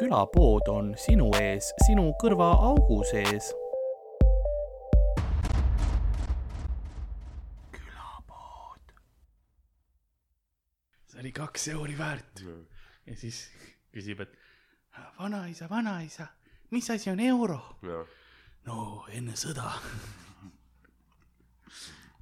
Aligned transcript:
külapood 0.00 0.68
on 0.72 0.86
sinu 0.96 1.26
ees, 1.36 1.66
sinu 1.84 2.06
kõrvaaugu 2.22 3.02
sees. 3.04 3.50
külapood. 7.74 8.94
see 11.04 11.20
oli 11.20 11.34
kaks 11.36 11.68
euri 11.74 11.98
väärt 11.98 12.44
ja 12.46 13.16
siis 13.20 13.42
küsib, 13.92 14.24
et 14.24 14.32
vanaisa, 15.20 15.68
vanaisa, 15.68 16.30
mis 16.72 16.88
asi 16.96 17.12
on 17.12 17.20
euro? 17.20 17.60
no 18.64 19.04
enne 19.12 19.36
sõda, 19.36 19.68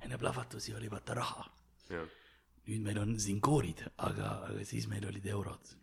enne 0.03 0.19
plahvatusi 0.19 0.75
oli 0.75 0.91
vaata 0.91 1.15
raha. 1.15 1.47
nüüd 2.67 2.83
meil 2.83 2.99
on 3.07 3.21
siin 3.23 3.39
koorid, 3.41 3.87
aga, 3.97 4.41
aga 4.51 4.65
siis 4.67 4.91
meil 4.91 5.07
olid 5.07 5.31
eurod. 5.31 5.79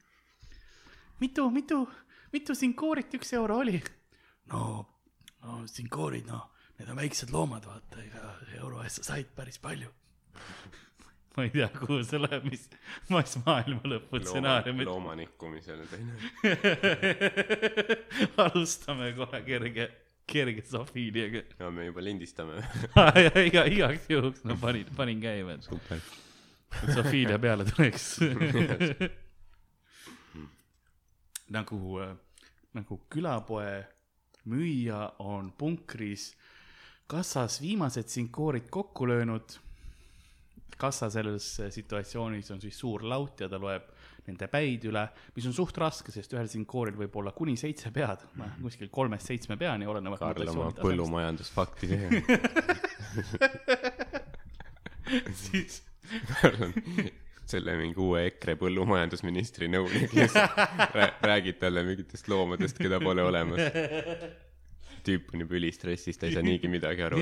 Mitu, 1.20 1.50
mitu, 1.52 1.84
mitu 2.34 2.56
siin 2.56 2.74
koorit 2.78 3.14
üks 3.18 3.34
euro 3.38 3.60
oli? 3.64 3.82
no, 4.52 4.86
no 5.44 5.62
siin 5.70 5.90
koorid, 5.90 6.28
noh, 6.30 6.50
need 6.80 6.90
on 6.92 7.00
väiksed 7.00 7.34
loomad, 7.34 7.68
vaata, 7.70 8.02
ega 8.04 8.34
euro 8.62 8.84
eest 8.84 9.02
sa 9.02 9.14
said 9.14 9.32
päris 9.38 9.60
palju. 9.64 9.92
ma 11.36 11.44
ei 11.44 11.52
tea, 11.52 11.68
kuhu 11.76 12.00
see 12.08 12.22
läheb, 12.22 12.48
mis, 12.52 12.68
mis 13.12 13.38
maailma 13.44 13.92
lõpu 13.92 14.22
stsenaariumid. 14.24 14.88
loomanikkumisele 14.90 15.88
teine. 15.92 16.14
alustame 18.46 19.12
kohe 19.18 19.42
kerge, 19.48 19.90
kerge 20.28 20.64
sofiiliaga. 20.70 21.44
ja 21.60 21.72
me 21.72 21.90
juba 21.90 22.06
lindistame. 22.06 22.62
iga, 23.50 23.66
igaks 23.72 24.08
juhuks 24.12 24.48
no 24.48 24.60
panin, 24.62 24.88
panin 24.96 25.24
käima, 25.24 25.60
et 25.60 26.94
sofiilia 26.96 27.40
peale 27.40 27.68
tuleks. 27.72 28.16
nagu, 31.54 32.00
nagu 32.74 33.02
külapoe 33.10 33.86
müüja 34.50 35.02
on 35.26 35.52
punkris 35.58 36.32
kassas 37.10 37.62
viimased 37.62 38.10
sinkoorid 38.10 38.70
kokku 38.70 39.08
löönud. 39.08 39.60
kassa 40.78 41.10
selles 41.10 41.62
situatsioonis 41.72 42.52
on 42.52 42.62
siis 42.62 42.80
suur 42.80 43.04
laut 43.08 43.40
ja 43.40 43.50
ta 43.50 43.60
loeb 43.60 43.82
nende 44.28 44.48
päid 44.52 44.84
üle, 44.90 45.08
mis 45.36 45.46
on 45.48 45.54
suht 45.56 45.78
raske, 45.80 46.12
sest 46.12 46.34
ühel 46.34 46.48
sinkooril 46.52 46.98
võib 47.00 47.16
olla 47.22 47.32
kuni 47.32 47.56
seitse 47.58 47.92
pead, 47.96 48.20
kuskil 48.62 48.90
kolmest 48.92 49.28
seitsme 49.30 49.58
peani, 49.58 49.88
olenevalt. 49.88 50.20
Karl 50.20 50.50
oma. 50.52 50.72
põllumajandusfakti 50.82 51.88
siis 55.46 55.84
Karl 56.34 56.64
on 56.68 56.74
selle 57.50 57.76
mingi 57.80 58.00
uue 58.02 58.26
EKRE 58.32 58.56
põllumajandusministri 58.62 59.70
nõunik, 59.72 60.16
rää- 60.96 61.14
räägib 61.30 61.60
talle 61.62 61.84
mingitest 61.88 62.30
loomadest, 62.32 62.80
keda 62.82 63.00
pole 63.04 63.26
olemas. 63.26 63.62
tüüp 65.06 65.30
on 65.34 65.46
juba 65.46 65.60
ülistressis, 65.60 66.18
ta 66.18 66.26
ei 66.26 66.34
saa 66.34 66.46
niigi 66.46 66.72
midagi 66.72 67.06
aru. 67.06 67.22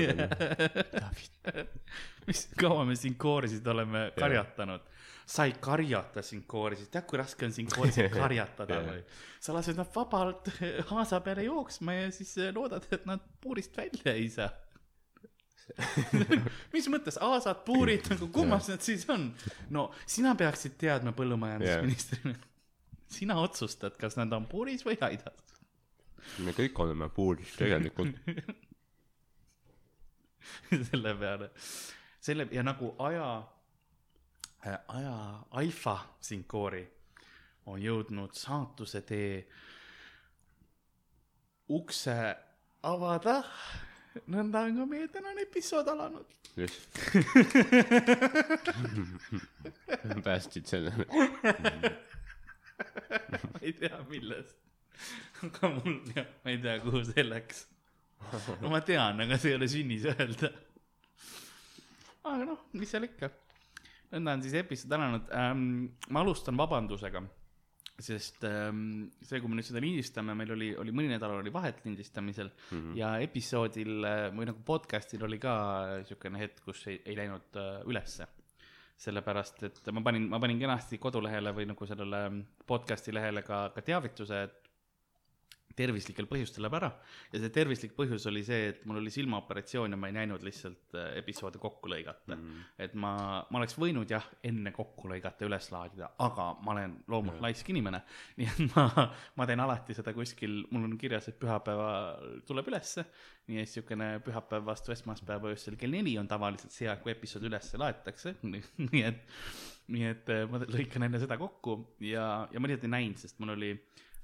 mis 2.28 2.46
kaua 2.56 2.86
me 2.88 2.96
sinkoorisid 2.96 3.66
oleme 3.68 4.06
karjatanud 4.16 4.90
sa 5.26 5.46
ei 5.48 5.54
karjata 5.60 6.22
sinkoorisid, 6.24 6.90
tead 6.92 7.06
kui 7.08 7.18
raske 7.20 7.46
on 7.46 7.54
sinkoorisid 7.56 8.10
karjatada 8.18 8.76
Jah. 8.80 8.88
või? 8.90 9.04
sa 9.40 9.54
lased 9.56 9.78
nad 9.78 9.88
vabalt 9.94 10.50
haasa 10.92 11.20
peale 11.24 11.46
jooksma 11.48 11.96
ja 11.96 12.10
siis 12.14 12.34
loodad, 12.56 12.86
et 12.92 13.06
nad 13.08 13.24
puurist 13.40 13.76
välja 13.76 14.12
ei 14.14 14.28
saa. 14.32 14.50
mis 16.74 16.88
mõttes 16.92 17.16
aasad, 17.22 17.62
puurid, 17.66 18.06
nagu 18.12 18.28
kummas 18.32 18.68
need 18.68 18.84
siis 18.84 19.06
on? 19.12 19.30
no 19.74 19.88
sina 20.04 20.34
peaksid 20.38 20.76
teadma 20.80 21.14
põllumajandusministrina. 21.16 22.36
sina 23.16 23.38
otsustad, 23.40 23.96
kas 24.00 24.18
nad 24.20 24.32
on 24.36 24.48
puuris 24.50 24.84
või 24.86 24.98
aidas. 25.06 25.56
me 26.44 26.54
kõik 26.56 26.78
oleme 26.84 27.08
puuris 27.14 27.56
tegelikult. 27.58 28.20
selle 30.90 31.14
peale, 31.20 31.50
selle 32.20 32.48
ja 32.52 32.64
nagu 32.66 32.92
aja, 33.06 33.28
aja 34.68 35.16
alfa 35.60 35.96
sinkoori 36.20 36.84
on 37.66 37.80
jõudnud 37.80 38.36
saatuse 38.36 39.00
tee 39.08 39.38
ukse 41.72 42.18
avada. 42.84 43.38
Nõnda 44.30 44.64
on 44.68 44.76
ka 44.78 44.86
meie 44.88 45.08
tänane 45.12 45.42
episood 45.44 45.88
alanud. 45.90 46.26
just. 46.56 46.80
päästsid 50.26 50.66
selle. 50.70 50.92
ma 53.52 53.60
ei 53.60 53.72
tea, 53.78 53.98
millest. 54.10 54.56
aga 55.42 55.70
mul, 55.74 55.96
ma 56.14 56.50
ei 56.52 56.58
tea, 56.62 56.76
kuhu 56.84 57.02
see 57.10 57.24
läks. 57.26 57.58
no 58.60 58.72
ma 58.72 58.80
tean, 58.86 59.20
aga 59.26 59.38
see 59.40 59.50
ei 59.52 59.58
ole 59.58 59.68
sünnis 59.70 60.04
öelda. 60.12 60.48
aga 62.24 62.42
noh, 62.52 62.60
mis 62.78 62.90
seal 62.94 63.04
ikka. 63.08 63.26
nõnda 64.14 64.36
on 64.38 64.44
siis 64.46 64.54
episood 64.62 64.92
alanud 64.98 65.24
ähm,. 65.34 65.64
ma 66.08 66.22
alustan 66.22 66.56
vabandusega, 66.60 67.24
sest 68.00 68.42
ähm, 68.48 69.10
see, 69.22 69.38
kui 69.38 69.50
me 69.50 69.58
nüüd 69.58 69.66
seda 69.68 69.82
lindistame, 69.82 70.34
meil 70.34 70.50
oli, 70.54 70.70
oli 70.80 70.94
mõni 70.94 71.12
nädal 71.12 71.36
oli 71.38 71.52
vahet 71.54 71.84
lindistamisel 71.84 72.50
mm 72.50 72.78
-hmm. 72.78 72.96
ja 72.98 73.18
episoodil 73.22 74.04
äh, 74.04 74.30
või 74.34 74.48
nagu 74.50 74.64
podcast'il 74.66 75.22
oli 75.22 75.38
ka 75.38 75.54
niisugune 76.00 76.40
hetk, 76.40 76.64
kus 76.64 76.86
ei, 76.90 77.00
ei 77.04 77.16
läinud 77.16 77.60
äh, 77.60 77.86
ülesse 77.86 78.26
sellepärast, 79.04 79.62
et 79.66 79.80
ma 79.92 80.02
panin, 80.06 80.28
ma 80.30 80.38
panin 80.40 80.58
kenasti 80.58 80.98
kodulehele 81.02 81.52
või 81.54 81.66
nagu 81.66 81.86
sellele 81.86 82.20
podcast'i 82.66 83.14
lehele 83.14 83.42
ka, 83.42 83.68
ka 83.74 83.82
teavituse, 83.82 84.42
et 84.42 84.63
tervislikel 85.76 86.28
põhjustel 86.30 86.64
läheb 86.64 86.78
ära. 86.78 86.90
Ja 87.32 87.42
see 87.42 87.52
tervislik 87.54 87.94
põhjus 87.98 88.26
oli 88.30 88.44
see, 88.46 88.70
et 88.72 88.84
mul 88.88 89.00
oli 89.02 89.12
silmaoperatsioon 89.14 89.94
ja 89.94 89.98
ma 90.00 90.10
ei 90.10 90.16
näinud 90.16 90.44
lihtsalt 90.46 90.96
äh, 90.96 91.10
episoode 91.20 91.60
kokku 91.62 91.90
lõigata. 91.92 92.36
Mm. 92.36 92.48
-hmm. 92.48 92.72
et 92.86 92.94
ma, 92.94 93.12
ma 93.50 93.60
oleks 93.60 93.76
võinud 93.78 94.10
jah, 94.10 94.26
enne 94.44 94.72
kokku 94.74 95.10
lõigata 95.10 95.48
üles 95.48 95.70
laadida, 95.74 96.10
aga 96.24 96.48
ma 96.62 96.74
olen 96.76 96.96
loomult 97.10 97.40
laisk 97.44 97.68
inimene, 97.74 98.02
nii 98.38 98.50
et 98.50 98.76
ma, 98.76 99.08
ma 99.36 99.46
teen 99.50 99.60
alati 99.60 99.96
seda 99.96 100.14
kuskil, 100.16 100.62
mul 100.70 100.88
on 100.88 100.98
kirjas, 100.98 101.28
et 101.28 101.38
pühapäeval 101.40 102.40
tuleb 102.48 102.72
ülesse, 102.72 103.06
nii 103.50 103.60
et 103.60 103.68
niisugune 103.74 104.08
pühapäev 104.24 104.64
vastu 104.66 104.92
esmaspäeva 104.94 105.50
öösel 105.52 105.76
kell 105.80 105.94
neli 105.94 106.14
on 106.20 106.28
tavaliselt 106.30 106.72
see 106.74 106.88
aeg, 106.88 107.02
kui 107.02 107.12
episood 107.14 107.46
üles 107.48 107.72
laetakse, 107.80 108.36
nii 108.44 109.04
et, 109.08 109.38
nii 109.94 110.08
et 110.10 110.32
äh, 110.32 110.44
ma 110.50 110.62
lõikan 110.62 111.08
enne 111.08 111.20
seda 111.22 111.38
kokku 111.40 111.80
ja, 112.04 112.46
ja 112.52 112.60
ma 112.60 112.70
lihtsalt 112.70 112.88
ei 112.88 112.94
näinud, 112.96 113.20
sest 113.20 113.40
mul 113.42 113.54
oli, 113.56 113.72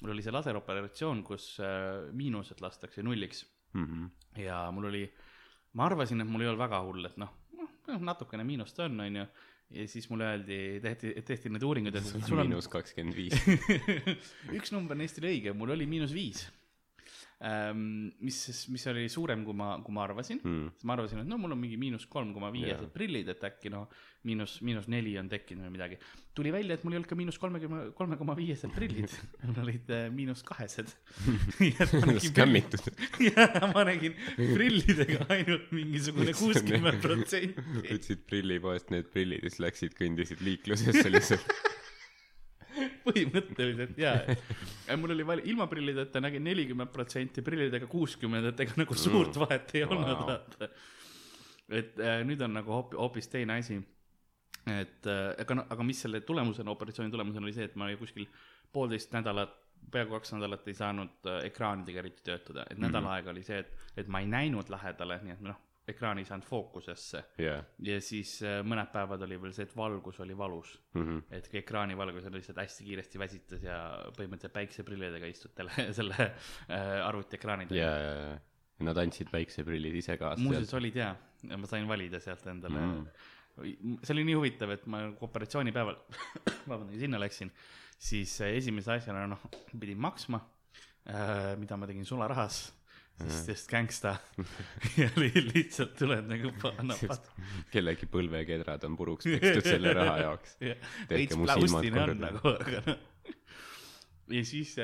mul 0.02 0.14
oli 0.14 0.24
see 0.24 0.34
laseroperatsioon, 0.34 1.22
kus 1.26 1.52
äh, 1.64 2.10
miinused 2.16 2.62
lastakse 2.64 3.04
nulliks 3.06 3.44
ja 4.40 4.64
mul 4.74 4.88
oli, 4.90 5.04
ma 5.78 5.86
arvasin, 5.86 6.22
et 6.22 6.30
mul 6.30 6.44
ei 6.44 6.50
olnud 6.50 6.62
väga 6.62 6.82
hull, 6.86 7.06
et 7.06 7.16
noh, 7.20 7.32
noh 7.88 8.04
natukene 8.10 8.46
miinust 8.46 8.78
on, 8.82 9.00
onju. 9.06 9.26
ja 9.70 9.86
siis 9.88 10.08
mulle 10.10 10.26
öeldi, 10.32 10.80
tehti, 10.82 11.12
tehti 11.26 11.52
need 11.52 11.66
uuringud, 11.66 11.94
et 11.94 12.08
sul 12.10 12.38
on 12.38 12.48
miinus 12.48 12.70
kakskümmend 12.72 13.14
viis. 13.14 13.36
üks 14.58 14.74
number 14.74 14.98
neist 14.98 15.20
oli 15.22 15.36
õige, 15.36 15.54
mul 15.54 15.76
oli 15.76 15.86
miinus 15.90 16.14
viis. 16.16 16.48
mis, 17.40 18.38
mis 18.68 18.82
oli 18.90 19.06
suurem, 19.08 19.46
kui 19.46 19.56
ma, 19.56 19.70
kui 19.80 19.94
ma 19.96 20.02
arvasin 20.04 20.42
siis 20.44 20.84
ma 20.84 20.92
arvasin, 20.96 21.22
et 21.22 21.28
no 21.28 21.38
mul 21.40 21.54
on 21.54 21.60
mingi 21.60 21.78
miinus 21.80 22.04
kolm 22.10 22.34
koma 22.36 22.50
viiesed 22.52 22.84
Jaa. 22.84 22.92
prillid, 22.92 23.30
et 23.32 23.44
äkki 23.48 23.72
noh, 23.72 23.86
miinus, 24.28 24.58
miinus 24.66 24.88
neli 24.92 25.14
on 25.20 25.30
tekkinud 25.30 25.64
või 25.64 25.74
midagi. 25.78 25.98
tuli 26.36 26.52
välja, 26.52 26.76
et 26.76 26.84
mul 26.84 26.94
ei 26.94 27.00
olnud 27.00 27.10
ka 27.10 27.18
miinus 27.18 27.38
kolmekümne, 27.40 27.80
kolme 27.96 28.18
koma 28.20 28.36
viiesed 28.36 28.74
prillid, 28.76 29.14
mul 29.46 29.62
olid 29.64 29.92
äh, 29.96 30.06
miinus 30.12 30.44
kahesed. 30.46 30.92
skämmitud. 32.28 32.90
ja 33.30 33.48
ma 33.72 33.84
nägin 33.88 34.16
prillidega 34.36 35.26
ainult 35.32 35.72
mingisugune 35.76 36.36
kuuskümmend 36.36 37.00
protsenti. 37.04 37.68
võtsid 37.88 38.24
prillipoest 38.28 38.92
need 38.94 39.08
prillid 39.14 39.44
ja 39.44 39.52
siis 39.52 39.64
läksid, 39.64 39.96
kõndisid 39.98 40.44
liiklusesse 40.44 41.08
lihtsalt. 41.12 41.60
Põhimõtteliselt 43.04 43.98
jaa. 44.00 44.36
mul 45.00 45.14
oli 45.14 45.26
vali-, 45.26 45.46
ilma 45.50 45.66
prillideta 45.70 46.22
nägin 46.22 46.44
nelikümmend 46.46 46.92
protsenti, 46.94 47.44
prillidega 47.46 47.88
kuuskümmend, 47.90 48.50
et 48.52 48.64
ega 48.66 48.76
nagu 48.80 48.98
suurt 48.98 49.38
vahet 49.40 49.74
ei 49.78 49.86
olnud 49.86 50.12
Vau. 50.12 50.28
vaata. 50.32 50.70
et 51.80 51.98
äh, 52.02 52.20
nüüd 52.26 52.42
on 52.46 52.54
nagu 52.58 52.74
hoop-, 52.74 52.98
hoopis 52.98 53.30
teine 53.32 53.58
asi. 53.60 53.80
et 54.66 55.08
äh, 55.08 55.24
aga 55.40 55.60
noh, 55.60 55.70
aga 55.70 55.86
mis 55.86 56.02
selle 56.06 56.20
tulemusena, 56.26 56.70
operatsiooni 56.74 57.12
tulemusena 57.12 57.46
oli 57.46 57.56
see, 57.56 57.70
et 57.70 57.78
ma 57.80 57.90
kuskil 58.00 58.28
poolteist 58.72 59.14
nädalat, 59.16 59.56
peaaegu 59.90 60.18
kaks 60.18 60.34
nädalat 60.36 60.68
ei 60.68 60.76
saanud 60.78 61.30
äh, 61.30 61.42
ekraanidega 61.48 62.04
eriti 62.04 62.26
töötada, 62.26 62.66
et 62.70 62.78
nädal 62.78 63.08
aega 63.14 63.32
oli 63.32 63.42
see, 63.46 63.62
et, 63.64 63.90
et 63.96 64.08
ma 64.08 64.22
ei 64.22 64.28
näinud 64.30 64.70
lähedale, 64.70 65.20
nii 65.24 65.38
et 65.38 65.44
noh, 65.48 65.58
ekraan 65.92 66.18
ei 66.22 66.24
saanud 66.28 66.46
fookusesse 66.48 67.22
jaa. 67.42 67.60
ja 67.86 67.98
siis 68.04 68.36
äh, 68.46 68.60
mõned 68.66 68.90
päevad 68.92 69.22
oli 69.26 69.38
veel 69.42 69.52
see, 69.56 69.66
et 69.68 69.74
valgus 69.76 70.20
oli 70.24 70.36
valus 70.38 70.76
Mhm. 70.94 71.18
et 71.30 71.48
kui 71.50 71.60
ekraani 71.62 71.96
valgus 71.98 72.26
on 72.26 72.34
lihtsalt 72.38 72.58
hästi 72.62 72.84
kiiresti 72.88 73.18
väsitas 73.22 73.62
ja 73.66 73.78
põhimõtteliselt 74.16 74.54
päikseprillidega 74.56 75.26
istud 75.30 75.54
tele, 75.54 75.70
selle 75.98 76.16
äh, 76.20 76.94
arvutiekraani 77.06 77.66
taga. 77.70 77.80
ja, 77.80 77.90
ja, 78.06 78.14
ja. 78.20 78.38
ja 78.80 78.88
nad 78.90 78.96
andsid 79.02 79.28
päikseprillid 79.32 79.94
ise 80.00 80.16
kaasa 80.20 80.42
muuseas 80.42 80.72
olid 80.78 80.96
jaa, 80.96 81.12
ma 81.56 81.66
sain 81.70 81.88
valida 81.88 82.20
sealt 82.20 82.46
endale 82.52 82.80
Mm. 82.80 83.04
mm.. 83.60 83.98
see 84.06 84.14
oli 84.14 84.22
nii 84.24 84.34
huvitav, 84.38 84.70
et 84.72 84.86
ma 84.88 85.02
nagu 85.04 85.26
operatsioonipäeval, 85.26 85.96
vabandage, 86.70 86.98
sinna 87.02 87.18
läksin, 87.20 87.50
siis 88.00 88.38
äh, 88.40 88.54
esimese 88.56 88.94
asjana 88.94 89.26
noh, 89.28 89.42
pidin 89.78 89.98
maksma 90.00 90.40
äh,, 91.10 91.56
mida 91.60 91.76
ma 91.76 91.88
tegin 91.90 92.06
sularahas, 92.08 92.62
sest, 93.28 93.68
gängsta 93.70 94.14
ja 95.00 95.08
li 95.18 95.30
lihtsalt 95.50 95.94
tuled 95.98 96.26
nagu 96.30 96.52
napad. 96.90 97.28
kellegi 97.72 98.08
põlvekedrad 98.10 98.86
on 98.88 98.96
puruks 98.98 99.28
pekstud 99.34 99.66
selle 99.66 99.94
raha 99.96 100.16
jaoks. 100.24 100.56
Tehke 100.60 101.12
veits 101.12 101.38
pläustine 101.38 102.04
on 102.06 102.24
nagu, 102.24 102.54
aga 102.54 102.82
noh. 102.86 103.06
ja 104.36 104.42
siis, 104.46 104.74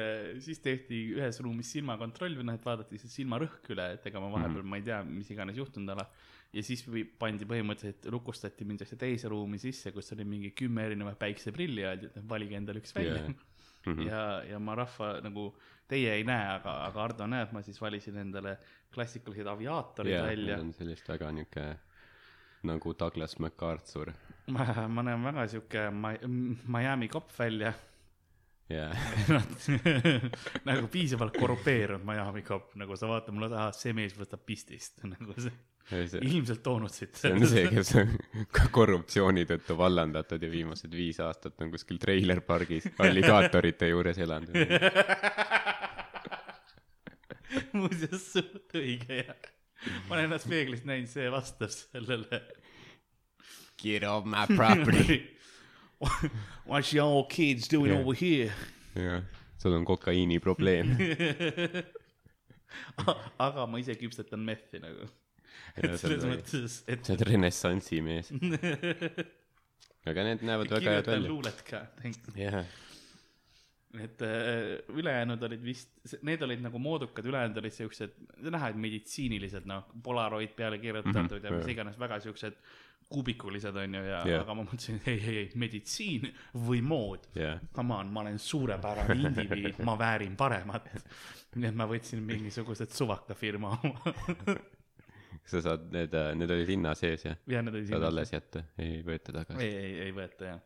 siis 0.44 0.62
tehti 0.64 1.02
ühes 1.16 1.40
ruumis 1.44 1.72
silmakontroll 1.76 2.38
või 2.38 2.48
noh, 2.50 2.58
et 2.58 2.66
vaadati 2.66 3.00
see 3.02 3.12
silmarõhk 3.20 3.72
üle, 3.74 3.90
et 3.96 4.08
ega 4.10 4.22
ma 4.22 4.30
vahepeal 4.32 4.60
mm, 4.60 4.64
-hmm. 4.64 4.72
ma 4.74 4.80
ei 4.82 4.86
tea, 4.88 5.02
mis 5.08 5.30
iganes 5.34 5.60
juhtunud 5.60 5.94
ole. 5.96 6.06
ja 6.56 6.64
siis 6.66 6.86
pandi 7.18 7.48
põhimõtteliselt, 7.48 8.08
lukustati 8.12 8.68
mind 8.68 8.86
ühte 8.86 8.98
teise 9.00 9.32
ruumi 9.32 9.60
sisse, 9.62 9.92
kus 9.96 10.12
oli 10.16 10.28
mingi 10.28 10.54
kümme 10.56 10.86
erinevat 10.90 11.18
päikseprilli 11.18 11.84
ja 11.86 11.94
öeldi, 11.94 12.10
et 12.10 12.18
noh, 12.20 12.28
valige 12.28 12.58
endale 12.58 12.82
üks 12.82 12.94
välja 12.96 13.20
Jaa. 13.22 13.36
yeah.. 13.86 13.94
Mhm. 13.94 14.08
ja, 14.08 14.42
ja 14.52 14.58
ma 14.58 14.74
rahva 14.74 15.20
nagu, 15.24 15.48
teie 15.88 16.14
ei 16.18 16.24
näe, 16.26 16.46
aga, 16.58 16.78
aga 16.88 17.04
Ardo 17.04 17.26
näeb, 17.30 17.52
ma 17.54 17.62
siis 17.62 17.80
valisin 17.80 18.18
endale 18.22 18.56
klassikalised 18.94 19.46
aviaatorid 19.46 20.16
jaa, 20.16 20.26
välja 20.26 20.60
sellist 20.76 21.08
väga 21.08 21.32
niuke 21.32 21.66
nagu 22.66 22.94
Douglas 22.98 23.38
MacArthur. 23.38 24.12
ma, 24.50 24.66
ma 24.88 25.04
näen 25.06 25.22
väga 25.22 25.46
sihuke 25.52 25.90
Miami 25.92 27.08
kopp 27.08 27.30
välja 27.38 27.72
jaa, 28.70 28.90
nagu 30.68 30.88
piisavalt 30.90 31.36
korrupeerunud 31.38 32.06
Miami 32.06 32.42
kopp, 32.46 32.74
nagu 32.80 32.96
sa 32.98 33.10
vaatad 33.10 33.34
mulle 33.36 33.50
taha, 33.52 33.70
see 33.76 33.94
mees 33.96 34.16
võtab 34.18 34.42
pistist, 34.46 35.04
nagu 35.12 35.36
see, 35.38 35.54
see 35.86 36.20
ilmselt 36.26 36.62
toonud 36.66 36.90
siit. 36.90 37.14
see 37.20 37.32
on 37.32 37.46
see, 37.46 37.66
kes 37.70 37.92
on 38.00 38.14
ka 38.54 38.66
korruptsiooni 38.74 39.44
tõttu 39.46 39.76
vallandatud 39.78 40.42
ja 40.42 40.50
viimased 40.50 40.90
viis 40.94 41.20
aastat 41.22 41.60
on 41.62 41.70
kuskil 41.74 42.00
treilerpargis 42.02 42.88
alligaatorite 42.98 43.88
juures 43.92 44.18
elanud. 44.18 44.56
muuseas, 47.76 48.24
suht 48.32 48.74
õige 48.76 49.20
ja 49.22 49.34
ma 50.08 50.16
olen 50.16 50.26
ennast 50.28 50.48
peeglist 50.50 50.86
näinud, 50.88 51.10
see 51.10 51.28
vastab 51.32 51.70
sellele. 51.74 52.40
Get 53.80 54.04
off 54.08 54.24
my 54.26 54.46
property. 54.56 55.20
What 56.66 56.92
y'all 56.92 57.24
kids 57.30 57.68
doing 57.68 57.92
Yeah. 57.92 58.00
over 58.00 58.14
here? 58.16 58.52
jah, 58.96 59.22
sul 59.58 59.76
on 59.76 59.84
kokaiini 59.84 60.38
probleem. 60.40 60.96
aga 63.46 63.66
ma 63.68 63.78
ise 63.80 63.94
küpsetan 64.00 64.40
mehhi 64.44 64.80
nagu. 64.82 65.06
Ja 65.76 65.84
et 65.84 65.92
on 65.92 65.98
selles 66.00 66.24
mõttes, 66.24 66.80
et 66.88 67.04
sa 67.04 67.12
oled 67.12 67.26
renessansi 67.28 68.00
mees. 68.04 68.32
aga 70.08 70.26
need 70.30 70.44
näevad 70.46 70.72
väga 70.78 70.98
head 70.98 71.10
välja. 71.10 71.28
luulet 71.28 71.62
ka. 71.66 71.82
jah, 72.38 72.62
et 74.00 74.22
äh, 74.22 74.96
ülejäänud 74.96 75.42
olid 75.48 75.62
vist, 75.64 75.92
need 76.26 76.42
olid 76.42 76.64
nagu 76.64 76.80
moodukad, 76.82 77.26
ülejäänud 77.26 77.60
olid 77.62 77.76
siuksed, 77.76 78.16
näha, 78.48 78.72
et 78.72 78.80
meditsiinilised 78.80 79.68
noh, 79.68 79.86
Polaroid 80.02 80.56
peale 80.56 80.78
kirjutatud 80.78 81.14
mm 81.14 81.28
-hmm, 81.28 81.44
ja 81.44 81.56
mis 81.56 81.72
iganes 81.74 81.98
väga 81.98 82.20
siuksed 82.20 82.58
kubikulised 83.08 83.76
onju 83.76 84.02
ja 84.02 84.10
Jah. 84.10 84.26
yeah., 84.26 84.42
aga 84.42 84.54
ma 84.54 84.64
mõtlesin, 84.66 84.98
ei, 85.06 85.20
ei, 85.20 85.36
ei, 85.38 85.50
meditsiin 85.54 86.26
või 86.66 86.82
mood. 86.82 87.28
jah, 87.34 87.60
Come 87.74 87.94
on, 87.94 88.10
ma 88.12 88.20
olen 88.20 88.38
suurepärane 88.38 89.14
indiviid, 89.14 89.78
ma 89.88 89.98
väärin 89.98 90.36
paremat. 90.36 90.90
nii 91.54 91.68
et 91.68 91.74
ma 91.74 91.86
võtsin 91.88 92.20
mingisugused 92.20 92.90
suvakafirma 92.90 93.78
oma. 93.82 94.14
sa 95.50 95.62
saad 95.64 95.90
need, 95.94 96.16
need 96.40 96.56
olid 96.56 96.72
hinna 96.74 96.94
sees 96.98 97.26
jah? 97.28 97.38
ja 97.50 97.62
need 97.62 97.78
olid 97.78 97.92
saad 97.92 98.08
alles 98.10 98.32
jätta, 98.34 98.64
ei 98.82 99.02
võeta 99.06 99.36
tagasi. 99.40 99.62
ei, 99.62 99.76
ei, 99.84 99.94
ei 100.08 100.16
võeta 100.16 100.50
jah. 100.52 100.64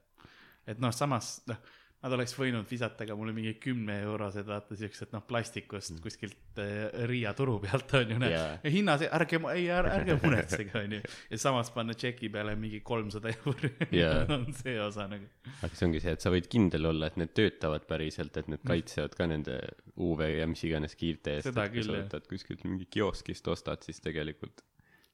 et 0.70 0.82
noh, 0.82 0.94
samas 0.96 1.38
noh, 1.50 1.60
nad 2.00 2.14
oleks 2.16 2.32
võinud 2.32 2.64
visata 2.68 3.04
ka 3.04 3.14
mulle 3.18 3.32
mingi 3.36 3.52
kümne 3.60 3.98
eurosed, 4.06 4.46
vaata 4.48 4.76
siuksed 4.78 5.10
noh, 5.12 5.20
plastikust 5.28 5.98
kuskilt 6.00 6.60
äh, 6.62 6.86
Riia 7.08 7.34
turu 7.36 7.58
pealt 7.60 7.92
on 7.98 8.14
ju, 8.14 8.20
yeah.. 8.24 8.54
hinna 8.64 8.96
see, 9.00 9.10
ärge, 9.18 9.40
ei, 9.52 9.66
ärge 9.74 10.16
muretsege, 10.22 10.72
on 10.80 10.96
ju. 10.96 11.02
ja 11.04 11.40
samas 11.40 11.72
panna 11.74 11.96
tšeki 11.96 12.32
peale 12.32 12.56
mingi 12.60 12.80
kolmsada 12.86 13.34
euri 13.34 13.72
Jaa. 13.98 14.24
on 14.36 14.48
see 14.56 14.78
osa 14.80 15.06
nagu. 15.12 15.28
aga 15.60 15.72
see 15.74 15.90
ongi 15.90 16.00
see, 16.06 16.16
et 16.16 16.24
sa 16.24 16.32
võid 16.32 16.48
kindel 16.52 16.88
olla, 16.94 17.10
et 17.12 17.20
need 17.20 17.36
töötavad 17.36 17.88
päriselt, 17.90 18.32
et 18.36 18.48
Mm. 18.50 18.56
need 18.56 18.66
kaitsevad 18.66 19.12
ka 19.14 19.26
nende 19.28 19.54
UV 20.00 20.24
ja 20.40 20.46
mis 20.50 20.62
iganes 20.66 20.96
kiirte 20.98 21.36
eest. 21.36 21.50
Seda 21.50 21.68
küll, 21.70 21.92
jah. 21.92 22.24
kuskilt 22.26 22.64
mingi 22.66 22.88
kioskist 22.90 23.46
ostad, 23.52 23.84
siis 23.86 24.00
tegelikult 24.02 24.64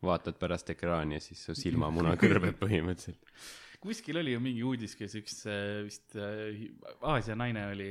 vaatad 0.06 0.38
pärast 0.40 0.70
ekraani 0.74 1.18
ja 1.18 1.24
siis 1.24 1.42
su 1.48 1.54
silmamuna 1.58 2.14
kõrbeb 2.22 2.56
põhimõtteliselt. 2.62 3.34
kuskil 3.80 4.16
oli 4.22 4.32
ju 4.32 4.40
mingi 4.42 4.62
uudis, 4.66 4.94
kes 4.98 5.14
üks 5.20 5.42
äh, 5.50 5.82
vist 5.86 6.16
äh, 6.16 6.64
Aasia 7.02 7.36
naine 7.38 7.66
oli, 7.74 7.90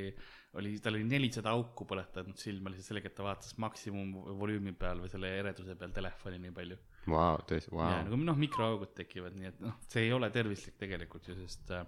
oli, 0.59 0.73
tal 0.83 0.95
oli 0.97 1.05
nelisada 1.07 1.51
auku 1.55 1.85
põletanud 1.87 2.35
silma 2.41 2.71
lihtsalt 2.73 2.89
sellega, 2.89 3.11
et 3.11 3.15
ta 3.15 3.23
vaatas 3.27 3.53
maksimumvolüümi 3.61 4.73
peal 4.79 4.99
või 5.03 5.11
selle 5.13 5.29
ereduse 5.39 5.75
peal 5.79 5.93
telefoni 5.95 6.39
nii 6.47 6.55
palju 6.57 6.77
Vau, 7.05 7.37
tõesti, 7.45 7.69
vau. 7.69 7.85
nagu 8.07 8.17
noh, 8.17 8.37
mikroaugud 8.41 8.95
tekivad, 8.97 9.35
nii 9.37 9.51
et 9.51 9.59
noh, 9.61 9.75
see 9.93 10.07
ei 10.07 10.13
ole 10.15 10.31
tervislik 10.33 10.73
tegelikult 10.81 11.27
ju, 11.29 11.35
sest 11.43 11.69
äh, 11.77 11.83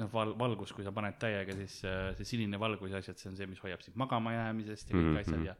noh, 0.00 0.08
val-, 0.12 0.34
valgus, 0.40 0.72
kui 0.74 0.82
sa 0.84 0.90
paned 0.96 1.20
täiega, 1.22 1.54
siis 1.60 1.76
see 2.18 2.26
sinine 2.32 2.58
valgus 2.58 2.90
ja 2.90 2.98
asjad, 2.98 3.20
see 3.20 3.30
on 3.30 3.36
see, 3.38 3.46
mis 3.46 3.62
hoiab 3.62 3.84
sind 3.86 3.94
magama 4.00 4.32
jäämisest 4.34 4.90
ja 4.90 4.96
kõik 4.96 5.04
mm 5.04 5.14
Mhm. 5.14 5.16
-hmm. 5.16 5.28
asjad 5.28 5.46
ja, 5.46 5.54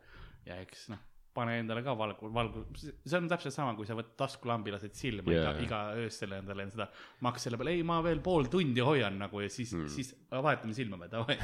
ja 0.50 0.60
eks 0.66 0.88
noh, 0.90 0.98
pane 1.34 1.58
endale 1.60 1.82
ka 1.86 1.94
valgu, 1.98 2.28
valgu, 2.34 2.64
see 2.74 3.18
on 3.18 3.28
täpselt 3.30 3.54
sama, 3.54 3.74
kui 3.78 3.86
sa 3.86 3.94
võtad 3.98 4.16
taskulambi, 4.18 4.72
lased 4.74 4.96
silma 4.98 5.30
yeah. 5.30 5.52
iga, 5.62 5.62
iga 5.62 6.02
öösel 6.02 6.34
endale 6.40 6.66
seda 6.72 6.88
maks 7.26 7.46
selle 7.46 7.60
peale, 7.60 7.76
ei, 7.78 7.84
ma 7.86 8.00
veel 8.04 8.22
pool 8.24 8.48
tundi 8.50 8.82
hoian 8.84 9.18
nagu 9.20 9.42
ja 9.44 9.50
siis 9.52 9.74
mm., 9.76 9.92
siis 9.94 10.10
vahetame 10.32 10.74
silma 10.76 10.98
peal, 11.00 11.12
davai. 11.14 11.36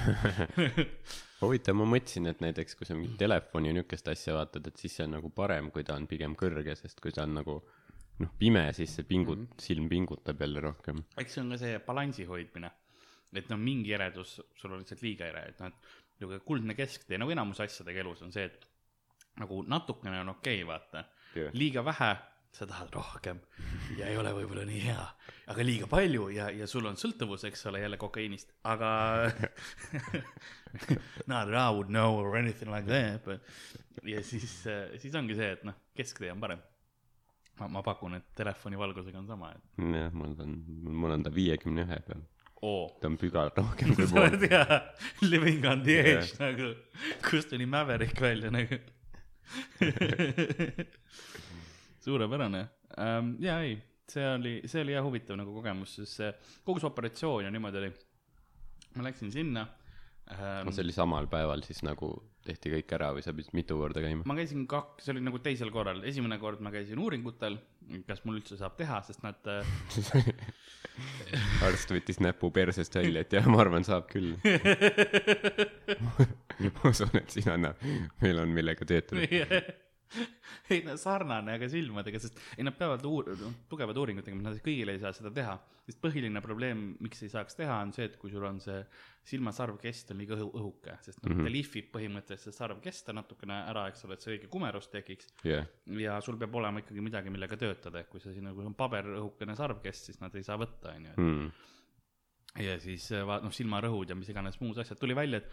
huvitav, 1.44 1.78
ma 1.78 1.88
mõtlesin, 1.94 2.26
et 2.32 2.42
näiteks 2.42 2.78
kui 2.78 2.88
sa 2.88 2.98
mingit 2.98 3.18
telefoni 3.20 3.70
ja 3.70 3.76
niukest 3.78 4.10
asja 4.10 4.34
vaatad, 4.36 4.66
et 4.70 4.82
siis 4.82 4.98
see 4.98 5.06
on 5.06 5.16
nagu 5.18 5.30
parem, 5.34 5.70
kui 5.74 5.86
ta 5.86 5.98
on 5.98 6.08
pigem 6.10 6.34
kõrge, 6.38 6.74
sest 6.78 7.02
kui 7.04 7.14
ta 7.14 7.26
on 7.28 7.38
nagu 7.40 7.60
noh, 8.22 8.32
pime, 8.40 8.64
siis 8.76 8.96
see 8.96 9.06
pingut- 9.06 9.38
mm, 9.38 9.52
-hmm. 9.52 9.62
silm 9.68 9.88
pingutab 9.92 10.40
jälle 10.40 10.60
rohkem. 10.60 11.04
eks 11.16 11.34
see 11.34 11.44
on 11.44 11.54
ka 11.54 11.58
see 11.62 11.78
balansi 11.78 12.24
hoidmine, 12.24 12.70
et 13.32 13.48
noh, 13.52 13.58
mingi 13.58 13.92
eredus, 13.92 14.40
sul 14.54 14.72
on 14.72 14.82
lihtsalt 14.82 15.02
liiga 15.02 15.30
ere, 15.30 15.48
et 15.50 15.60
noh, 15.60 15.66
et 15.68 15.94
niisugune 16.16 16.40
kuldne 16.48 16.74
kesktee 16.74 17.18
nagu 17.20 17.30
enamus 17.30 17.60
asjadega 17.60 18.00
elus 18.00 18.22
on 18.24 18.32
see, 18.32 18.44
et 18.44 18.66
nagu 19.40 19.62
natukene 19.68 20.20
on 20.20 20.34
okei 20.36 20.62
okay,, 20.62 20.68
vaata 20.68 21.04
Jah. 21.36 21.52
liiga 21.52 21.84
vähe, 21.84 22.12
sa 22.56 22.66
tahad 22.66 22.92
rohkem 22.94 23.40
ja 23.98 24.08
ei 24.08 24.16
ole 24.16 24.32
võib-olla 24.36 24.64
nii 24.68 24.82
hea, 24.86 25.06
aga 25.52 25.66
liiga 25.66 25.88
palju 25.90 26.28
ja, 26.34 26.48
ja 26.54 26.68
sul 26.70 26.88
on 26.88 26.96
sõltuvus, 27.00 27.44
eks 27.48 27.66
ole, 27.70 27.82
jälle 27.84 27.98
kokaiinist, 28.00 28.54
aga 28.64 28.90
not 31.30 31.50
that 31.50 31.58
I 31.60 31.74
would 31.74 31.92
know 31.92 32.16
or 32.16 32.36
anything 32.36 32.72
like 32.72 32.88
that, 32.88 33.24
but 33.24 34.08
ja 34.08 34.22
siis, 34.24 34.62
siis 35.00 35.18
ongi 35.18 35.36
see, 35.36 35.52
et 35.58 35.68
noh, 35.68 35.76
kesktee 35.96 36.32
on 36.32 36.40
parem. 36.40 36.64
ma, 37.60 37.68
ma 37.78 37.82
pakun, 37.84 38.16
et 38.18 38.32
telefoni 38.36 38.78
valgusega 38.78 39.20
on 39.20 39.28
sama, 39.28 39.52
et 39.52 39.84
jah, 40.00 40.10
mul 40.16 40.34
on, 40.40 40.56
mul 41.04 41.18
on 41.18 41.28
ta 41.28 41.32
viiekümne 41.34 41.86
ühe 41.86 42.00
peal. 42.08 42.24
oo 42.64 42.88
ta 43.00 43.10
on 43.10 43.20
pügal 43.20 43.52
rohkem 43.60 43.94
kui 43.94 44.08
sa 44.08 44.16
pool. 44.16 44.30
oled 44.30 44.48
hea, 44.48 44.82
living 45.28 45.64
on 45.68 45.84
the 45.84 46.00
edge 46.00 46.36
nagu, 46.40 46.72
kust 47.28 47.52
tuli 47.52 47.68
Maverick 47.68 48.20
välja 48.20 48.52
nagu. 48.54 48.80
suurepärane 52.06 52.62
um,, 52.98 53.34
ja 53.42 53.60
ei, 53.62 53.76
see 54.08 54.26
oli, 54.34 54.54
see 54.66 54.84
oli 54.84 54.94
jah 54.94 55.06
huvitav 55.06 55.38
nagu 55.40 55.54
kogemus, 55.56 55.96
sest 56.00 56.20
see 56.20 56.30
kogu 56.66 56.82
see 56.82 56.90
operatsioon 56.90 57.46
ja 57.46 57.54
niimoodi 57.54 57.82
oli. 57.82 57.90
ma 58.96 59.08
läksin 59.08 59.32
sinna 59.32 59.66
um,. 60.30 60.72
see 60.72 60.84
oli 60.84 60.94
samal 60.94 61.28
päeval 61.30 61.62
siis 61.66 61.82
nagu 61.86 62.10
tehti 62.46 62.72
kõik 62.76 62.92
ära 62.94 63.10
või 63.14 63.24
sa 63.26 63.34
pidid 63.34 63.54
mitu 63.56 63.78
korda 63.78 64.02
käima? 64.04 64.26
ma 64.28 64.36
käisin 64.38 64.66
kaks, 64.70 65.06
see 65.06 65.14
oli 65.14 65.24
nagu 65.26 65.40
teisel 65.42 65.72
korral, 65.74 66.02
esimene 66.06 66.38
kord 66.42 66.62
ma 66.64 66.72
käisin 66.74 67.00
uuringutel, 67.02 67.58
kas 68.08 68.22
mul 68.26 68.40
üldse 68.40 68.58
saab 68.60 68.76
teha, 68.78 69.00
sest 69.06 69.24
nad 69.26 69.50
äh, 69.50 69.66
arst 71.66 71.92
võttis 71.92 72.20
näpu 72.22 72.50
persest 72.54 72.94
välja, 72.98 73.24
et 73.26 73.38
jah, 73.38 73.48
ma 73.50 73.60
arvan, 73.64 73.86
saab 73.86 74.06
küll. 74.10 74.34
ma 76.76 76.90
usun, 76.90 77.12
et 77.18 77.34
siin 77.34 77.50
annab, 77.56 77.82
meil 78.22 78.40
on 78.42 78.54
millega 78.54 78.88
töötada. 78.88 79.26
ei 80.72 80.82
no 80.86 80.94
sarnane, 81.00 81.56
aga 81.58 81.68
silmadega, 81.70 82.20
sest 82.22 82.38
ei 82.56 82.66
nad 82.66 82.76
peavad 82.78 83.04
uur-, 83.08 83.32
tugevad 83.70 83.98
uuringud 83.98 84.26
tegema, 84.26 84.48
nad 84.48 84.60
kõigile 84.64 84.94
ei 84.94 85.02
saa 85.02 85.12
seda 85.16 85.32
teha. 85.34 85.56
sest 85.86 86.00
põhiline 86.02 86.40
probleem, 86.42 86.96
miks 87.02 87.20
ei 87.22 87.30
saaks 87.30 87.54
teha, 87.54 87.76
on 87.84 87.92
see, 87.94 88.08
et 88.08 88.16
kui 88.18 88.32
sul 88.32 88.42
on 88.46 88.58
see 88.62 88.80
silmasarvkest 89.26 90.10
on 90.10 90.18
liiga 90.18 90.34
õhu- 90.38 90.52
õhuke, 90.58 90.96
sest 91.02 91.20
noh 91.22 91.30
mm 91.30 91.38
-hmm. 91.38 91.46
ta 91.46 91.52
lihvib 91.52 91.92
põhimõtteliselt 91.94 92.44
seda 92.46 92.56
sarvkesta 92.56 93.14
natukene 93.14 93.60
ära, 93.70 93.86
eks 93.90 94.04
ole, 94.06 94.14
et 94.14 94.26
see 94.26 94.34
õige 94.34 94.50
kumerus 94.50 94.88
tekiks. 94.88 95.32
jah, 95.44 95.66
ja 95.86 96.20
sul 96.20 96.38
peab 96.38 96.54
olema 96.54 96.82
ikkagi 96.82 97.00
midagi, 97.00 97.30
millega 97.30 97.56
töötada, 97.56 98.00
et 98.00 98.08
kui 98.08 98.20
sa 98.20 98.32
sinna, 98.32 98.54
kui 98.54 98.64
on 98.66 98.74
paberõhukene 98.74 99.56
sarvkest, 99.56 100.10
siis 100.10 100.20
nad 100.20 100.34
ei 100.34 100.42
saa 100.42 100.58
võtta, 100.58 100.94
on 100.94 101.04
ju. 101.04 101.14
Hmm. 101.16 101.50
ja 102.62 102.78
siis 102.80 103.10
äh, 103.12 103.26
va- 103.26 103.40
noh, 103.40 103.52
silmarõhud 103.52 104.08
ja 104.08 104.14
mis 104.14 104.28
iganes 104.28 104.60
muud 104.60 104.78
asjad, 104.78 104.98
tuli 104.98 105.14
välja, 105.14 105.38
et 105.38 105.50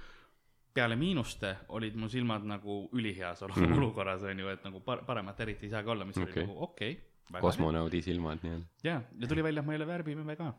peale 0.73 0.95
miinuste 0.97 1.55
olid 1.77 1.95
mu 1.99 2.09
silmad 2.09 2.45
nagu 2.49 2.77
üliheas 2.97 3.41
mm. 3.45 3.77
olukorras 3.77 4.23
on 4.25 4.39
ju, 4.39 4.49
et 4.49 4.63
nagu 4.65 4.81
par-, 4.85 5.03
paremat 5.05 5.39
eriti 5.45 5.67
ei 5.67 5.73
saagi 5.73 5.89
olla, 5.89 6.05
mis 6.05 6.17
okay. 6.17 6.31
Oli 6.31 6.45
nagu 6.47 6.63
okei 6.67 6.93
okay,. 6.97 7.41
kosmonaudi 7.41 8.01
silmad 8.01 8.41
nii-öelda. 8.43 8.65
ja, 8.83 9.01
ja 9.19 9.27
tuli 9.27 9.43
välja, 9.43 9.61
et 9.61 9.67
ma 9.67 9.75
ei 9.75 9.81
ole 9.81 9.87
värvimime 9.87 10.35
ka. 10.39 10.53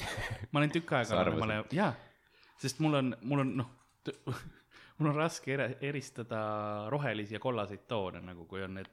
ma 0.52 0.62
olen 0.62 0.74
tükk 0.74 0.96
aega 0.98 1.22
ma 1.36 1.46
olen, 1.46 1.64
jaa, 1.76 1.92
sest 2.58 2.82
mul 2.82 2.98
on, 2.98 3.14
mul 3.22 3.44
on 3.44 3.54
noh, 3.62 3.70
mul 4.98 5.12
on 5.12 5.16
raske 5.16 5.54
ere- 5.54 5.76
eristada 5.80 6.42
rohelisi 6.90 7.36
ja 7.38 7.40
kollaseid 7.40 7.86
toone 7.88 8.22
nagu, 8.24 8.46
kui 8.50 8.64
on 8.66 8.78
need 8.80 8.90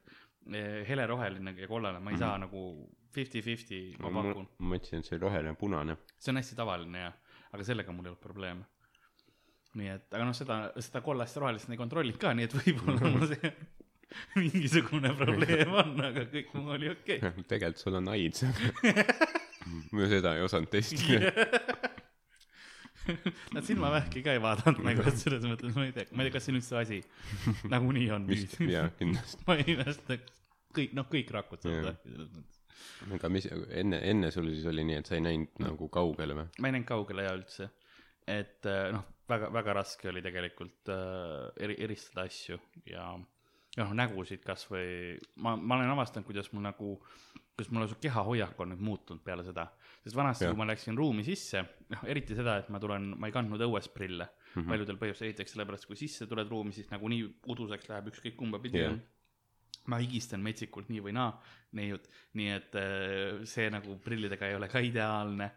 eh, 0.54 0.86
heleroheline 0.88 1.56
ja 1.58 1.68
kollane, 1.68 2.00
ma 2.04 2.14
ei 2.14 2.22
saa 2.22 2.38
nagu 2.46 2.68
fifty-fifty, 3.18 3.82
ma 4.04 4.12
pakun. 4.14 4.50
ma 4.60 4.76
mõtlesin, 4.76 5.02
et 5.02 5.10
see 5.10 5.20
roheline 5.22 5.56
ja 5.56 5.60
punane. 5.60 5.98
see 6.20 6.34
on 6.34 6.42
hästi 6.42 6.58
tavaline 6.60 7.08
ja, 7.08 7.14
aga 7.52 7.66
sellega 7.66 7.96
mul 7.96 8.06
ei 8.06 8.14
olnud 8.14 8.22
probleeme. 8.22 8.68
Nii 9.78 9.92
et, 9.94 10.08
aga 10.14 10.26
noh, 10.26 10.36
seda, 10.38 10.62
seda 10.84 11.04
kollast 11.06 11.38
ja 11.38 11.44
rohelist 11.44 11.70
ei 11.72 11.80
kontrollinud 11.80 12.20
ka, 12.22 12.34
nii 12.38 12.50
et 12.50 12.56
võib-olla 12.58 13.12
mul 13.14 13.28
see 13.34 13.52
mingisugune 14.40 15.12
probleem 15.18 15.74
on, 15.74 15.94
aga 16.08 16.26
kõik 16.32 16.54
muu 16.56 16.74
oli 16.78 16.92
okei 16.92 17.20
okay. 17.20 17.46
tegelikult 17.52 17.84
sul 17.84 18.00
on 18.00 18.10
AIDS, 18.14 18.44
ma 19.96 20.10
seda 20.12 20.36
ei 20.38 20.46
osanud 20.46 20.72
testida. 20.72 21.32
Nad 23.56 23.64
silmavähki 23.64 24.20
ka 24.24 24.34
ei 24.36 24.42
vaadanud 24.44 24.82
nagu, 24.84 25.04
et 25.08 25.20
selles 25.20 25.46
mõttes 25.48 25.76
ma 25.78 25.86
ei 25.88 25.94
tea, 25.96 26.10
ma 26.12 26.24
ei 26.24 26.28
tea, 26.28 26.36
kas 26.36 26.48
see 26.48 26.52
on 26.52 26.60
üldse 26.60 26.80
asi. 26.82 26.98
nagunii 27.72 28.10
on 28.16 28.26
vist, 28.28 28.58
jaa, 28.68 28.90
kindlasti. 29.00 29.46
ma 29.48 29.56
ei 29.62 29.68
imesta, 29.78 30.18
kõik, 30.76 30.96
noh, 30.98 31.08
kõik 31.12 31.32
rakud 31.36 31.64
saavad 31.64 31.94
vähki 31.94 32.12
selles 32.12 32.34
mõttes. 32.36 32.60
aga 33.16 33.32
mis, 33.32 33.48
enne, 33.84 34.02
enne 34.12 34.32
sul 34.36 34.52
siis 34.52 34.68
oli 34.68 34.84
nii, 34.90 35.00
et 35.00 35.12
sa 35.12 35.16
ei 35.16 35.24
näinud 35.24 35.64
nagu 35.64 35.88
kaugele 35.94 36.36
või? 36.42 36.50
ma 36.60 36.68
ei 36.68 36.76
näinud 36.76 36.90
kaugele 36.90 37.30
ja 37.30 37.32
üldse. 37.38 37.70
et 38.28 38.68
äh, 38.68 38.90
noh, 38.96 39.08
väga, 39.30 39.50
väga 39.54 39.76
raske 39.82 40.12
oli 40.12 40.24
tegelikult 40.26 40.92
äh, 40.94 41.50
eri, 41.64 41.78
eristada 41.88 42.28
asju 42.28 42.60
ja, 42.88 43.10
ja 43.78 43.86
noh, 43.86 43.96
nägusid 43.98 44.44
kasvõi 44.46 45.18
ma, 45.44 45.56
ma 45.56 45.78
olen 45.78 45.94
avastanud, 45.96 46.28
kuidas 46.28 46.50
mul 46.54 46.66
nagu, 46.68 46.94
kuidas 47.56 47.72
mul 47.74 47.88
su 47.92 48.00
kehahoiak 48.04 48.60
on 48.64 48.74
nüüd 48.74 48.86
muutunud 48.88 49.24
peale 49.26 49.46
seda. 49.48 49.68
sest 50.04 50.16
vanasti, 50.16 50.48
kui 50.48 50.60
ma 50.60 50.70
läksin 50.70 50.98
ruumi 50.98 51.26
sisse, 51.28 51.64
noh, 51.94 52.08
eriti 52.08 52.38
seda, 52.38 52.58
et 52.62 52.72
ma 52.74 52.82
tulen, 52.84 53.12
ma 53.20 53.30
ei 53.30 53.36
kandnud 53.36 53.64
õues 53.68 53.92
prille 53.94 54.30
mm. 54.30 54.62
-hmm. 54.62 54.72
paljudel 54.72 55.02
põhjustel, 55.02 55.32
esiteks 55.32 55.56
sellepärast, 55.56 55.90
kui 55.90 56.00
sisse 56.00 56.28
tuled 56.28 56.50
ruumi, 56.50 56.74
siis 56.76 56.90
nagunii 56.94 57.24
uduseks 57.48 57.90
läheb 57.92 58.12
ükskõik 58.14 58.40
kumba 58.40 58.60
pidi 58.64 58.84
Jah. 58.84 58.94
on 58.94 59.02
ma 59.88 60.00
higistan 60.02 60.44
metsikult 60.44 60.90
nii 60.92 61.02
või 61.06 61.14
naa 61.16 61.32
neiud, 61.78 62.06
nii 62.40 62.50
et 62.54 62.76
äh, 62.80 63.44
see 63.50 63.68
nagu 63.74 63.98
prillidega 64.04 64.48
ei 64.48 64.56
ole 64.56 64.70
ka 64.72 64.80
ideaalne 64.84 65.50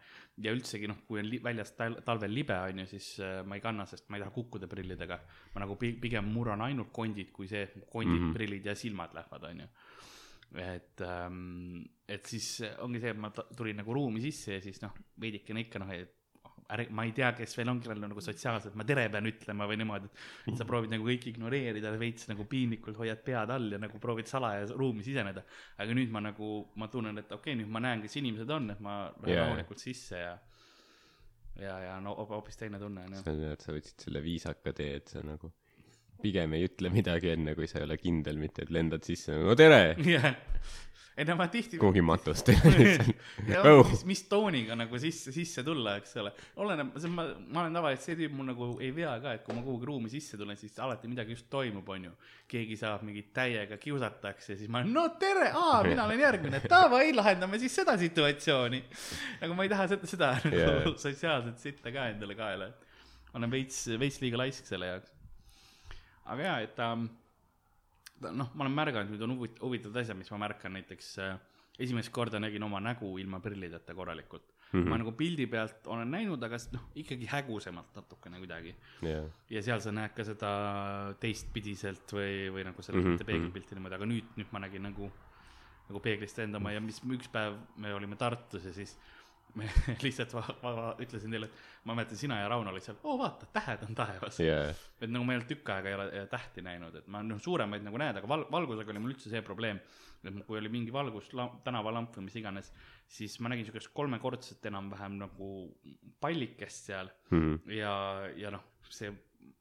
ja 0.43 0.53
üldsegi 0.55 0.87
noh, 0.89 1.01
kui 1.07 1.21
on 1.21 1.27
li- 1.29 1.41
väljas 1.43 1.73
tal- 1.77 1.99
talvel 2.05 2.33
libe 2.33 2.55
on 2.55 2.83
ju, 2.83 2.87
siis 2.93 3.07
äh, 3.23 3.41
ma 3.47 3.55
ei 3.57 3.63
kanna, 3.63 3.85
sest 3.89 4.09
ma 4.09 4.17
ei 4.17 4.23
taha 4.25 4.33
kukkuda 4.35 4.67
prillidega. 4.71 5.19
ma 5.55 5.63
nagu 5.63 5.77
pi- 5.79 5.95
pigem 6.01 6.27
murran 6.33 6.61
ainult 6.67 6.91
kondid, 6.91 7.31
kui 7.31 7.47
see 7.47 7.65
kondid 7.89 8.17
mm. 8.19 8.29
-hmm. 8.29 8.33
prillid 8.33 8.65
ja 8.65 8.75
silmad 8.75 9.13
lähevad, 9.13 9.43
on 9.49 9.59
ju. 9.59 9.67
et 10.59 11.01
ähm,, 11.01 11.83
et 12.07 12.25
siis 12.25 12.61
ongi 12.79 12.99
see, 12.99 13.09
et 13.11 13.17
ma 13.17 13.29
tulin 13.31 13.77
nagu 13.77 13.93
ruumi 13.93 14.21
sisse 14.21 14.53
ja 14.53 14.61
siis 14.61 14.81
noh, 14.81 14.91
veidikene 15.19 15.61
ikka 15.61 15.79
noh, 15.79 15.91
et 15.95 16.17
ärge, 16.75 16.91
ma 16.95 17.05
ei 17.07 17.13
tea, 17.15 17.31
kes 17.37 17.55
veel 17.57 17.71
on, 17.71 17.81
kellel 17.83 18.03
on 18.03 18.13
nagu 18.13 18.23
sotsiaalselt, 18.23 18.75
ma 18.79 18.85
tere 18.87 19.07
pean 19.13 19.27
ütlema 19.29 19.67
või 19.69 19.79
niimoodi, 19.81 20.11
et 20.51 20.59
sa 20.59 20.67
proovid 20.67 20.93
nagu 20.93 21.07
kõiki 21.07 21.33
ignoreerida, 21.33 21.91
veits 22.01 22.29
nagu 22.31 22.45
piinlikult 22.49 22.99
hoiad 23.01 23.23
pead 23.25 23.51
all 23.55 23.75
ja 23.75 23.81
nagu 23.81 23.99
proovid 24.03 24.29
salaja 24.31 24.69
ruumi 24.71 25.03
siseneda. 25.05 25.43
aga 25.77 25.97
nüüd 25.97 26.13
ma 26.13 26.23
nagu, 26.23 26.53
ma 26.81 26.87
tunnen, 26.91 27.17
et 27.17 27.31
okei 27.31 27.53
okay,, 27.53 27.59
nüüd 27.61 27.71
ma 27.71 27.83
näen, 27.83 28.05
kes 28.05 28.15
inimesed 28.21 28.49
on, 28.49 28.71
et 28.75 28.79
ma 28.83 29.01
lähen 29.23 29.35
Jaa. 29.35 29.49
rahulikult 29.49 29.83
sisse 29.83 30.21
ja 30.21 30.37
ja, 31.59 31.79
ja 31.83 31.97
no 32.03 32.15
hoop- 32.15 32.31
hoopis 32.35 32.57
teine 32.57 32.79
tunne 32.79 33.03
on 33.05 33.17
ju. 33.17 33.23
sa 33.25 33.33
tead, 33.35 33.63
sa 33.63 33.75
võtsid 33.75 34.05
selle 34.07 34.21
viisaka 34.23 34.73
tee, 34.75 34.95
et 35.01 35.11
sa 35.11 35.23
nagu 35.25 35.51
pigem 36.21 36.53
ei 36.53 36.67
ütle 36.67 36.91
midagi 36.93 37.31
enne, 37.33 37.55
kui 37.57 37.67
sa 37.69 37.79
ei 37.81 37.87
ole 37.87 37.97
kindel, 37.99 38.39
mitte 38.41 38.65
et 38.65 38.73
lendad 38.73 39.05
sisse, 39.05 39.35
no 39.35 39.55
tere, 39.57 39.95
jah, 40.15 40.31
ei 41.21 41.27
no 41.27 41.35
ma 41.37 41.45
tihti 41.53 41.77
kuhugi 41.77 42.01
ja 43.51 43.61
Oh. 43.61 43.85
mis, 43.89 44.01
mis 44.09 44.21
tooniga 44.29 44.75
nagu 44.77 44.99
sisse, 44.99 45.31
sisse 45.35 45.63
tulla, 45.63 45.95
eks 45.99 46.15
ole. 46.17 46.31
oleneb, 46.63 46.95
ma, 47.13 47.25
ma 47.53 47.63
olen 47.63 47.77
tavaliselt 47.77 48.07
see 48.07 48.17
tüüp, 48.23 48.33
mul 48.37 48.49
nagu 48.49 48.69
ei 48.81 48.89
vea 48.95 49.13
ka, 49.21 49.35
et 49.37 49.45
kui 49.45 49.55
ma 49.55 49.61
kuhugi 49.65 49.89
ruumi 49.89 50.09
sisse 50.11 50.39
tulen, 50.39 50.57
siis 50.57 50.79
alati 50.81 51.09
midagi 51.11 51.35
just 51.35 51.49
toimub, 51.53 51.87
onju. 51.95 52.13
keegi 52.51 52.77
saab 52.79 53.05
mingit 53.07 53.29
täiega 53.35 53.77
kiusatakse, 53.81 54.57
siis 54.59 54.71
ma 54.71 54.81
olen, 54.81 54.91
no 54.95 55.05
tere, 55.21 55.51
aa, 55.55 55.83
mina 55.85 56.07
olen 56.09 56.25
järgmine, 56.25 56.63
davai, 56.71 57.13
lahendame 57.15 57.61
siis 57.61 57.77
seda 57.81 57.95
situatsiooni. 58.01 58.81
aga 59.41 59.55
ma 59.55 59.67
ei 59.67 59.73
taha 59.75 59.87
seda, 59.93 60.11
seda 60.15 60.33
nagu 60.41 60.57
yeah. 60.57 60.91
sotsiaalset 61.05 61.61
sitta 61.61 61.93
ka 61.93 62.09
endale 62.15 62.37
kaela, 62.39 62.71
et 62.71 63.37
olen 63.37 63.53
veits, 63.53 63.85
veits 64.01 64.19
liiga 64.23 64.41
laisk 64.41 64.67
selle 64.67 64.89
jaoks. 64.89 65.13
aga 66.25 66.49
jaa, 66.49 66.59
et 66.65 66.85
ähm, 66.87 67.09
noh, 68.21 68.51
ma 68.53 68.65
olen 68.65 68.75
märganud, 68.77 69.11
nüüd 69.13 69.21
on 69.25 69.35
huvit- 69.37 69.61
huvitavad 69.61 70.01
asjad, 70.03 70.17
mis 70.17 70.31
ma 70.31 70.37
märkan 70.45 70.73
näiteks 70.77 71.11
äh, 71.19 71.37
esimest 71.79 72.11
korda 72.13 72.39
nägin 72.39 72.63
oma 72.63 72.79
nägu 72.83 73.17
ilma 73.19 73.39
prillideta 73.39 73.93
korralikult 73.97 74.43
mm. 74.73 74.83
-hmm. 74.83 74.89
ma 74.89 74.97
nagu 74.97 75.11
pildi 75.11 75.47
pealt 75.47 75.87
olen 75.87 76.11
näinud, 76.11 76.43
aga 76.43 76.57
noh, 76.75 76.83
ikkagi 76.95 77.25
hägusemalt 77.31 77.95
natukene 77.95 78.37
kuidagi. 78.43 78.75
jah, 79.01 79.25
ja 79.49 79.61
seal 79.63 79.79
sa 79.79 79.91
näed 79.91 80.13
ka 80.15 80.23
seda 80.27 80.51
teistpidiselt 81.19 82.13
või, 82.13 82.51
või 82.53 82.65
nagu 82.67 82.81
seda 82.81 82.97
mm 82.97 83.03
Mhm, 83.03 83.15
-hmm. 83.15 83.25
peegelpilti 83.25 83.75
niimoodi, 83.75 83.95
aga 83.95 84.05
nüüd, 84.05 84.35
nüüd 84.37 84.51
ma 84.51 84.59
nägin 84.59 84.83
nagu, 84.83 85.11
nagu 85.89 85.99
peeglist 85.99 86.39
enda 86.39 86.57
oma 86.57 86.71
ja 86.71 86.81
mis 86.81 87.01
üks 87.03 87.27
päev 87.31 87.57
me 87.77 87.93
olime 87.93 88.15
Tartus 88.15 88.65
ja 88.65 88.73
siis 88.73 88.97
me 89.55 89.67
lihtsalt 90.05 90.33
va, 90.37 90.43
va, 90.63 90.71
va, 90.77 90.85
ütlesin 91.03 91.33
teile, 91.33 91.47
et 91.49 91.85
ma 91.89 91.95
mäletan, 91.97 92.17
sina 92.19 92.37
ja 92.39 92.47
Rauno 92.51 92.71
olid 92.71 92.85
seal, 92.85 92.97
oo 93.03 93.17
vaata, 93.19 93.47
tähed 93.55 93.83
on 93.87 93.97
taevas. 93.97 94.39
Jaa, 94.43 94.69
et 95.01 95.09
nagu 95.11 95.25
ma 95.27 95.33
ei 95.33 95.39
olnud 95.41 95.49
tükk 95.51 95.71
aega 95.75 95.89
ei 95.91 95.97
ole 95.97 96.05
äh, 96.21 96.27
tähti 96.31 96.63
näinud, 96.65 96.95
et 97.01 97.07
ma 97.11 97.23
noh, 97.25 97.39
suuremaid 97.41 97.83
nagu 97.87 97.99
näed, 98.01 98.21
aga 98.21 98.29
val-, 98.31 98.47
valgusega 98.53 98.93
oli 98.93 99.03
mul 99.03 99.15
üldse 99.15 99.31
see 99.33 99.41
probleem, 99.45 99.81
et 100.23 100.39
kui 100.47 100.59
oli 100.59 100.69
mingi 100.69 100.93
valgus, 100.93 101.31
tänavalamp 101.65 102.15
või 102.19 102.27
mis 102.29 102.35
iganes, 102.37 102.71
siis 103.11 103.39
ma 103.41 103.49
nägin 103.51 103.65
siukest 103.67 103.89
kolmekordset 103.97 104.65
enam-vähem 104.69 105.17
nagu 105.23 105.51
pallikest 106.21 106.91
seal 106.91 107.09
Mhm. 107.31 107.57
ja, 107.71 107.93
ja 108.37 108.51
noh, 108.53 108.63
see, 108.91 109.11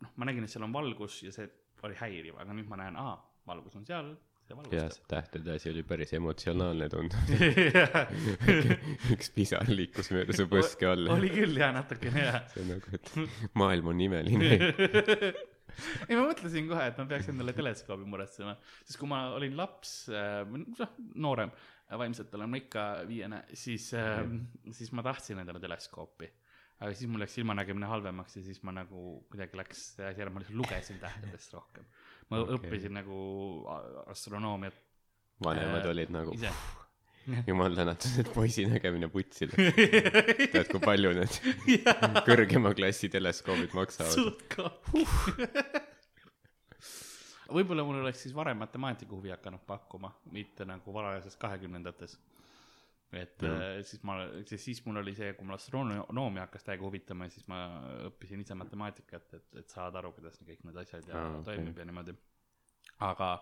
noh, 0.02 0.10
ma 0.16 0.26
nägin, 0.28 0.44
et 0.44 0.50
seal 0.52 0.66
on 0.66 0.72
valgus 0.74 1.22
ja 1.24 1.32
see 1.34 1.48
oli 1.86 1.96
häiriv, 1.96 2.36
aga 2.42 2.52
nüüd 2.52 2.68
ma 2.68 2.76
näen, 2.76 2.96
aa, 3.00 3.14
valgus 3.48 3.76
on 3.78 3.86
seal, 3.88 4.10
jaa, 4.50 4.58
valgustab. 4.58 4.96
see 4.96 5.06
tähtede 5.10 5.54
asi 5.56 5.70
oli 5.70 5.84
päris 5.86 6.12
emotsionaalne 6.18 6.88
tundub. 6.92 7.32
üks 9.14 9.30
pisar 9.34 9.70
liikus 9.70 10.10
mööda 10.14 10.36
su 10.36 10.46
põske 10.50 10.88
alla. 10.90 11.14
oli 11.16 11.30
küll 11.32 11.56
jah, 11.60 11.72
natukene 11.76 12.26
jah. 12.26 12.42
see 12.52 12.64
on 12.64 12.74
nagu, 12.74 12.98
et 12.98 13.14
maailm 13.58 13.92
on 13.92 14.04
imeline. 14.06 14.50
ei, 16.08 16.16
ma 16.16 16.24
mõtlesin 16.24 16.68
kohe, 16.70 16.90
et 16.90 17.00
ma 17.00 17.06
peaks 17.10 17.30
endale 17.32 17.54
teleskoobi 17.56 18.08
muretsema, 18.10 18.56
sest 18.82 19.00
kui 19.00 19.10
ma 19.10 19.26
olin 19.36 19.56
laps 19.58 19.94
äh,, 20.12 20.42
noh, 20.50 20.94
noorem, 21.22 21.54
vaimselt 22.00 22.34
olen 22.38 22.50
ma 22.52 22.60
ikka 22.60 22.86
viiene, 23.08 23.44
siis 23.56 23.90
äh,, 23.98 24.22
siis 24.76 24.92
ma 24.96 25.06
tahtsin 25.06 25.42
endale 25.42 25.62
teleskoopi. 25.62 26.30
aga 26.80 26.94
siis 26.96 27.10
mul 27.12 27.20
läks 27.20 27.34
silmanägemine 27.36 27.88
halvemaks 27.90 28.38
ja 28.38 28.42
siis 28.44 28.62
ma 28.64 28.72
nagu 28.72 29.20
kuidagi 29.30 29.58
läks 29.60 29.82
see 29.96 30.06
asi 30.08 30.24
ära, 30.24 30.32
ma 30.32 30.42
lihtsalt 30.42 30.58
lugesin 30.62 31.00
tähtedest 31.02 31.54
rohkem. 31.54 31.86
Ma 32.30 32.44
okay. 32.44 32.56
õppisin 32.56 32.94
nagu 32.94 33.16
astronoomiat 34.10 34.86
vanemad 35.44 35.84
Äh, 35.84 35.90
olid 35.90 36.12
nagu, 36.12 36.34
ise. 36.34 36.50
jumal 37.46 37.76
tänatud, 37.76 38.18
et 38.22 38.32
poisi 38.34 38.66
nägemine 38.68 39.08
putsi 39.12 39.48
läks. 39.50 39.78
tead, 40.52 40.68
kui 40.70 40.82
palju 40.82 41.12
need 41.16 41.38
kõrgema 42.26 42.74
klassi 42.76 43.10
teleskoobid 43.12 43.76
maksavad? 43.76 44.12
suht 44.14 44.44
ka. 44.52 44.70
võib-olla 47.50 47.84
mul 47.86 48.02
oleks 48.04 48.26
siis 48.26 48.36
varem 48.36 48.60
matemaatika 48.62 49.16
huvi 49.16 49.32
hakanud 49.34 49.64
pakkuma, 49.66 50.12
mitte 50.34 50.68
nagu 50.68 50.94
varajases 50.94 51.38
kahekümnendates. 51.40 52.18
Et 53.12 53.42
Jah. 53.42 53.56
äh, 53.56 53.80
siis 53.86 54.02
ma, 54.06 54.18
siis, 54.46 54.62
siis 54.64 54.82
mul 54.86 55.00
oli 55.02 55.14
see, 55.18 55.32
kui 55.34 55.46
mul 55.46 55.56
astronoomia 55.56 56.46
hakkas 56.46 56.66
täiega 56.66 56.86
huvitama 56.86 57.26
siis 57.32 57.46
ma 57.50 57.62
õppisin 58.10 58.44
ise 58.44 58.54
matemaatikat, 58.58 59.34
et, 59.38 59.48
et 59.62 59.74
saada 59.74 59.98
aru, 60.02 60.12
kuidas 60.18 60.38
kõik 60.44 60.62
need 60.68 60.78
asjad 60.84 61.08
ja 61.10 61.18
ah, 61.18 61.40
toimib 61.46 61.78
ja 61.78 61.88
niimoodi. 61.88 62.14
aga, 63.06 63.32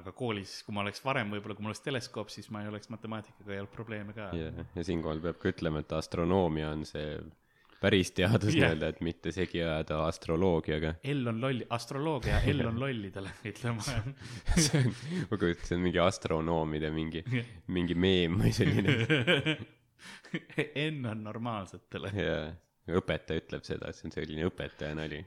aga 0.00 0.14
koolis, 0.18 0.56
kui 0.66 0.74
ma 0.74 0.82
oleks 0.82 1.04
varem 1.04 1.30
võib-olla, 1.36 1.54
kui 1.54 1.66
mul 1.66 1.74
oleks 1.74 1.84
teleskoop, 1.86 2.32
siis 2.34 2.50
ma 2.50 2.64
ei 2.64 2.72
oleks 2.72 2.90
matemaatikaga 2.90 3.54
ei 3.54 3.62
olnud 3.62 3.74
probleeme 3.76 4.16
ka 4.16 4.32
ja, 4.34 4.50
ja 4.74 4.86
siinkohal 4.90 5.22
peab 5.22 5.38
ka 5.42 5.54
ütlema, 5.54 5.84
et 5.84 5.94
astronoomia 5.94 6.74
on 6.74 6.86
see 6.88 7.18
päris 7.80 8.10
teadus 8.16 8.52
Jah. 8.54 8.70
nii-öelda, 8.70 8.90
et 8.94 9.00
mitte 9.04 9.32
segi 9.34 9.62
ajada 9.62 10.02
astroloogiaga. 10.08 10.94
L 11.12 11.30
on 11.32 11.40
loll, 11.42 11.62
astroloogia, 11.74 12.40
L 12.52 12.64
on 12.68 12.80
lollidele, 12.80 13.32
ütleme. 13.50 13.84
see 14.64 14.82
on, 14.82 14.92
ma 15.30 15.38
kujutan 15.40 15.70
see 15.70 15.78
on 15.78 15.86
mingi 15.86 16.02
astronoomide 16.02 16.90
mingi, 16.94 17.24
mingi 17.74 17.96
meem 17.98 18.38
või 18.42 18.52
selline 18.56 18.98
N 20.90 21.06
on 21.08 21.24
normaalsetele. 21.24 22.10
ja 22.18 22.38
õpetaja 22.98 23.40
ütleb 23.40 23.64
seda, 23.64 23.88
et 23.88 23.96
see 23.96 24.08
on 24.10 24.14
selline 24.14 24.48
õpetaja 24.50 24.96
nali. 24.98 25.22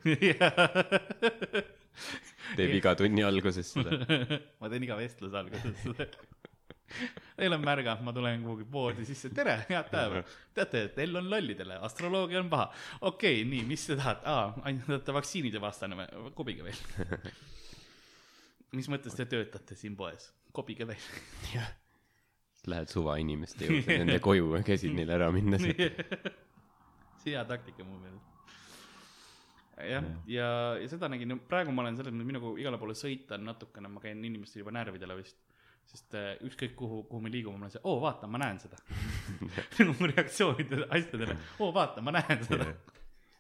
teeb 2.58 2.76
iga 2.78 2.94
tunni 3.00 3.24
alguses 3.26 3.72
seda. 3.74 3.98
ma 4.62 4.70
teen 4.70 4.86
iga 4.86 5.00
vestluse 5.00 5.40
alguses 5.40 5.80
seda. 5.82 6.10
Teil 7.38 7.54
on 7.54 7.64
märganud, 7.64 8.04
ma 8.06 8.14
tulen 8.16 8.44
kuhugi 8.46 8.66
poodi 8.72 9.06
sisse, 9.08 9.32
tere, 9.36 9.58
head 9.70 9.90
päeva. 9.92 10.22
teate, 10.56 10.84
et 10.90 11.02
L 11.06 11.20
on 11.20 11.30
lollidele, 11.32 11.80
astroloogia 11.88 12.40
on 12.42 12.52
paha. 12.52 12.70
okei 13.02 13.42
okay,, 13.42 13.50
nii, 13.50 13.66
mis 13.68 13.88
te 13.90 13.98
tahate, 14.00 14.24
aa, 14.32 14.54
ainult 14.70 14.90
olete 14.94 15.16
vaktsiinide 15.18 15.62
vastane 15.62 16.00
või? 16.00 16.32
kobige 16.38 16.68
veel. 16.68 16.80
mis 18.78 18.90
mõttes 18.92 19.18
te 19.18 19.28
töötate 19.30 19.78
siin 19.80 19.98
poes? 20.00 20.32
kobige 20.56 20.88
veel. 20.90 21.12
Lähed 22.68 22.90
suva 22.92 23.14
inimeste 23.22 23.64
juurde, 23.64 24.00
nende 24.02 24.18
koju 24.20 24.50
ja 24.58 24.64
käsid 24.68 24.92
neil 24.96 25.12
ära 25.16 25.30
minna. 25.32 25.60
see 25.62 27.32
hea 27.32 27.44
taktika 27.48 27.86
mu 27.88 27.96
meelest. 28.02 28.34
jah, 29.88 30.10
ja, 30.28 30.50
ja 30.82 30.90
seda 30.92 31.08
nägin, 31.14 31.38
praegu 31.48 31.72
ma 31.72 31.86
olen 31.86 31.96
selles 32.00 32.12
mõttes, 32.12 32.28
minuga 32.28 32.52
igale 32.60 32.80
poole 32.82 32.98
sõita 32.98 33.38
on 33.38 33.48
natukene, 33.48 33.92
ma 33.94 34.04
käin 34.04 34.20
inimestele 34.20 34.66
juba 34.66 34.76
närvidele 34.76 35.16
vist. 35.22 35.47
Sest 35.88 36.16
äh, 36.20 36.30
ükskõik 36.48 36.76
kuhu, 36.78 37.02
kuhu 37.10 37.24
me 37.24 37.32
liigume, 37.34 37.58
ma 37.58 37.68
olen 37.68 37.76
see, 37.78 37.84
oo 37.88 37.98
vaata, 38.04 38.30
ma 38.32 38.42
näen 38.44 38.60
seda. 38.64 38.80
mu 39.88 40.12
reaktsioonidele 40.12 40.88
asjadele, 40.98 41.38
oo 41.64 41.72
vaata, 41.76 42.04
ma 42.06 42.14
näen 42.20 42.44
seda. 42.48 42.70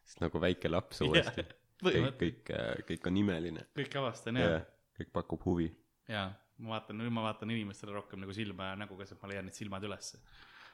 sest 0.07 0.23
nagu 0.23 0.41
väike 0.41 0.71
laps 0.71 1.03
uuesti. 1.05 1.43
kõik, 1.43 1.55
põhimõtteliselt 1.83 2.43
kõik, 2.49 2.89
kõik 2.91 3.07
on 3.11 3.21
imeline. 3.23 3.69
kõik 3.77 4.01
avastan 4.01 4.41
ja, 4.41 4.59
kõik 4.97 5.13
pakub 5.15 5.47
huvi. 5.49 5.71
ja 6.09 6.29
ma 6.63 6.75
vaatan, 6.75 7.01
nüüd 7.01 7.13
ma 7.13 7.25
vaatan 7.27 7.53
inimestele 7.53 7.95
rohkem 7.95 8.21
nagu 8.23 8.35
silma 8.35 8.71
ja 8.71 8.77
nägu 8.83 8.97
ka, 8.97 9.05
et 9.05 9.21
ma 9.21 9.31
leian 9.31 9.45
need 9.47 9.57
silmad 9.57 9.83
ülesse. 9.85 10.19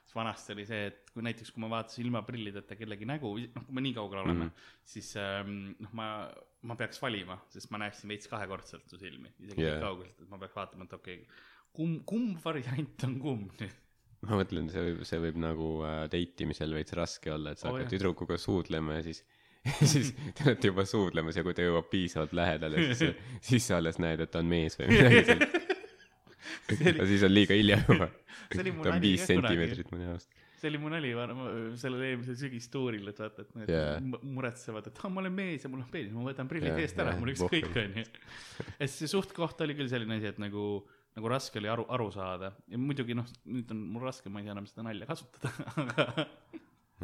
sest 0.03 0.15
vanasti 0.17 0.51
oli 0.55 0.65
see, 0.67 0.87
et 0.89 1.11
kui 1.15 1.23
näiteks, 1.23 1.51
kui 1.55 1.63
ma 1.63 1.69
vaatasin 1.77 2.05
ilma 2.05 2.21
prillideta 2.27 2.75
kellegi 2.75 3.07
nägu, 3.07 3.33
noh, 3.55 3.65
kui 3.67 3.77
me 3.77 3.83
nii 3.85 3.93
kaugel 3.95 4.19
oleme 4.19 4.45
mm, 4.45 4.49
-hmm. 4.49 4.73
siis 4.93 5.13
ähm, 5.19 5.53
noh, 5.79 5.93
ma, 5.99 6.07
ma 6.61 6.75
peaks 6.79 7.01
valima, 7.01 7.39
sest 7.49 7.71
ma 7.71 7.79
näeksin 7.83 8.11
veits 8.11 8.27
kahekordselt 8.31 8.89
su 8.89 8.99
silmi, 8.99 9.31
isegi 9.39 9.61
Jaa. 9.61 9.75
yeah. 9.75 9.81
kaugelt, 9.81 10.19
et 10.19 10.29
ma 10.29 10.37
peaks 10.37 10.55
vaatama, 10.55 10.83
et 10.83 10.93
okei 10.99 11.21
okay,, 11.21 11.41
kumb, 11.75 12.03
kumb 12.09 12.41
variant 12.43 13.07
on 13.07 13.15
kumb 13.21 13.61
nüüd. 13.61 13.79
ma 14.23 14.39
mõtlen, 14.39 14.71
see 14.71 14.87
võib, 14.87 15.05
see 15.07 15.21
võib 15.27 15.39
nagu 15.43 15.69
äh, 15.87 16.03
date 16.11 16.45
imisel 16.45 16.75
veits 16.77 16.95
raske 16.97 17.33
olla, 17.33 17.53
et 17.53 17.61
sa 17.61 17.69
Oo, 17.69 17.77
hakkad 17.77 17.95
tüdrukuga 17.95 18.39
suudlema 18.41 18.99
ja 18.99 19.07
siis 19.09 19.23
siis 19.91 20.11
te 20.35 20.45
olete 20.47 20.71
juba 20.71 20.85
suudlemas 20.87 21.37
ja 21.39 21.43
kui 21.45 21.55
ta 21.55 21.63
jõuab 21.63 21.87
piisavalt 21.91 22.33
lähedale, 22.35 22.87
siis, 22.91 23.15
siis 23.49 23.67
sa 23.69 23.79
alles 23.79 23.99
näed, 24.01 24.25
et 24.25 24.31
ta 24.31 24.41
on 24.43 24.49
mees 24.51 24.75
või 24.79 24.89
midagi 24.91 25.23
sellist. 25.29 26.87
ja 26.99 27.09
siis 27.09 27.27
on 27.27 27.33
liiga 27.33 27.57
hilja 27.57 27.79
juba. 27.83 28.09
Ta 28.53 28.63
on 28.91 28.99
viis 29.01 29.23
sentimeetrit 29.25 29.91
mu 29.93 30.01
näost. 30.01 30.27
see 30.59 30.69
oli 30.71 30.79
mu 30.79 30.91
nali 30.91 31.13
sellel 31.79 32.03
eelmisel 32.09 32.37
sügistuuril, 32.39 33.07
et 33.11 33.17
vaata, 33.19 33.43
et 33.43 33.55
need 33.59 33.71
yeah. 33.71 34.03
muretsevad, 34.23 34.85
et 34.91 34.99
ah, 35.01 35.11
ma 35.11 35.23
olen 35.23 35.33
mees 35.35 35.63
ja 35.65 35.71
mul 35.71 35.83
on 35.83 35.89
peenis, 35.91 36.13
ma 36.15 36.23
võtan 36.27 36.51
prillid 36.51 36.71
Jaa, 36.71 36.83
eest 36.83 36.99
ära 37.03 37.11
jaa,, 37.11 37.19
mul 37.19 37.33
ükskõik 37.33 37.79
onju. 37.81 38.03
et 38.77 38.91
see 38.91 39.09
suht-koht 39.11 39.63
oli 39.65 39.75
küll 39.79 39.91
selline 39.91 40.19
asi, 40.19 40.31
et 40.31 40.39
nagu, 40.43 40.67
nagu 41.13 41.31
raske 41.31 41.61
oli 41.61 41.69
aru, 41.71 41.85
aru 41.93 42.09
saada 42.15 42.51
ja 42.71 42.81
muidugi 42.81 43.15
noh, 43.17 43.29
nüüd 43.45 43.71
on 43.73 43.81
mul 43.95 44.07
raske, 44.07 44.31
ma 44.33 44.41
ei 44.41 44.49
saa 44.49 44.57
enam 44.57 44.69
seda 44.69 44.85
nalja 44.87 45.09
kasutada, 45.09 45.53
aga 45.83 46.27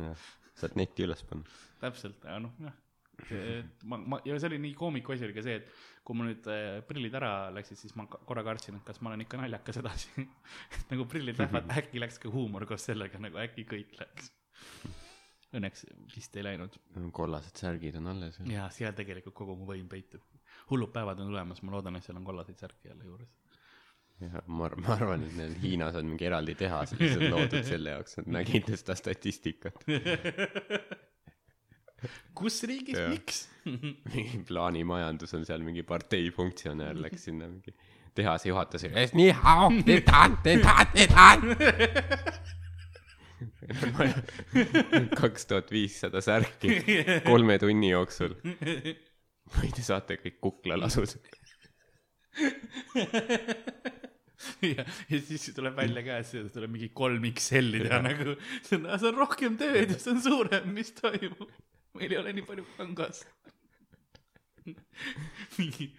jah, 0.10 0.28
saad 0.60 0.78
netti 0.80 1.06
üles 1.06 1.24
panna. 1.30 1.60
täpselt, 1.84 2.26
aga 2.26 2.40
noh, 2.48 2.56
jah. 2.64 2.78
et 3.30 3.86
ma, 3.86 4.00
ma 4.00 4.22
ja 4.26 4.40
see 4.40 4.52
oli 4.54 4.62
nii 4.66 4.76
koomiku 4.80 5.16
asi 5.16 5.28
oli 5.28 5.38
ka 5.38 5.46
see, 5.46 5.60
et 5.62 5.70
kui 6.10 6.18
mul 6.18 6.32
nüüd 6.32 6.48
äh, 6.50 6.80
prillid 6.90 7.14
ära 7.20 7.32
läksid, 7.54 7.78
siis 7.78 7.94
ma 8.00 8.08
korra 8.10 8.42
kartsin, 8.48 8.80
et 8.80 8.88
kas 8.88 8.98
ma 9.06 9.12
olen 9.12 9.22
ikka 9.28 9.38
naljakas 9.38 9.78
edasi. 9.84 10.26
et 10.80 10.94
nagu 10.94 11.06
prillid 11.12 11.38
lähevad, 11.38 11.70
äkki 11.84 12.02
läks 12.02 12.18
ka 12.24 12.32
huumor 12.34 12.66
koos 12.70 12.88
sellega 12.90 13.22
nagu 13.22 13.38
äkki 13.44 13.68
kõik 13.70 13.94
läks. 14.00 14.32
Õnneks 15.54 15.86
vist 16.14 16.36
ei 16.38 16.46
läinud 16.46 16.76
kollased 17.14 17.58
särgid 17.58 17.96
on 17.98 18.10
alles. 18.12 18.38
ja 18.50 18.68
seal 18.74 18.94
tegelikult 18.98 19.38
kogu 19.38 19.56
mu 19.58 19.70
võim 19.70 19.88
peitub. 19.90 20.26
hullud 20.70 20.92
päevad 20.94 21.22
on 21.22 21.32
tulemas, 21.32 21.62
ma 21.66 21.74
loodan, 21.74 21.98
et 21.98 22.06
seal 22.06 22.18
on 22.18 22.26
kollaseid 22.26 22.58
särke 22.62 22.90
jälle 22.90 23.06
juures. 23.06 23.32
jah, 24.20 24.42
ma 24.48 24.68
arvan, 24.68 24.84
ma 24.86 24.96
arvan, 24.96 25.24
et 25.28 25.36
neil 25.38 25.54
Hiinas 25.62 25.98
on 26.00 26.10
mingi 26.10 26.28
eraldi 26.28 26.56
tehas 26.60 26.96
lihtsalt 26.98 27.30
loodud 27.32 27.68
selle 27.68 27.94
jaoks, 27.96 28.18
et 28.22 28.28
nägid 28.36 28.68
seda 28.74 28.96
statistikat. 29.00 29.86
kus 32.40 32.62
riigis, 32.68 33.00
miks? 33.14 33.40
mingi 34.14 34.42
plaanimajandus 34.48 35.36
on 35.38 35.46
seal 35.48 35.64
mingi 35.66 35.84
partei 35.88 36.30
funktsionäär 36.36 37.00
läks 37.00 37.28
sinna 37.30 37.48
mingi 37.52 37.76
tehase 38.16 38.50
juhatusega. 38.52 39.08
nii 39.16 39.32
hao, 39.44 39.72
tetan, 39.88 40.38
tetan, 40.44 40.88
tetan. 40.96 41.40
kaks 45.22 45.46
tuhat 45.48 45.72
viissada 45.72 46.22
särki 46.22 46.82
kolme 47.28 47.60
tunni 47.62 47.94
jooksul. 47.94 48.36
või 49.56 49.72
te 49.76 49.86
saate 49.86 50.20
kõik 50.20 50.42
kuklalasud. 50.44 51.16
ja, 54.74 54.86
ja 55.10 55.20
siis 55.26 55.50
tuleb 55.56 55.76
välja 55.78 56.04
ka, 56.06 56.20
et 56.22 56.30
see 56.30 56.46
tuleb 56.54 56.72
mingi 56.76 56.90
kolm 56.96 57.26
XL-i 57.32 57.84
teha 57.86 58.00
nagu, 58.06 58.36
see 58.66 58.78
on, 58.80 58.88
see 58.96 59.10
on 59.12 59.20
rohkem 59.20 59.58
tööd 59.60 59.94
ja 59.96 60.00
see 60.00 60.14
on 60.16 60.22
suurem, 60.24 60.70
mis 60.76 60.94
toimub. 60.98 61.52
meil 62.00 62.16
ei 62.16 62.22
ole 62.22 62.34
nii 62.38 62.48
palju 62.48 62.66
pangas. 62.78 63.26
mingi 65.58 65.90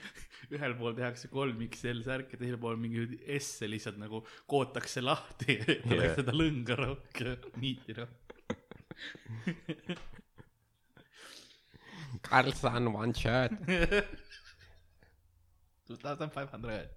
ühel 0.51 0.75
pool 0.79 0.95
tehakse 0.97 1.29
kolm 1.31 1.61
XL 1.67 2.01
särki, 2.07 2.39
teisel 2.41 2.59
pool 2.63 2.79
mingi 2.81 3.05
S-e 3.39 3.69
lihtsalt 3.71 3.99
nagu 4.01 4.23
kootakse 4.51 5.01
lahti, 5.05 5.59
et 5.61 5.85
oleks 5.91 6.09
Jah. 6.09 6.17
seda 6.23 6.33
lõnga 6.35 6.75
rohkem, 6.81 7.51
niiti 7.63 7.93
rohkem. 7.99 8.39
Karlsson 12.27 12.91
one 12.93 13.15
shirt. 13.15 13.53
two 15.87 15.97
thousand 15.97 16.31
five 16.33 16.51
hundred. 16.51 16.89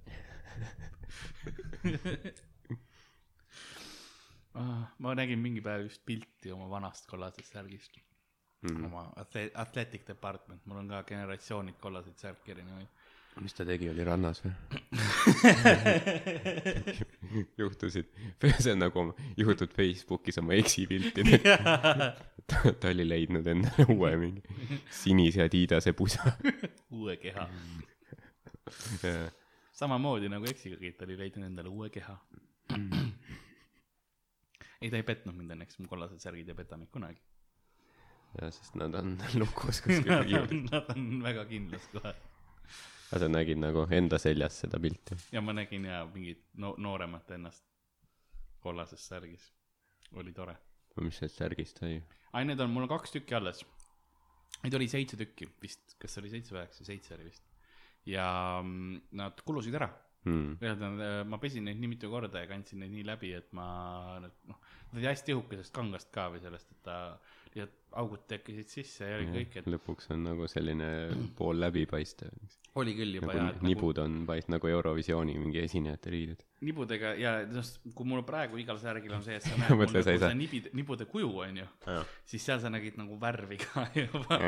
Ah, 4.53 4.83
ma 5.01 5.15
nägin 5.17 5.39
mingi 5.41 5.63
päev 5.65 5.87
just 5.87 6.03
pilti 6.05 6.51
oma 6.53 6.67
vanast 6.69 7.07
kollasest 7.09 7.55
särgist 7.55 7.95
mm.. 8.61 8.85
oma 8.85 9.07
athle- 9.17 9.51
athletic 9.53 10.07
department, 10.07 10.65
mul 10.65 10.77
on 10.83 10.91
ka 10.93 11.03
generatsioonid 11.09 11.79
kollaseid 11.81 12.21
särke 12.21 12.53
erinevaid. 12.53 12.87
mis 13.41 13.55
ta 13.57 13.65
tegi, 13.65 13.89
oli 13.89 14.05
rannas 14.05 14.43
või? 14.43 14.53
juhtusid, 17.63 18.13
see 18.59 18.75
on 18.75 18.83
nagu 18.85 19.07
juhtud 19.41 19.73
Facebookis 19.73 20.37
oma 20.43 20.53
eksipilti. 20.53 21.25
ta, 22.49 22.61
ta 22.77 22.91
oli 22.93 23.07
leidnud 23.09 23.49
endale 23.55 23.87
uue 23.89 24.13
mingi 24.21 24.43
sinise 25.01 25.47
Adidase 25.47 25.95
pusa. 25.97 26.35
uue 26.93 27.17
keha. 27.17 27.49
Samamoodi 29.73 30.29
nagu 30.31 30.47
eksigagi, 30.49 30.93
et 30.93 30.97
ta 30.99 31.07
oli 31.07 31.17
leidnud 31.19 31.47
endale 31.47 31.71
uue 31.73 31.89
keha. 31.93 32.15
ei, 34.81 34.89
ta 34.89 34.99
ei 34.99 35.05
petnud 35.07 35.35
mind 35.37 35.55
õnneks, 35.57 35.79
mu 35.81 35.89
kollased 35.91 36.21
särgid 36.23 36.51
ei 36.51 36.57
peta 36.57 36.79
mind 36.79 36.91
kunagi. 36.93 37.21
ja 38.41 38.49
sest 38.51 38.75
nad 38.81 38.95
on 38.97 39.17
lukus 39.41 39.81
kuskil 39.85 40.61
nad 40.71 40.87
on 40.95 41.09
väga 41.21 41.43
kindlas 41.49 41.85
kohas 41.93 42.21
aga 43.13 43.19
sa 43.21 43.29
nägid 43.29 43.59
nagu 43.61 43.83
enda 43.93 44.17
seljas 44.17 44.55
seda 44.63 44.79
pilti. 44.81 45.15
ja 45.31 45.41
ma 45.41 45.53
nägin 45.53 45.85
ja 45.85 46.01
mingit 46.09 46.41
no, 46.57 46.73
nooremat 46.81 47.29
ennast 47.35 47.65
kollases 48.63 49.05
särgis. 49.07 49.51
oli 50.17 50.33
tore. 50.33 50.55
mis 51.01 51.19
sellest 51.19 51.37
särgist 51.37 51.83
sai? 51.83 52.01
ai, 52.33 52.45
need 52.45 52.59
on, 52.59 52.71
mul 52.73 52.87
on 52.87 52.89
kaks 52.95 53.13
tükki 53.13 53.37
alles. 53.37 53.61
Neid 54.63 54.73
oli 54.79 54.87
seitse 54.89 55.17
tükki 55.19 55.49
vist, 55.61 55.97
kas 55.99 56.17
oli 56.21 56.31
seitse 56.31 56.55
või 56.55 56.63
üheksa, 56.63 56.85
seitse 56.87 57.13
oli 57.17 57.27
vist. 57.27 57.52
Ja 58.05 58.61
mm, 58.63 59.01
nad 59.19 59.43
kulusid 59.45 59.75
ära. 59.79 59.91
Hmm. 60.23 60.53
tähendab, 60.55 61.01
ma 61.27 61.35
pesin 61.35 61.65
neid 61.67 61.81
nii 61.83 61.89
mitu 61.97 62.07
korda 62.07 62.39
ja 62.45 62.47
kandsin 62.47 62.79
neid 62.79 62.93
nii 62.95 63.03
läbi, 63.03 63.33
et 63.35 63.49
ma 63.51 63.65
noh, 64.23 64.29
nad 64.47 64.93
olid 64.95 65.09
hästi 65.09 65.33
õhukesest 65.35 65.73
kangast 65.75 66.13
ka 66.15 66.29
või 66.31 66.39
sellest, 66.39 66.69
et 66.71 66.79
ta 66.85 66.95
lihtsalt 67.53 67.73
augud 67.99 68.21
tekkisid 68.31 68.71
sisse 68.71 69.03
ja 69.09 69.17
oli 69.19 69.27
kõik, 69.33 69.57
et 69.59 69.67
lõpuks 69.67 70.07
on 70.15 70.23
nagu 70.23 70.47
selline 70.47 70.87
pool 71.37 71.59
läbipaistev. 71.59 72.31
oli 72.79 72.95
küll 72.95 73.19
juba 73.19 73.33
nagu 73.35 73.41
ja 73.43 73.49
et 73.51 73.59
nagu 73.59 73.67
nibud 73.67 73.99
on 73.99 74.15
paist- 74.29 74.47
nagu 74.49 74.71
Eurovisiooni 74.71 75.35
mingi 75.43 75.59
esinejate 75.65 76.09
riided. 76.15 76.45
nibudega 76.63 77.11
ja 77.19 77.33
noh, 77.45 77.67
kui 77.93 78.07
mul 78.07 78.23
praegu 78.23 78.57
igal 78.63 78.79
särgil 78.79 79.11
on 79.19 79.27
see, 79.27 79.35
et 79.41 79.43
sa 79.43 79.57
näed 79.59 79.75
mul 79.75 79.91
saa- 79.91 80.05
seda 80.07 80.31
nibide, 80.39 80.71
nibude 80.71 81.03
kuju 81.11 81.33
onju, 81.49 81.67
siis 82.23 82.47
seal 82.47 82.63
sa 82.63 82.71
nägid 82.71 82.95
nagu 82.97 83.19
värvi 83.19 83.59
ka 83.59 83.89
juba. 83.99 84.39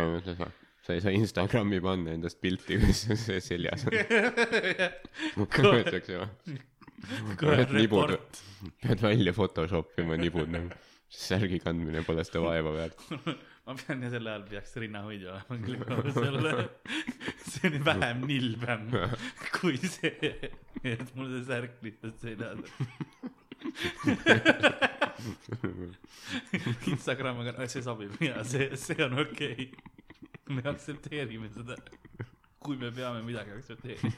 Sa 0.85 0.93
ei 0.93 1.01
saa 1.01 1.13
Instagrami 1.17 1.81
panna 1.81 2.13
endast 2.13 2.37
pilti, 2.41 2.77
kus 2.81 3.05
see 3.25 3.41
seljas 3.41 3.87
on. 3.89 3.95
mõtleks 5.41 6.11
ju, 6.13 6.27
kohe 7.41 7.63
et 7.63 7.73
nibud 7.73 8.11
report, 8.11 8.43
pead 8.83 9.01
välja 9.01 9.33
Photoshop 9.33 9.97
ima 10.03 10.19
nibud 10.19 10.51
nagu. 10.53 10.69
särgi 11.15 11.61
kandmine 11.63 12.01
pole 12.03 12.23
seda 12.27 12.41
vaeva 12.43 12.71
väärt. 12.75 12.99
ma 13.65 13.73
pean 13.79 14.01
ja 14.03 14.09
sel 14.13 14.27
ajal 14.29 14.43
peaks 14.49 14.75
rinnahoidja 14.81 15.31
olema 15.31 15.55
küll 15.63 15.77
juba 15.79 16.11
selle, 16.13 16.51
see 17.47 17.69
on 17.71 17.77
vähem 17.87 18.19
nilbem 18.29 18.83
kui 19.55 19.77
see, 19.81 20.33
et 20.83 21.07
mul 21.15 21.31
see 21.31 21.43
särk 21.49 21.73
lihtsalt 21.85 22.17
seljas 22.21 22.57
on. 22.59 22.63
Instagram, 26.93 27.41
aga 27.41 27.65
see 27.71 27.83
sobib 27.85 28.13
ja 28.21 28.43
see, 28.45 28.67
see 28.77 28.99
on 29.05 29.13
okei 29.25 29.69
okay.. 29.71 29.95
Me 30.49 30.61
aktsepteerime 30.69 31.49
seda, 31.53 31.77
kui 32.63 32.77
me 32.77 32.91
peame 32.93 33.21
midagi 33.25 33.55
aktsepteerima. 33.55 34.13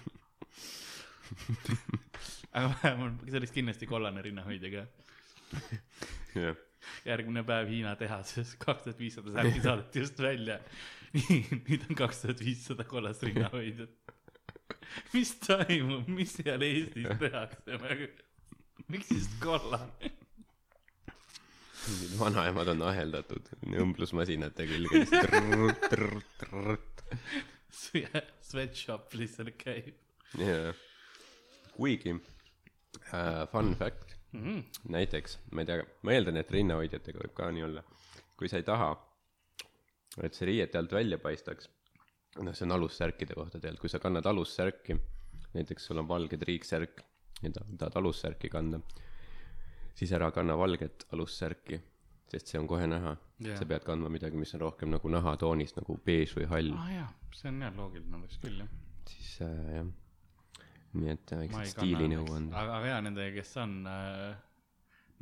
aga 2.58 2.72
vähemalt, 2.72 3.26
see 3.28 3.40
oleks 3.40 3.54
kindlasti 3.56 3.90
kollane 3.90 4.24
rinnahoidja 4.26 4.72
ka. 4.74 4.84
jah, 6.36 6.60
järgmine 7.08 7.44
päev 7.48 7.72
Hiina 7.72 7.96
tehases, 8.00 8.56
kaks 8.60 8.86
tuhat 8.88 9.00
viissada 9.00 9.34
särki 9.36 9.64
saadeti 9.64 10.04
just 10.04 10.22
välja. 10.24 10.60
nüüd 11.18 11.88
on 11.88 12.00
kaks 12.04 12.24
tuhat 12.26 12.44
viissada 12.44 12.88
kollast 12.88 13.24
rinnahoidjat. 13.28 14.14
mis 15.14 15.36
toimub, 15.44 16.08
mis 16.12 16.38
seal 16.40 16.64
Eestis 16.68 17.12
tehakse, 17.24 17.82
miks 18.92 19.12
just 19.16 19.38
kollane? 19.44 20.16
vanaemad 22.22 22.74
on 22.74 22.82
aheldatud 22.90 23.54
õmblusmasinate 23.68 24.68
külge. 24.70 25.06
Sweatshop 28.48 29.14
lihtsalt 29.20 29.56
käib 29.62 29.96
jaa, 30.42 30.74
kuigi 31.76 32.14
äh, 32.14 33.48
fun 33.52 33.76
fact 33.76 34.16
mm. 34.32 34.44
-hmm. 34.44 34.64
näiteks, 34.90 35.40
ma 35.52 35.62
ei 35.62 35.66
tea, 35.70 35.86
ma 36.02 36.16
eeldan, 36.16 36.38
et 36.38 36.52
rinnahoidjatega 36.52 37.24
võib 37.24 37.36
ka 37.38 37.52
nii 37.52 37.64
olla. 37.64 37.84
kui 38.38 38.50
sa 38.50 38.60
ei 38.60 38.64
taha, 38.64 38.92
et 40.24 40.34
see 40.34 40.46
riiete 40.46 40.78
alt 40.78 40.92
välja 40.94 41.18
paistaks, 41.18 41.70
noh, 42.38 42.54
see 42.54 42.66
on 42.68 42.76
alussärkide 42.76 43.34
kohta 43.34 43.60
tegelikult, 43.60 43.82
kui 43.82 43.90
sa 43.90 44.00
kannad 44.00 44.26
alussärki, 44.26 44.98
näiteks 45.54 45.86
sul 45.90 45.98
on 45.98 46.08
valge 46.08 46.38
triiksärk 46.38 47.02
ja 47.42 47.52
ta- 47.52 47.66
tahad 47.78 47.98
alussärki 48.02 48.50
kanda, 48.50 48.80
siis 49.98 50.12
ära 50.14 50.30
kanna 50.34 50.58
valget 50.60 51.08
alussärki, 51.16 51.80
sest 52.32 52.52
see 52.52 52.60
on 52.62 52.68
kohe 52.70 52.88
näha 52.90 53.16
yeah.. 53.42 53.58
sa 53.60 53.68
pead 53.70 53.86
kandma 53.88 54.12
midagi, 54.14 54.40
mis 54.40 54.54
on 54.58 54.66
rohkem 54.68 54.92
nagu 54.94 55.12
nahatoonist 55.12 55.80
nagu 55.82 55.98
beež 56.06 56.36
või 56.38 56.50
hall 56.52 56.74
ah., 56.76 56.84
ah 56.84 56.96
jaa, 56.96 57.08
see 57.40 57.52
on 57.52 57.62
jah 57.66 57.78
loogiline 57.78 58.20
oleks 58.20 58.42
küll 58.44 58.64
jah. 58.64 58.74
siis 59.12 59.32
äh, 59.46 59.56
jah. 59.78 59.88
nii 60.98 61.14
et 61.14 61.34
äh, 61.34 61.46
väiksed 61.46 61.58
kanna 61.58 61.72
stiilinõuanded. 61.76 62.58
aga, 62.58 62.82
aga 62.82 62.92
jaa, 62.94 63.00
nendega, 63.08 63.34
kes 63.40 63.56
on 63.64 63.78
äh, 63.92 64.44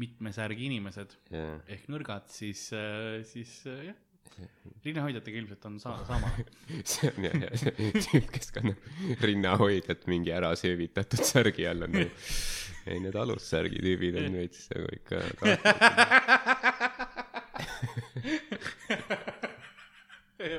mitme 0.02 0.34
särgi 0.36 0.68
inimesed 0.72 1.16
jaa, 1.32 1.60
ehk 1.78 1.88
nõrgad, 1.94 2.28
siis 2.34 2.68
äh,, 2.76 3.22
siis 3.28 3.62
äh, 3.72 3.88
jah, 3.92 4.02
rinnahoidjatega 4.86 5.38
ilmselt 5.42 5.66
on 5.70 5.80
sa-, 5.82 6.06
sama. 6.10 6.30
see 6.84 7.12
on 7.12 7.28
jah, 7.28 7.36
jah, 7.46 7.56
see 7.62 7.74
tüüp, 7.96 8.30
kes 8.36 8.52
kannab 8.56 8.78
rinnahoidjat 9.26 10.06
mingi 10.12 10.32
ära 10.36 10.52
söövitatud 10.60 11.24
särgi 11.26 11.68
all 11.70 11.88
on 11.88 11.92
nagu, 11.96 12.12
ei 12.86 13.00
need 13.04 13.16
alussärgi 13.18 13.80
tüübid 13.82 14.16
on 14.22 14.40
veits 14.42 14.70
nagu 14.74 14.88
ikka 15.00 15.16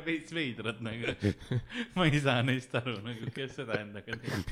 veits 0.07 0.35
veidrad 0.35 0.83
nagu, 0.85 1.15
ma 1.97 2.07
ei 2.09 2.21
saa 2.23 2.43
neist 2.47 2.75
aru 2.79 2.99
nagu, 3.05 3.31
kes 3.35 3.57
seda 3.61 3.81
endaga 3.83 4.19
teeb. 4.23 4.45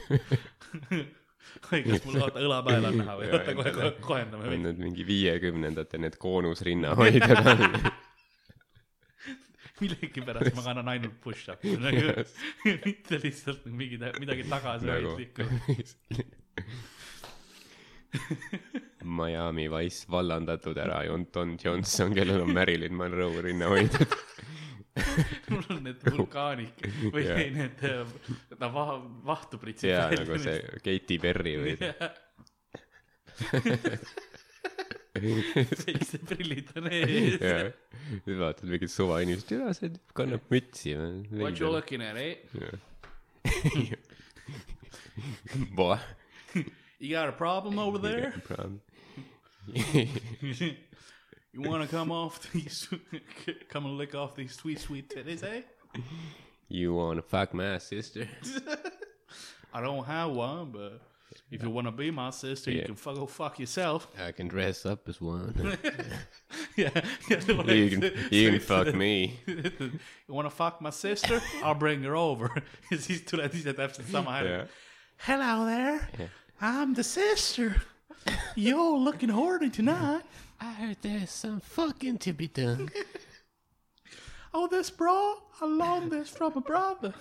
oi, 1.73 1.81
kas 1.85 2.07
mul 2.07 2.23
oota 2.23 2.43
õlapäeval 2.43 2.89
on 2.91 2.99
näha 3.03 3.15
või, 3.19 3.29
oota 3.31 3.55
kohe, 3.59 3.75
kohe 3.77 3.93
kohendame 4.05 4.49
veits. 4.51 4.65
need 4.69 4.83
mingi 4.83 5.07
viiekümnendate 5.09 6.01
need 6.03 6.19
koonusrinnahoidjad 6.23 7.51
on 7.55 7.65
millegipärast 9.83 10.55
ma 10.55 10.63
kannan 10.63 10.89
ainult 10.95 11.17
push-up'i 11.25 11.75
nagu, 11.87 12.25
mitte 12.87 13.21
lihtsalt 13.23 13.67
mingi, 13.67 13.99
midagi 14.23 14.47
nagu 14.47 14.53
tagasihoidlikku. 14.55 15.43
Miami 19.05 19.67
Wise 19.69 20.07
vallandatud 20.11 20.79
ära 20.79 21.03
Jon- 21.09 21.27
Don 21.35 21.57
Johnson, 21.61 22.15
kellel 22.15 22.45
on 22.45 22.55
Marilyn 22.55 22.95
Monroe 22.95 23.43
rinnahoidjad. 23.43 24.15
mul 25.51 25.65
on 25.75 25.81
need 25.83 26.05
vulkaanid 26.07 26.85
või 27.11 27.25
yeah. 27.25 27.41
need, 27.51 27.81
ta 28.61 28.69
va-, 28.71 29.03
vahtu 29.27 29.59
pritsib 29.59 29.91
jaa, 29.91 30.07
nagu 30.15 30.39
see 30.39 30.61
Katy 30.87 31.19
Perry 31.19 31.57
või 31.59 31.75
see. 35.21 35.45
väiksed 35.87 36.23
prillid 36.29 36.69
on 36.77 36.85
ees. 36.93 37.39
siis 38.25 38.39
vaatad 38.41 38.69
mingit 38.71 38.91
suva 38.93 39.21
inimest, 39.25 39.47
tea 39.51 39.73
see 39.79 39.89
tüüp 39.95 40.11
kannab 40.19 40.43
mütsi. 40.53 40.91
What 41.31 41.61
you 41.61 41.67
looking 41.71 42.03
at, 42.03 42.17
eh? 42.17 42.35
Boah. 45.77 46.01
You 46.99 47.11
got 47.11 47.29
a 47.29 47.33
problem 47.33 47.79
over 47.79 47.99
there? 47.99 48.35
You 51.55 51.63
wanna 51.63 51.87
come 51.87 52.11
off 52.11 52.51
these, 52.51 52.89
come 53.69 53.87
and 53.87 53.97
lick 53.97 54.17
off 54.17 54.35
these 54.35 54.57
sweet, 54.57 54.81
sweet 54.81 55.09
titties, 55.09 55.45
eh? 55.45 55.63
You 56.69 56.95
wanna 56.95 57.23
fuck 57.23 57.55
my 57.55 57.79
sister? 57.79 58.27
I 59.73 59.81
don't 59.81 60.05
have 60.05 60.33
one, 60.33 60.73
but 60.73 61.01
if 61.51 61.63
you 61.63 61.71
wanna 61.71 61.93
be 61.93 62.11
my 62.11 62.31
sister, 62.31 62.71
you 62.71 62.79
Yeah. 62.81 62.87
can 62.87 62.97
fuck, 62.97 63.15
go 63.17 63.27
fuck 63.27 63.59
yourself. 63.59 64.07
I 64.19 64.33
can 64.33 64.49
dress 64.49 64.87
up 64.87 65.09
as 65.09 65.21
one. 65.21 65.55
yeah, 66.77 66.91
yeah. 67.31 67.73
You 67.73 67.91
can, 67.91 68.13
you 68.31 68.51
can 68.51 68.61
fuck 68.61 68.95
me. 68.95 69.41
You 70.27 70.35
wanna 70.35 70.51
fuck 70.51 70.81
my 70.81 70.91
sister? 70.91 71.41
I'll 71.63 71.75
bring 71.79 72.03
her 72.05 72.17
over. 72.17 72.51
ja 72.91 72.97
too 72.99 73.19
tuled 73.19 73.55
ise 73.55 73.73
täpselt 73.75 74.09
sama 74.11 74.31
hääl 74.31 74.45
Yeah. 74.47 74.67
Hello 75.17 75.67
there 75.67 76.09
Yeah. 76.19 76.29
I'm 76.61 76.95
the 76.95 77.03
sister. 77.03 77.75
You're 78.57 78.99
looking 79.05 79.31
horny 79.31 79.71
tonight. 79.71 80.23
I 80.61 80.73
heard 80.73 80.97
there's 81.03 81.31
some 81.31 81.61
fucking 81.61 82.19
to 82.19 82.33
be 82.33 82.47
done. 82.49 82.89
Oh, 84.55 84.69
this 84.69 84.91
bra, 84.91 85.35
I 85.61 85.67
loaned 85.67 86.11
this 86.13 86.31
from 86.31 86.53
a 86.57 86.61
brother. 86.61 87.13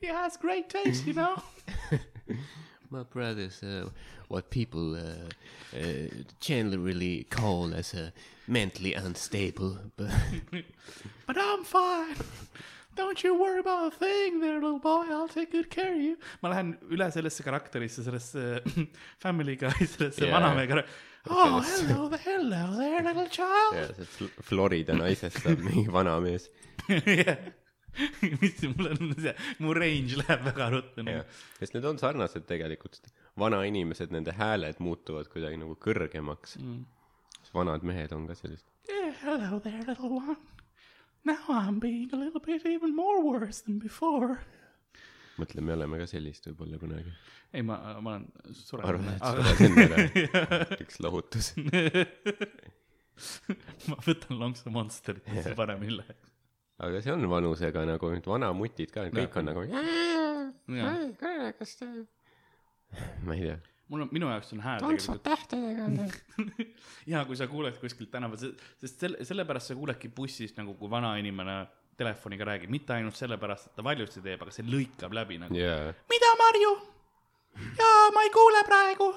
He 0.00 0.06
has 0.08 0.36
great 0.36 0.68
taste, 0.68 1.06
you 1.06 1.14
know. 1.14 1.42
My 2.90 3.02
brother's 3.02 3.62
uh, 3.62 3.90
what 4.28 4.48
people 4.50 4.96
uh, 4.96 5.28
uh, 5.76 6.08
generally 6.40 7.26
call 7.28 7.74
as 7.74 7.92
a 7.94 8.12
mentally 8.46 8.94
unstable, 8.94 9.76
but 9.96 10.10
But 11.26 11.36
I'm 11.36 11.64
fine. 11.64 12.16
Don't 12.96 13.22
you 13.22 13.38
worry 13.38 13.60
about 13.60 13.92
a 13.92 13.96
thing 13.96 14.40
there, 14.40 14.54
little 14.54 14.78
boy. 14.78 15.04
I'll 15.10 15.28
take 15.28 15.52
good 15.52 15.70
care 15.70 15.92
of 15.94 16.00
you. 16.00 16.16
ma 16.42 16.48
lähen 16.50 16.72
üle 16.90 17.10
sellesse 17.12 17.44
karakterisse, 17.44 18.02
sellesse 18.02 18.62
Family 19.24 19.56
Guy, 19.56 19.86
sellesse 19.86 20.24
yeah. 20.24 20.32
vanamehe. 20.32 20.82
Oh, 21.30 21.60
hello 21.60 22.08
there, 22.08 22.18
hello 22.24 22.76
there, 22.78 23.02
little 23.02 23.28
child 23.28 23.94
Fl- 24.16 24.32
Florida 24.42 24.94
naisest 24.96 25.42
saab 25.44 25.60
mingi 25.60 25.86
vanamees. 25.92 26.48
mis 28.42 28.60
mul 28.74 28.86
on 28.92 29.14
see, 29.18 29.34
mu 29.64 29.74
range 29.76 30.14
läheb 30.20 30.44
väga 30.50 30.66
ruttu 30.74 31.00
nagu., 31.06 31.22
sest 31.58 31.72
need 31.76 31.86
on 31.88 31.96
sarnased 32.00 32.44
tegelikult, 32.50 33.10
vanainimesed, 33.40 34.10
nende 34.14 34.32
hääled 34.38 34.78
muutuvad 34.84 35.26
kuidagi 35.32 35.56
nagu 35.60 35.74
kõrgemaks 35.82 36.50
mm.. 36.60 36.80
vanad 37.54 37.82
mehed 37.86 38.12
on 38.16 38.22
ka 38.28 38.34
sellised. 38.38 38.68
Yeah, 38.88 39.12
hello 39.24 39.60
there, 39.64 39.82
little 39.86 40.12
one. 40.20 40.38
Now 41.24 41.38
I'm 41.48 41.80
being 41.80 42.10
a 42.12 42.16
little 42.16 42.40
bit 42.40 42.64
even 42.64 42.96
more 42.96 43.24
worse 43.24 43.60
than 43.60 43.78
before. 43.78 44.38
mõtle, 45.38 45.60
me 45.62 45.72
oleme 45.74 45.98
ka 46.00 46.06
sellist 46.10 46.46
võib-olla 46.48 46.78
kunagi. 46.82 47.12
ei, 47.52 47.62
ma, 47.62 48.00
ma 48.02 48.10
olen 48.16 48.26
arvad, 48.82 49.08
et 49.12 49.22
surenud. 49.22 49.22
sured 49.22 49.60
endale 49.66 49.96
üks 50.82 50.96
lohutus. 51.04 51.46
ma 53.90 53.96
võtan 54.06 54.34
lonksu 54.40 54.70
Monsterit, 54.74 55.24
siis 55.26 55.44
see 55.46 55.54
paremini 55.58 55.94
läheb. 56.00 56.27
Aga 56.78 57.00
see 57.02 57.14
on 57.14 57.26
vanusega 57.30 57.82
nagu 57.88 58.12
nüüd 58.12 58.28
vanamutid 58.30 58.92
ka, 58.94 59.08
kõik 59.14 59.40
on 59.40 59.50
nagu. 59.50 59.64
Jaa. 60.78 61.50
kas 61.58 61.74
te. 61.80 61.88
ma 63.26 63.34
ei 63.36 63.48
tea. 63.48 63.56
mul 63.88 64.04
on, 64.04 64.12
minu 64.12 64.28
jaoks 64.30 64.52
on 64.54 64.62
hääl 64.64 64.84
tantsud 64.84 65.22
tähtedega. 65.24 66.08
ja 67.12 67.24
kui 67.28 67.38
sa 67.40 67.48
kuuled 67.50 67.78
kuskilt 67.82 68.12
tänaval, 68.14 68.40
sest 68.40 69.04
selle, 69.04 69.24
sellepärast 69.26 69.72
sa 69.72 69.78
kuuledki 69.78 70.12
bussis 70.14 70.54
nagu, 70.58 70.76
kui 70.78 70.90
vanainimene 70.92 71.58
telefoniga 71.98 72.46
räägib, 72.46 72.70
mitte 72.70 72.94
ainult 72.94 73.18
sellepärast, 73.18 73.70
et 73.70 73.78
ta 73.78 73.82
valjusti 73.82 74.22
teeb, 74.22 74.44
aga 74.44 74.54
see 74.54 74.66
lõikab 74.68 75.16
läbi 75.18 75.40
nagu. 75.42 75.56
jaa, 75.58 75.94
mida, 76.12 76.34
Marju? 76.44 76.74
jaa, 77.80 78.04
ma 78.14 78.26
ei 78.26 78.34
kuule 78.34 78.62
praegu. 78.68 79.08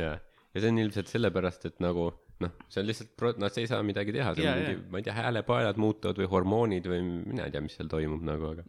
jaa. 0.00 0.16
ja 0.18 0.64
see 0.64 0.72
on 0.72 0.82
ilmselt 0.82 1.12
sellepärast, 1.12 1.68
et 1.70 1.78
nagu 1.84 2.10
noh, 2.44 2.54
see 2.70 2.82
on 2.82 2.88
lihtsalt 2.88 3.40
nad 3.42 3.58
ei 3.58 3.66
saa 3.70 3.82
midagi 3.86 4.14
teha, 4.14 4.34
see 4.36 4.46
Jaa, 4.46 4.54
on 4.54 4.64
mingi 4.64 4.92
ma 4.92 5.00
ei 5.00 5.06
tea, 5.06 5.16
häälepaelad 5.16 5.80
muutuvad 5.82 6.20
või 6.20 6.30
hormoonid 6.34 6.88
või 6.90 7.02
mina 7.04 7.48
ei 7.48 7.54
tea, 7.54 7.62
mis 7.64 7.76
seal 7.78 7.90
toimub 7.90 8.22
nagu, 8.26 8.52
aga 8.54 8.66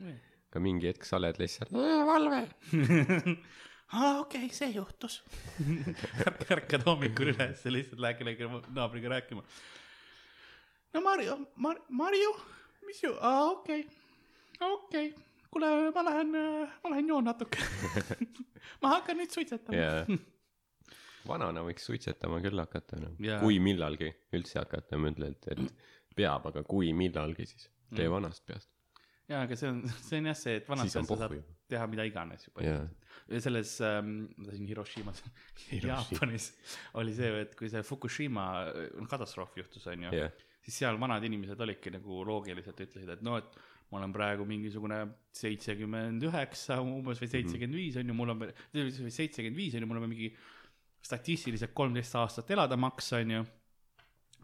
aga 0.49 0.62
mingi 0.65 0.89
hetk 0.89 1.05
sa 1.05 1.19
oled 1.19 1.38
lihtsalt 1.41 1.73
valve. 1.73 2.41
aa, 3.99 4.13
okei 4.23 4.49
see 4.53 4.71
juhtus. 4.73 5.19
ärkad 6.55 6.86
hommikul 6.88 7.34
üles 7.36 7.65
ja 7.65 7.73
lihtsalt 7.73 8.01
lähed 8.01 8.21
kellegi 8.21 8.49
naabriga 8.73 9.13
rääkima. 9.15 9.45
no 10.93 11.05
Marju, 11.05 11.38
Mar-, 11.55 11.84
Marju, 11.89 12.34
mis 12.89 13.03
ju, 13.03 13.13
aa 13.21 13.51
okei 13.51 13.84
okay., 13.86 14.71
okei 14.73 15.12
okay., 15.12 15.27
kuule, 15.53 15.69
ma 15.93 16.05
lähen, 16.05 16.34
ma 16.84 16.93
lähen 16.95 17.13
joon 17.13 17.29
natuke. 17.29 17.62
ma 18.82 18.97
hakkan 18.97 19.21
nüüd 19.21 19.34
suitsetama 19.34 19.77
jaa. 19.77 20.03
Vanana 21.27 21.63
võiks 21.65 21.86
suitsetama 21.89 22.39
küll 22.43 22.60
hakata 22.62 22.99
noh 23.01 23.15
Jaa., 23.19 23.39
kui 23.43 23.60
millalgi 23.63 24.12
üldse 24.34 24.60
hakata, 24.62 24.97
ma 24.97 25.12
ütlen, 25.12 25.36
et, 25.36 25.47
et 25.53 26.15
peab, 26.15 26.45
aga 26.51 26.63
kui 26.67 26.91
millalgi, 26.93 27.45
siis 27.49 27.69
tee 27.95 28.05
Mm. 28.08 28.12
vanast 28.13 28.45
peast. 28.45 28.69
jaa, 29.29 29.43
aga 29.45 29.55
see 29.58 29.69
on, 29.69 29.79
see 30.08 30.17
on 30.21 30.25
jah 30.32 30.36
see, 30.38 30.55
et 30.62 30.67
vanasti 30.69 30.91
Siis 30.93 31.01
on 31.01 31.08
sa 31.08 31.15
saad 31.17 31.29
pohhu 31.32 31.39
ju. 31.39 31.55
teha 31.69 31.88
mida 31.89 32.05
iganes 32.10 32.45
juba. 32.47 32.63
jaa, 32.65 32.84
ja 33.29 33.41
selles 33.41 33.71
ähm,, 33.86 34.12
ma 34.38 34.45
tahtsin 34.49 34.67
Hiroshimas, 34.69 35.23
Jaapanis 35.84 36.51
oli 37.01 37.13
see, 37.17 37.32
et 37.43 37.55
kui 37.58 37.69
see 37.69 37.82
Fukushima 37.86 38.45
äh, 38.69 38.93
katastroof 39.10 39.58
juhtus, 39.58 39.88
onju 39.91 40.13
jah, 40.17 40.32
siis 40.65 40.77
seal 40.84 40.97
vanad 41.01 41.23
inimesed 41.25 41.60
olidki 41.65 41.91
nagu 41.93 42.23
loogiliselt 42.27 42.79
ütlesid, 42.86 43.10
et 43.17 43.21
no, 43.25 43.38
et 43.41 43.60
ma 43.89 43.97
olen 44.03 44.12
praegu 44.13 44.45
mingisugune 44.45 44.99
seitsekümmend 45.34 46.21
üheksa 46.29 46.77
umbes 46.84 47.17
või 47.23 47.29
seitsekümmend 47.32 47.77
viis 47.79 47.95
on 47.97 48.12
ju, 48.12 48.13
mul 48.17 48.34
on 48.36 48.43
seitsekümmend 48.75 49.58
viis 49.58 49.73
on 49.77 49.82
ju, 49.82 49.89
mul 49.89 49.97
on 50.01 50.10
mingi 50.12 50.29
statistiliselt 51.01 51.71
kolmteist 51.73 52.15
aastat 52.15 52.51
elada 52.51 52.77
maks 52.77 53.13
on 53.13 53.31
ju. 53.31 53.43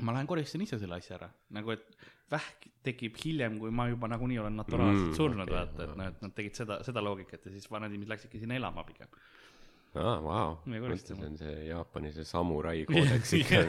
ma 0.04 0.12
lähen 0.12 0.28
koristan 0.28 0.62
ise 0.62 0.80
selle 0.80 0.96
asja 1.00 1.15
ära, 1.15 1.30
nagu 1.56 1.72
et 1.72 1.86
vähk 2.32 2.65
tekib 2.84 3.15
hiljem, 3.24 3.60
kui 3.62 3.72
ma 3.72 3.86
juba 3.88 4.08
nagunii 4.12 4.39
olen 4.41 4.58
naturaalselt 4.60 5.08
Mm, 5.12 5.15
surnud 5.15 5.46
okay,, 5.48 5.56
vaata, 5.56 5.84
et 5.86 5.96
noh, 5.98 6.08
et 6.12 6.22
nad 6.26 6.34
tegid 6.36 6.58
seda, 6.58 6.80
seda 6.84 7.02
loogikat 7.06 7.46
ja 7.46 7.52
siis 7.54 7.70
vanad 7.72 7.94
inimesed 7.94 8.12
läksidki 8.15 8.39
sinna 8.41 8.58
elama 8.58 8.84
pigem. 8.84 9.08
aa, 9.96 10.18
vau, 10.26 10.58
Me 10.65 10.80
mõtle, 10.82 10.89
koristame. 10.89 11.20
see 11.22 11.28
on 11.30 11.38
see 11.39 11.68
Jaapani 11.70 12.12
see 12.12 12.26
samurai 12.28 12.82
koodeks 12.89 13.34
ikka, 13.39 13.62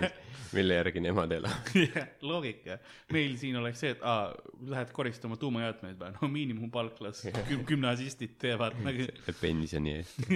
mille 0.57 0.75
järgi 0.81 1.01
nemad 1.05 1.37
elavad. 1.37 1.71
loogika, 2.33 2.79
meil 3.15 3.37
siin 3.39 3.61
oleks 3.61 3.85
see, 3.85 3.93
et 3.95 4.03
aa, 4.03 4.33
lähed 4.73 4.91
koristama 4.97 5.37
tuumajäätmeid 5.39 6.01
või, 6.01 6.17
no 6.19 6.33
miinimumpalk 6.33 6.99
las 7.07 7.23
gümnasistid 7.71 8.35
teevad 8.43 8.75
nagu. 8.83 9.07
pensioni 9.41 10.01
eest. 10.01 10.27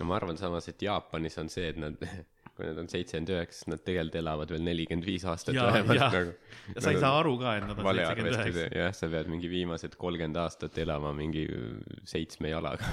No 0.00 0.08
ma 0.08 0.16
arvan 0.18 0.38
samas, 0.40 0.68
et 0.70 0.82
Jaapanis 0.82 1.38
on 1.42 1.50
see, 1.52 1.68
et 1.72 1.78
nad, 1.80 1.98
kui 2.54 2.66
nad 2.66 2.78
on 2.82 2.90
seitsekümmend 2.90 3.32
üheksa, 3.34 3.60
siis 3.60 3.70
nad 3.72 3.82
tegelikult 3.86 4.18
elavad 4.20 4.52
veel 4.54 4.66
nelikümmend 4.66 5.08
viis 5.08 5.24
aastat 5.30 5.56
Jaa, 5.58 5.68
vähemalt 5.70 6.00
jaa. 6.00 6.10
nagu. 6.14 6.34
ja 6.74 6.84
sa 6.84 6.94
ei 6.94 7.00
saa 7.02 7.14
aru 7.20 7.34
ka, 7.40 7.56
et 7.58 7.66
nad 7.68 7.80
on 7.80 7.88
seitsekümmend 7.90 8.38
üheksa. 8.38 8.68
jah, 8.80 8.92
sa 8.96 9.10
pead 9.14 9.32
mingi 9.32 9.50
viimased 9.52 9.98
kolmkümmend 10.00 10.42
aastat 10.44 10.78
elama 10.84 11.14
mingi 11.16 11.46
seitsme 12.08 12.52
jalaga. 12.54 12.92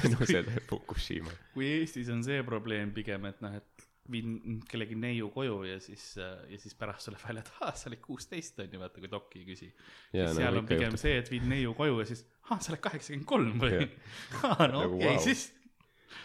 tänu 0.00 0.18
sellele 0.24 0.64
Fukushima. 0.70 1.32
kui 1.54 1.70
Eestis 1.80 2.10
on 2.10 2.24
see 2.26 2.42
probleem 2.46 2.94
pigem, 2.96 3.28
et 3.30 3.44
noh, 3.44 3.54
et 3.60 3.79
viin 4.10 4.58
kellegi 4.68 4.96
neiu 4.98 5.28
koju 5.34 5.60
ja 5.68 5.78
siis, 5.82 6.04
ja 6.18 6.58
siis 6.58 6.74
pärast 6.78 7.08
tuleb 7.08 7.22
välja, 7.22 7.44
et 7.44 7.52
aa, 7.60 7.72
sa 7.78 7.88
olid 7.90 8.02
kuusteist 8.04 8.58
on 8.64 8.74
ju, 8.74 8.80
vaata 8.82 9.02
kui 9.02 9.10
dokki 9.12 9.42
ei 9.42 9.46
küsi. 9.52 9.70
Siis 10.10 10.24
nagu 10.24 10.36
seal 10.38 10.60
on 10.60 10.68
pigem 10.68 10.88
juhtub. 10.90 11.02
see, 11.04 11.16
et 11.22 11.30
viid 11.32 11.46
neiu 11.50 11.74
koju 11.78 12.00
ja 12.02 12.08
siis, 12.10 12.24
aa, 12.48 12.58
sa 12.58 12.72
oled 12.74 12.82
kaheksakümmend 12.88 13.28
kolm 13.30 13.56
või 13.62 13.80
aa, 14.48 14.68
no 14.70 14.84
Nagu 14.84 14.98
okei 14.98 15.06
okay, 15.06 15.16
vau. 15.16 15.24
siis 15.28 15.46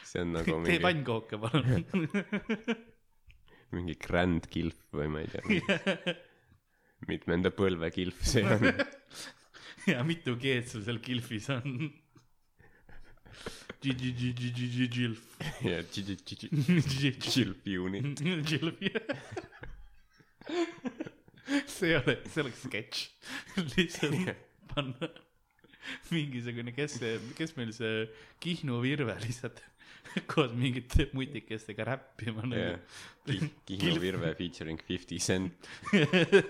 see 0.10 0.24
on 0.26 0.34
nagu 0.38 0.46
tee 0.52 0.62
mingi, 0.66 0.82
pannkooke 0.86 1.40
palun. 1.42 1.86
mingi 3.76 3.98
grand 4.02 4.48
kilf 4.54 4.80
või 4.96 5.12
ma 5.12 5.24
ei 5.26 5.32
tea. 5.34 6.16
mitmenda 7.10 7.52
põlve 7.54 7.92
kilf 7.94 8.24
see 8.26 8.46
on. 8.48 8.70
ja 9.92 10.02
mitu 10.08 10.38
G-d 10.42 10.66
sul 10.72 10.86
seal 10.88 11.02
kilfis 11.04 11.52
on? 11.54 11.92
Gilf. 13.82 15.22
ja 15.64 15.84
kilf 17.20 17.58
unit. 17.66 18.22
Gilf. 18.50 18.76
see 21.68 21.96
ole, 21.98 22.18
see 22.32 22.42
oleks 22.44 22.64
sketš. 22.66 23.06
lihtsalt 23.76 24.36
panna 24.74 25.10
mingisugune, 26.10 26.74
kes 26.76 27.00
see, 27.00 27.20
kes 27.38 27.56
meil 27.58 27.72
see 27.76 28.08
Kihnu 28.42 28.82
Virve 28.84 29.16
lihtsalt 29.26 29.62
koos 30.32 30.54
mingite 30.56 31.10
mutikestega 31.16 31.88
räppima 31.92 32.46
jah 32.52 32.78
nagu., 32.78 33.50
Kihnu 33.68 34.00
Virve 34.02 34.36
featuring 34.38 34.80
Fifty 34.88 35.18
Cent. 35.20 35.68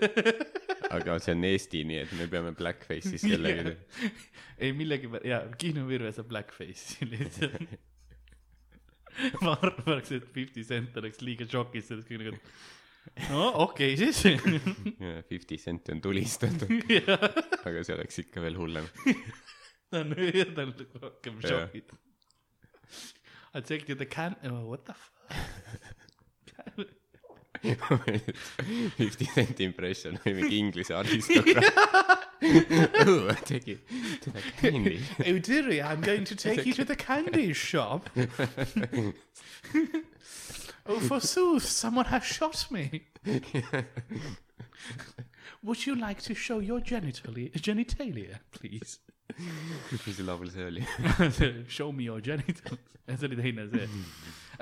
aga 0.96 1.16
see 1.22 1.34
on 1.34 1.44
Eesti, 1.48 1.82
nii 1.88 2.02
et 2.04 2.14
me 2.18 2.28
peame 2.30 2.52
blackface'is 2.58 3.24
kellegi 3.24 3.64
tegema. 3.64 4.14
ei 4.60 4.72
millegi, 4.76 5.10
jaa, 5.24 5.42
Kihnu 5.58 5.86
Virve 5.88 6.12
saab 6.14 6.28
blackface'i 6.32 7.08
lihtsalt. 7.14 7.76
ma 9.40 9.56
arvaks, 9.56 10.12
et 10.18 10.28
Fifty 10.34 10.64
Cent 10.68 10.96
oleks 11.00 11.22
liiga 11.24 11.48
šokis 11.48 11.88
sellest 11.90 12.10
kõik 12.10 12.26
nagu, 12.26 12.40
no 13.30 13.48
okei 13.64 13.94
okay, 13.96 14.12
siis. 14.12 14.20
Fifty 15.30 15.58
Cent 15.62 15.88
on 15.94 16.04
tulistatud, 16.04 16.76
aga 17.62 17.86
see 17.86 17.96
oleks 17.96 18.24
ikka 18.26 18.44
veel 18.44 18.60
hullem. 18.60 18.90
ta 19.90 20.02
on, 20.02 20.12
ta 20.52 20.66
on 20.66 20.76
rohkem 21.00 21.40
Jah. 21.46 21.70
I 23.56 23.60
take 23.60 23.88
you 23.88 23.94
to 23.94 23.98
the 23.98 24.04
can-, 24.04 24.36
oh 24.44 24.66
what 24.66 24.84
the 24.84 24.92
fuck. 24.92 25.36
Fifty 28.96 29.24
Cent 29.24 29.60
impression 29.60 30.18
või 30.20 30.34
mingi 30.36 30.58
inglise 30.62 30.92
aristokraat. 30.92 32.26
tegi, 33.48 33.78
teda 34.20 34.42
candy. 34.60 35.00
Oh 35.24 35.38
dearie, 35.40 35.80
I 35.80 35.92
am 35.94 36.02
going 36.02 36.24
to 36.24 36.36
take 36.36 36.66
you 36.66 36.74
to 36.74 36.84
the 36.84 36.94
candy 36.94 37.54
shop. 37.54 38.10
oh 40.84 41.00
forsooth, 41.08 41.64
someone 41.64 42.04
has 42.12 42.24
shot 42.24 42.70
me. 42.70 43.06
Would 45.62 45.86
you 45.86 45.96
like 45.96 46.20
to 46.28 46.34
show 46.34 46.58
your 46.58 46.80
genitalia, 46.80 47.50
genitalia, 47.56 48.40
please? 48.52 48.98
mis 50.06 50.20
laul 50.24 50.50
see 50.52 50.66
oli? 50.70 50.84
Show 51.76 51.92
me 51.92 52.06
your 52.06 52.22
genitals. 52.24 52.80
see 53.18 53.28
oli 53.28 53.38
teine 53.38 53.66
see. 53.72 53.88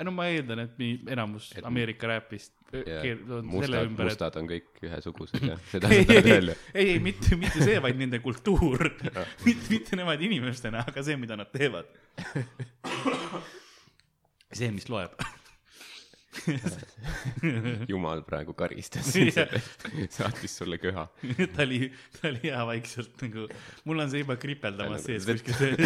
no 0.05 0.13
ma 0.15 0.27
eeldan, 0.33 0.65
et 0.65 0.79
nii 0.81 0.97
enamus 1.15 1.53
Ameerika 1.65 2.09
räpist 2.11 2.55
mustad, 2.75 3.85
ümber, 3.87 4.09
et 4.09 4.11
mustad 4.11 4.39
on 4.41 4.49
kõik 4.51 4.83
ühesugused 4.83 5.47
jah, 5.47 5.61
seda 5.71 5.91
sa 5.91 5.99
ei, 5.99 6.09
tahad 6.09 6.31
öelda. 6.33 6.57
ei, 6.73 6.89
ei 6.97 7.03
mitte, 7.03 7.39
mitte 7.41 7.63
see, 7.63 7.77
vaid 7.85 8.01
nende 8.01 8.19
kultuur. 8.25 8.89
mitte, 9.47 9.69
mitte 9.71 10.01
nemad 10.01 10.25
inimestena, 10.27 10.83
aga 10.91 11.07
see, 11.07 11.17
mida 11.21 11.39
nad 11.39 11.53
teevad. 11.55 11.93
see, 14.51 14.73
mis 14.75 14.91
loeb. 14.91 15.15
jumal 17.93 18.23
praegu 18.27 18.55
karistas 18.59 19.09
sind 19.15 19.33
selle 19.35 19.61
eest, 19.61 20.17
saatis 20.19 20.57
sulle 20.61 20.79
köha. 20.83 21.07
ta 21.55 21.65
oli, 21.67 21.81
ta 22.17 22.29
oli 22.31 22.43
hea 22.47 22.63
vaikselt 22.71 23.23
nagu, 23.25 23.47
mul 23.89 24.05
on 24.05 24.11
see 24.13 24.23
juba 24.25 24.37
kripeldamas 24.41 25.07
sees 25.07 25.27
kuskil 25.29 25.79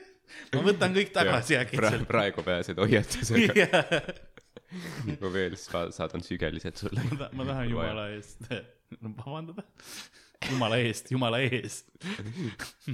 ma 0.54 0.62
võtan 0.66 0.94
kõik 0.96 1.12
tagasi 1.14 1.58
äkitselt. 1.60 2.06
praegu 2.08 2.44
pääsed 2.46 2.78
hoiatusega, 2.80 3.66
ma 5.20 5.30
veel 5.34 5.56
sa- 5.60 5.88
saadan 5.94 6.22
sügelised 6.26 6.78
sulle. 6.80 7.02
ma 7.18 7.46
tahan 7.46 7.66
jumala 7.70 8.08
eest, 8.14 8.46
no 9.00 9.12
vabandada. 9.18 9.64
jumala 10.50 10.78
eest, 10.82 11.10
jumala 11.14 11.42
eest. 11.44 11.90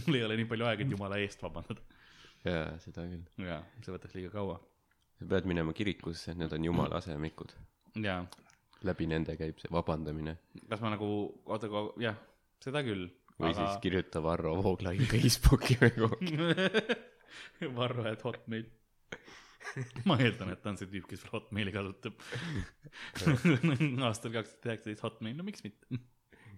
mul 0.06 0.18
ei 0.18 0.24
ole 0.26 0.38
nii 0.40 0.48
palju 0.50 0.68
aega, 0.70 0.86
et 0.86 0.96
jumala 0.96 1.20
eest 1.22 1.44
vabandada. 1.44 1.82
jaa, 2.46 2.66
seda 2.84 3.06
küll. 3.10 3.22
jaa, 3.46 3.60
see 3.84 3.94
võtaks 3.94 4.16
liiga 4.18 4.32
kaua. 4.34 4.58
Sa 5.16 5.28
pead 5.28 5.48
minema 5.48 5.72
kirikusse, 5.76 6.34
need 6.34 6.52
on 6.52 6.64
jumala 6.70 7.00
asemikud. 7.00 7.54
jaa 8.02 8.24
läbi 8.84 9.08
nende 9.10 9.36
käib 9.40 9.60
see 9.62 9.72
vabandamine. 9.72 10.36
kas 10.68 10.82
ma 10.84 10.92
nagu, 10.94 11.08
oota, 11.46 11.70
jah, 12.02 12.16
seda 12.62 12.82
küll. 12.86 13.08
või 13.36 13.52
aga... 13.52 13.58
siis 13.60 13.82
kirjuta 13.84 14.22
Varro 14.24 14.56
Vooglaid 14.62 15.04
Facebooki 15.10 15.78
või 15.80 15.92
kuhugi. 15.96 16.36
Varro, 17.78 18.06
et 18.10 18.24
Hotmail. 18.24 18.66
ma 20.08 20.16
eeldan, 20.22 20.52
et 20.54 20.62
ta 20.62 20.72
on 20.72 20.80
see 20.80 20.90
tüüp, 20.92 21.08
kes 21.10 21.24
Hotmaili 21.32 21.74
kasutab. 21.74 22.20
aastal 24.08 24.36
kaks 24.36 24.56
tuhat 24.56 24.70
üheksateist 24.70 25.06
Hotmail, 25.06 25.36
no 25.38 25.46
miks 25.46 25.64
mitte. 25.66 26.00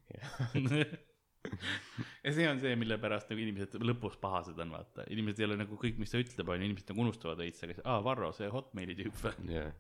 ja 2.25 2.33
see 2.35 2.47
on 2.51 2.61
see, 2.63 2.75
mille 2.81 2.99
pärast 3.03 3.31
nagu 3.33 3.43
inimesed 3.43 3.77
lõpus 3.83 4.19
pahased 4.23 4.59
on, 4.63 4.73
vaata, 4.77 5.07
inimesed 5.13 5.43
ei 5.43 5.49
ole 5.49 5.59
nagu 5.61 5.79
kõik, 5.81 5.99
mis 6.01 6.13
ta 6.13 6.21
ütleb, 6.23 6.53
onju, 6.55 6.69
inimesed 6.69 6.93
nagu 6.93 7.05
unustavad 7.07 7.43
veits, 7.43 7.63
aga 7.67 7.79
aa, 7.85 8.01
Varro, 8.05 8.31
see 8.37 8.51
Hotmaili 8.53 8.97
tüüp 8.99 9.17
või. 9.25 9.35
jah, 9.55 9.71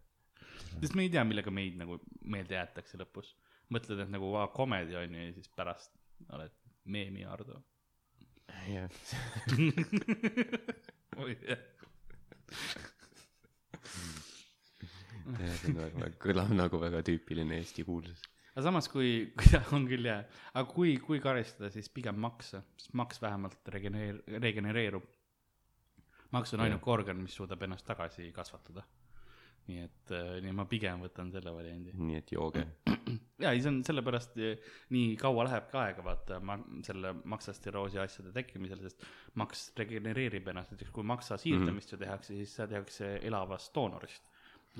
sest 0.78 0.96
me 0.98 1.06
ei 1.06 1.12
tea, 1.14 1.24
millega 1.28 1.52
meid 1.54 1.78
nagu 1.80 2.00
meelde 2.24 2.58
jäetakse 2.58 3.00
lõpus. 3.00 3.34
mõtled, 3.74 4.00
et 4.00 4.12
nagu 4.12 4.30
vaa, 4.32 4.46
komedi 4.54 4.96
on 4.96 5.14
ju 5.14 5.26
ja 5.26 5.32
siis 5.36 5.50
pärast 5.56 5.92
oled 6.32 6.54
meemi 6.88 7.24
Ardo. 7.28 7.62
jah. 8.72 8.88
see 15.36 15.68
on 15.68 15.78
väga, 15.82 16.10
kõlab 16.22 16.52
nagu 16.56 16.80
väga 16.80 17.02
tüüpiline 17.06 17.60
Eesti 17.60 17.84
kuulsus. 17.84 18.22
Aga 18.58 18.66
samas, 18.66 18.88
kui, 18.90 19.10
kui 19.38 19.58
on 19.76 19.86
küll 19.86 20.08
jah, 20.08 20.24
aga 20.50 20.66
kui, 20.66 20.96
kui 20.98 21.22
karistada, 21.22 21.70
siis 21.70 21.86
pigem 21.94 22.18
makse, 22.18 22.64
sest 22.80 22.94
maks 22.98 23.20
vähemalt 23.22 23.70
regeneer-, 23.70 24.24
regenereerub. 24.42 25.04
maks 26.34 26.56
on 26.56 26.64
ainuke 26.64 26.90
organ, 26.90 27.20
mis 27.22 27.36
suudab 27.38 27.62
ennast 27.62 27.86
tagasi 27.86 28.32
kasvatada. 28.34 28.82
nii 29.68 29.82
et, 29.84 30.12
nii 30.42 30.52
ma 30.56 30.64
pigem 30.64 31.04
võtan 31.04 31.30
selle 31.30 31.52
variandi. 31.54 31.92
nii 31.94 32.18
et 32.18 32.32
jooge. 32.32 32.64
ja 33.44 33.52
ei, 33.52 33.62
see 33.62 33.70
on 33.70 33.78
sellepärast 33.86 34.34
eh, 34.42 34.66
nii 34.96 35.14
kaua 35.20 35.46
lähebki 35.46 35.78
aega, 35.78 36.04
vaata, 36.08 36.40
ma 36.42 36.58
selle 36.86 37.14
maksastiroosi 37.30 38.02
asjade 38.02 38.34
tekkimisel, 38.34 38.82
sest 38.88 39.06
maks 39.38 39.68
regenereerib 39.78 40.50
ennast, 40.50 40.74
näiteks 40.74 40.90
kui 40.98 41.06
maksa 41.06 41.38
siirdamist 41.38 41.94
ju 41.94 42.00
tehakse, 42.02 42.34
siis 42.34 42.58
seda 42.58 42.72
tehakse 42.74 43.14
elavast 43.30 43.70
doonorist. 43.76 44.26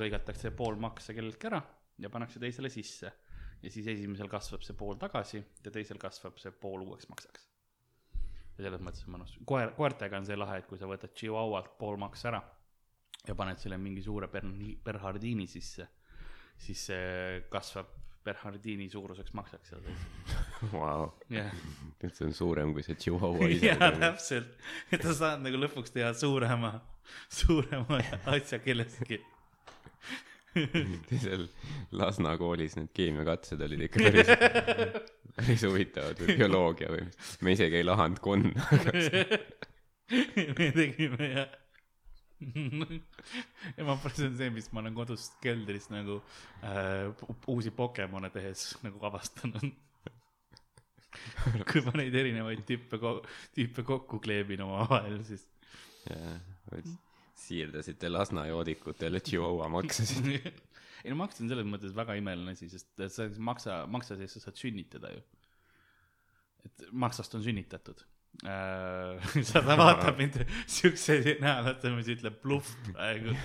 lõigatakse 0.03 0.51
pool 0.57 0.83
maksa 0.83 1.15
kelleltki 1.15 1.53
ära 1.53 1.63
ja 1.99 2.11
pannakse 2.11 2.43
teisele 2.43 2.71
sisse 2.71 3.15
ja 3.63 3.71
siis 3.75 3.87
esimesel 3.95 4.31
kasvab 4.31 4.65
see 4.67 4.77
pool 4.79 4.99
tagasi 5.01 5.41
ja 5.41 5.73
teisel 5.75 5.99
kasvab 6.01 6.39
see 6.39 6.53
pool 6.63 6.85
uueks 6.87 7.09
maksaks. 7.11 7.49
ja 8.59 8.65
selles 8.67 8.83
mõttes 8.83 9.07
on 9.07 9.17
mõnus, 9.17 9.35
koer, 9.47 9.73
koertega 9.77 10.19
on 10.21 10.27
see 10.27 10.39
lahe, 10.39 10.61
et 10.63 10.67
kui 10.71 10.79
sa 10.79 10.91
võtad 10.91 11.15
Chihuahualt 11.15 11.77
pool 11.79 11.99
maksa 12.01 12.33
ära 12.33 12.43
ja 13.27 13.35
paned 13.39 13.61
selle 13.61 13.79
mingi 13.79 14.03
suure 14.03 14.29
Berni-, 14.33 14.77
Bernhardiini 14.85 15.47
sisse, 15.51 15.89
siis 16.59 16.85
see 16.91 17.41
kasvab 17.53 17.97
Bernhardiini 18.29 18.89
suuruseks 18.93 19.33
maksaks 19.39 19.71
seal 19.73 19.83
sees. 19.87 20.35
Vau, 20.73 21.07
jah, 21.33 21.53
et 22.03 22.15
see 22.15 22.27
on 22.27 22.35
suurem 22.37 22.75
kui 22.77 22.85
see 22.85 22.99
Chihuahua 23.01 23.49
ise 23.55 23.73
jaa, 23.73 23.91
täpselt, 23.95 24.55
et 24.93 25.05
sa 25.07 25.15
saad 25.23 25.45
nagu 25.47 25.61
lõpuks 25.63 25.95
teha 25.95 26.11
suurema, 26.19 26.75
suurema 27.41 28.03
asja 28.35 28.61
kellestki. 28.65 29.23
seal 31.23 31.47
Lasna 31.99 32.35
koolis 32.41 32.77
need 32.79 32.91
keemiakatsed 32.97 33.63
olid 33.65 33.87
ikka 33.87 34.03
päris, 34.07 34.33
päris 35.37 35.65
huvitavad 35.69 36.21
või 36.23 36.37
bioloogia 36.41 36.91
või, 36.93 37.07
me 37.47 37.57
isegi 37.57 37.81
ei 37.81 37.87
lahanud 37.87 38.21
konna, 38.25 38.69
me 40.59 40.71
tegime 40.77 41.33
ja 41.33 41.49
ja 43.77 43.85
ma, 43.85 43.97
see 44.15 44.29
on 44.29 44.37
see, 44.39 44.51
mis 44.55 44.71
ma 44.73 44.83
olen 44.85 44.95
kodus 44.95 45.27
keldris 45.43 45.89
nagu 45.91 46.21
äh, 46.63 47.11
uusi 47.51 47.73
Pokemone 47.75 48.31
tehes 48.35 48.71
nagu 48.85 49.03
avastanud. 49.11 49.67
kui 51.73 51.83
ma 51.83 51.97
neid 51.99 52.15
erinevaid 52.15 52.63
tüüpe, 52.69 53.01
tüüpe 53.57 53.83
kokku 53.87 54.21
kleebin 54.23 54.63
omavahel, 54.63 55.19
siis 55.27 55.49
jaa, 56.07 56.37
siirdasite 57.39 58.11
Lasna 58.11 58.47
joodikutele 58.49 59.21
Chihuahua 59.25 59.69
maksasid. 59.73 60.29
ei 61.05 61.13
no 61.13 61.19
maks 61.21 61.43
on 61.43 61.51
selles 61.51 61.67
mõttes 61.69 61.95
väga 61.97 62.17
imeline 62.19 62.55
asi, 62.57 62.69
sest 62.73 63.03
et 63.05 63.15
sa 63.15 63.29
maksa, 63.51 63.83
maksa 63.91 64.19
sees 64.19 64.37
sa 64.37 64.47
saad 64.49 64.61
sünnitada 64.61 65.13
ju. 65.15 65.25
et 66.67 66.89
maksast 66.91 67.37
on 67.39 67.45
sünnitatud 67.45 68.03
äh,. 68.43 69.29
sa, 69.49 69.63
ta 69.63 69.77
vaatab 69.79 70.19
mind 70.19 70.41
siukse 70.67 71.21
näoga, 71.43 71.93
mis 71.95 72.11
ütleb 72.17 72.41
bluff 72.43 72.75
praegu. 72.91 73.37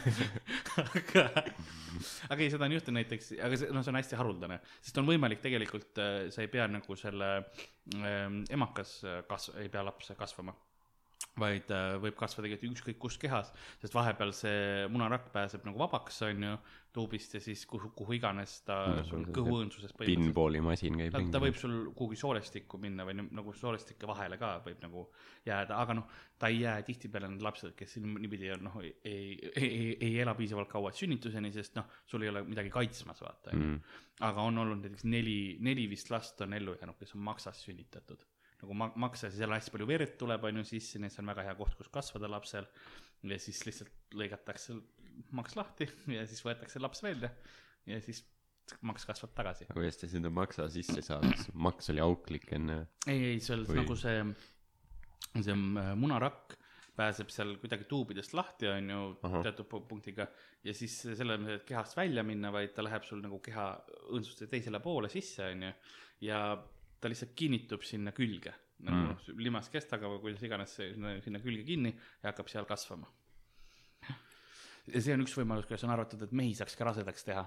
aga, 0.83 1.27
aga 2.29 2.41
ei, 2.41 2.49
seda 2.49 2.67
on 2.67 2.77
juhtunud 2.79 2.99
näiteks, 2.99 3.31
aga 3.37 3.61
see, 3.61 3.71
noh, 3.75 3.85
see 3.85 3.93
on 3.93 4.01
hästi 4.01 4.19
haruldane, 4.19 4.59
sest 4.81 4.99
on 5.01 5.09
võimalik 5.09 5.45
tegelikult, 5.45 6.03
sa 6.33 6.45
ei 6.45 6.51
pea 6.51 6.67
nagu 6.71 6.97
selle 6.99 7.33
ähm, 8.01 8.43
emakas 8.53 8.99
kasv-, 9.29 9.59
ei 9.61 9.69
pea 9.73 9.85
laps 9.85 10.13
kasvama 10.17 10.57
vaid 11.39 11.71
äh, 11.73 11.95
võib 12.01 12.17
kasvada 12.17 12.45
tegelikult 12.45 12.77
ükskõik 12.77 12.99
kus 13.01 13.17
kehas, 13.21 13.49
sest 13.81 13.95
vahepeal 13.97 14.33
see 14.37 14.87
munarakk 14.93 15.31
pääseb 15.33 15.65
nagu 15.65 15.79
vabaks, 15.81 16.19
on 16.27 16.45
ju, 16.45 16.57
tuubist 16.93 17.33
ja 17.33 17.41
siis 17.41 17.63
kuhu, 17.65 17.89
kuhu 17.97 18.13
iganes 18.19 18.59
ta 18.67 18.75
Nagu 18.91 19.05
sul 19.07 19.23
kõhuõõnsuses 19.33 19.95
pinballi 19.97 20.61
masin 20.61 20.99
käib 20.99 21.15
ta, 21.15 21.21
ta 21.33 21.41
võib 21.41 21.57
sul 21.57 21.73
kuhugi 21.97 22.19
soolestikku 22.21 22.77
minna 22.81 23.05
või 23.07 23.17
nagu 23.23 23.53
soolestike 23.57 24.05
vahele 24.09 24.37
ka 24.41 24.51
võib 24.65 24.83
nagu 24.85 25.07
jääda, 25.47 25.79
aga 25.81 25.97
noh, 25.97 26.11
ta 26.37 26.51
ei 26.53 26.61
jää 26.61 26.75
tihtipeale 26.85 27.31
need 27.33 27.45
lapsed, 27.45 27.73
kes 27.79 27.97
niipidi 28.03 28.51
on, 28.53 28.67
noh, 28.67 28.77
ei, 28.83 28.93
ei, 29.09 29.33
ei, 29.57 29.97
ei 29.97 30.13
ela 30.21 30.37
piisavalt 30.37 30.69
kaua 30.69 30.93
sünnituseni, 30.93 31.49
sest 31.55 31.79
noh, 31.79 31.89
sul 32.05 32.27
ei 32.27 32.29
ole 32.29 32.45
midagi 32.45 32.69
kaitsmas, 32.73 33.25
vaata, 33.25 33.55
onju. 33.57 33.79
aga 34.29 34.45
on 34.51 34.61
olnud 34.61 34.85
näiteks 34.85 35.09
neli, 35.09 35.39
neli 35.65 35.89
vist 35.89 36.13
last 36.13 36.45
on 36.45 36.53
ellu 36.53 36.77
jäänud, 36.77 36.99
kes 37.01 37.17
on 37.17 37.25
maksas 37.25 37.65
sünnitatud. 37.65 38.21
Nagu 38.63 38.77
ma-, 38.79 38.91
maksa, 39.05 39.31
seal 39.33 39.53
hästi 39.53 39.73
palju 39.73 39.87
verd 39.89 40.17
tuleb, 40.19 40.47
on 40.49 40.61
ju, 40.61 40.67
sisse, 40.73 41.01
nii 41.01 41.11
et 41.11 41.15
see 41.15 41.23
on 41.23 41.31
väga 41.33 41.47
hea 41.49 41.55
koht, 41.59 41.75
kus 41.79 41.91
kasvada 41.93 42.29
lapsel. 42.31 42.67
ja 43.23 43.39
siis 43.39 43.61
lihtsalt 43.67 44.17
lõigatakse 44.19 44.75
maks 45.37 45.55
lahti 45.55 45.87
ja 46.17 46.25
siis 46.27 46.41
võetakse 46.45 46.81
laps 46.83 47.03
välja 47.05 47.29
ja 47.87 47.99
siis 48.03 48.23
maks 48.87 49.05
kasvab 49.07 49.33
tagasi. 49.37 49.67
aga 49.67 49.77
kuidas 49.77 49.99
te 49.99 50.09
sinna 50.11 50.31
maksa 50.33 50.67
sisse 50.71 51.03
saate, 51.05 51.35
maks 51.53 51.91
oli 51.93 52.03
auklik 52.03 52.51
enne. 52.57 52.83
ei, 53.07 53.33
ei, 53.33 53.39
seal 53.43 53.63
Või- 53.67 53.73
või... 53.73 53.81
nagu 53.83 53.97
see, 53.99 54.19
see 55.39 55.55
äh, 55.55 55.93
munarakk 55.99 56.57
pääseb 56.93 57.31
seal 57.33 57.55
kuidagi 57.57 57.87
tuubidest 57.89 58.35
lahti, 58.37 58.67
on 58.69 58.89
ju 58.91 58.99
teatud 59.41 59.65
pu- 59.69 59.81
punktiga 59.89 60.27
ja 60.63 60.75
siis 60.77 60.99
selle 61.01 61.37
asemel, 61.39 61.57
et 61.57 61.65
kehast 61.65 61.97
välja 61.97 62.21
minna, 62.27 62.51
vaid 62.53 62.75
ta 62.75 62.85
läheb 62.85 63.05
sul 63.07 63.23
nagu 63.23 63.39
keha 63.43 63.65
õõnsuste 64.11 64.45
teisele 64.51 64.81
poole 64.83 65.09
sisse, 65.09 65.47
on 65.55 65.65
ju, 65.67 65.71
ja 66.27 66.43
ta 67.03 67.11
lihtsalt 67.11 67.35
kinnitub 67.39 67.83
sinna 67.87 68.13
külge 68.15 68.53
nagu 68.83 68.97
Mm. 68.97 69.11
mm. 69.15 69.37
limaskestaga 69.45 70.09
või 70.11 70.19
kuidas 70.25 70.41
iganes 70.43 70.73
see 70.75 70.89
sinna, 70.95 71.13
sinna 71.23 71.39
külge 71.39 71.61
kinni 71.67 71.91
ja 71.93 72.31
hakkab 72.31 72.49
seal 72.51 72.65
kasvama. 72.67 73.07
ja 74.91 74.99
see 75.03 75.13
on 75.15 75.23
üks 75.23 75.35
võimalus, 75.37 75.67
kuidas 75.69 75.85
on 75.87 75.93
arvatud, 75.93 76.23
et 76.25 76.33
mehi 76.35 76.55
saaks 76.57 76.75
ka 76.75 76.87
rasedaks 76.89 77.23
teha, 77.29 77.43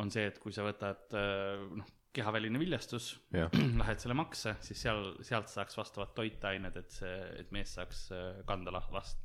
on 0.00 0.08
see, 0.14 0.24
et 0.30 0.38
kui 0.40 0.54
sa 0.56 0.64
võtad 0.64 1.12
äh, 1.18 1.60
noh, 1.82 1.90
kehaväline 2.16 2.60
viljastus 2.62 3.10
lähed 3.82 4.00
selle 4.00 4.16
makse, 4.16 4.54
siis 4.64 4.80
seal, 4.86 5.02
sealt 5.28 5.52
saaks 5.52 5.76
vastavad 5.76 6.14
toitained, 6.16 6.76
et 6.80 6.96
see, 6.96 7.14
et 7.42 7.52
mees 7.52 7.74
saaks 7.76 8.06
äh, 8.16 8.40
kanda 8.48 8.72
la- 8.72 8.86
last. 8.96 9.20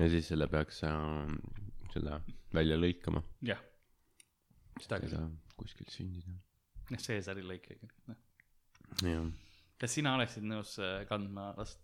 ja 0.00 0.10
siis 0.10 0.26
selle 0.32 0.48
peaks 0.50 0.82
äh, 0.88 0.98
selle 1.94 2.18
välja 2.56 2.80
lõikama, 2.80 3.22
jah, 3.46 3.62
seda 4.82 4.98
küll, 5.04 5.14
seda 5.14 5.30
kuskilt 5.56 5.94
sündida. 5.94 6.34
jah, 6.90 6.98
Caesari 7.06 7.46
lõik, 7.46 7.70
noh. 8.10 8.18
Kas 9.80 9.96
sina 9.98 10.14
oleksid 10.16 10.46
nõus 10.48 10.76
äh, 10.80 11.02
kandma 11.10 11.52
last? 11.56 11.82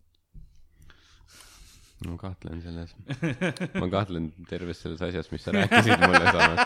ma 2.02 2.16
kahtlen 2.18 2.62
selles, 2.64 2.94
ma 3.82 3.88
kahtlen 3.92 4.30
terves 4.50 4.80
selles 4.82 5.02
asjas, 5.06 5.28
mis 5.32 5.44
sa 5.44 5.54
rääkisid 5.54 6.02
mulle 6.02 6.32
samas. 6.34 6.60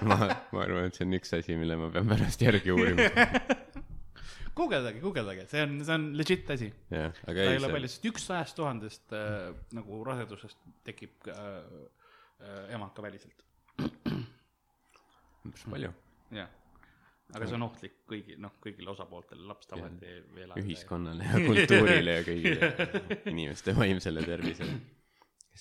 ma, 0.00 0.16
ma 0.54 0.62
arvan, 0.64 0.86
et 0.88 0.96
see 0.96 1.04
on 1.06 1.18
üks 1.18 1.34
asi, 1.36 1.56
mille 1.60 1.76
ma 1.80 1.90
pean 1.92 2.08
pärast 2.08 2.44
järgi 2.44 2.72
uurima. 2.72 3.08
guugeldage, 4.58 5.00
guugeldage, 5.02 5.46
see 5.50 5.64
on, 5.64 5.76
see 5.84 5.96
on 5.96 6.06
legit 6.18 6.50
asi. 6.54 6.70
jah, 6.92 7.12
ta 7.18 7.32
aga 7.32 7.44
ei 7.44 7.54
ei 7.54 7.60
ole 7.60 7.72
palju, 7.74 7.92
sest 7.92 8.08
üks 8.12 8.26
sajast 8.30 8.56
tuhandest 8.58 9.14
äh, 9.16 9.52
nagu 9.76 10.00
rasedusest 10.08 10.64
tekib 10.88 11.28
äh, 11.32 11.36
äh, 12.40 12.64
emakaväliselt, 12.78 13.44
päris 13.76 15.68
palju. 15.68 15.92
jah. 16.36 16.50
Aga 17.32 17.46
see 17.48 17.56
on 17.56 17.62
ohtlik 17.66 17.94
kõigi, 18.08 18.36
noh, 18.40 18.52
kõigile 18.62 18.90
osapooltele, 18.92 19.44
laps 19.48 19.66
tavaliselt 19.70 20.02
ei 20.04 20.18
ei 20.36 20.42
ela. 20.46 20.56
ühiskonnale 20.60 21.28
ja 21.30 21.40
kultuurile 21.46 22.16
ja 22.18 22.24
kõigile 22.26 22.70
inimeste 23.32 23.74
vaimsele 23.76 24.24
tervisele. 24.26 24.74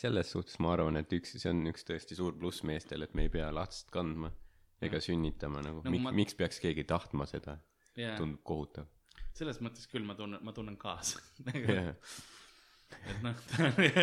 selles 0.03 0.31
suhtes 0.31 0.59
ma 0.63 0.73
arvan, 0.75 0.97
et 1.01 1.13
üks, 1.15 1.35
see 1.41 1.51
on 1.51 1.63
üks 1.71 1.83
tõesti 1.87 2.15
suur 2.19 2.35
pluss 2.39 2.63
meestel, 2.67 3.03
et 3.07 3.13
me 3.15 3.27
ei 3.27 3.33
pea 3.33 3.49
last 3.55 3.89
kandma 3.91 4.31
ega 4.81 4.99
sünnitama 5.03 5.61
nagu 5.61 5.83
Nagu 5.83 5.93
Mik,, 5.93 6.03
ma- 6.07 6.11
miks 6.15 6.35
peaks 6.39 6.59
keegi 6.63 6.83
tahtma 6.89 7.27
seda, 7.29 7.57
jah, 7.95 8.15
tundub 8.17 8.41
kohutav. 8.47 8.87
selles 9.37 9.59
mõttes 9.61 9.87
küll 9.91 10.03
ma 10.07 10.15
tunnen, 10.17 10.41
ma 10.43 10.51
tunnen 10.55 10.77
kaasa. 10.81 11.21
jah, 11.53 11.91
et 13.07 13.21
noh, 13.23 13.35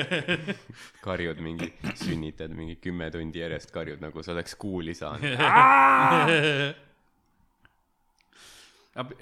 karjud 1.07 1.41
mingi, 1.45 1.73
sünnitad 2.01 2.55
mingi 2.57 2.79
kümme 2.81 3.11
tundi 3.13 3.43
järjest 3.43 3.73
karjud 3.75 4.01
nagu 4.01 4.23
sa 4.25 4.33
oleks 4.37 4.55
kuuli 4.61 4.95
saanud. 4.97 5.37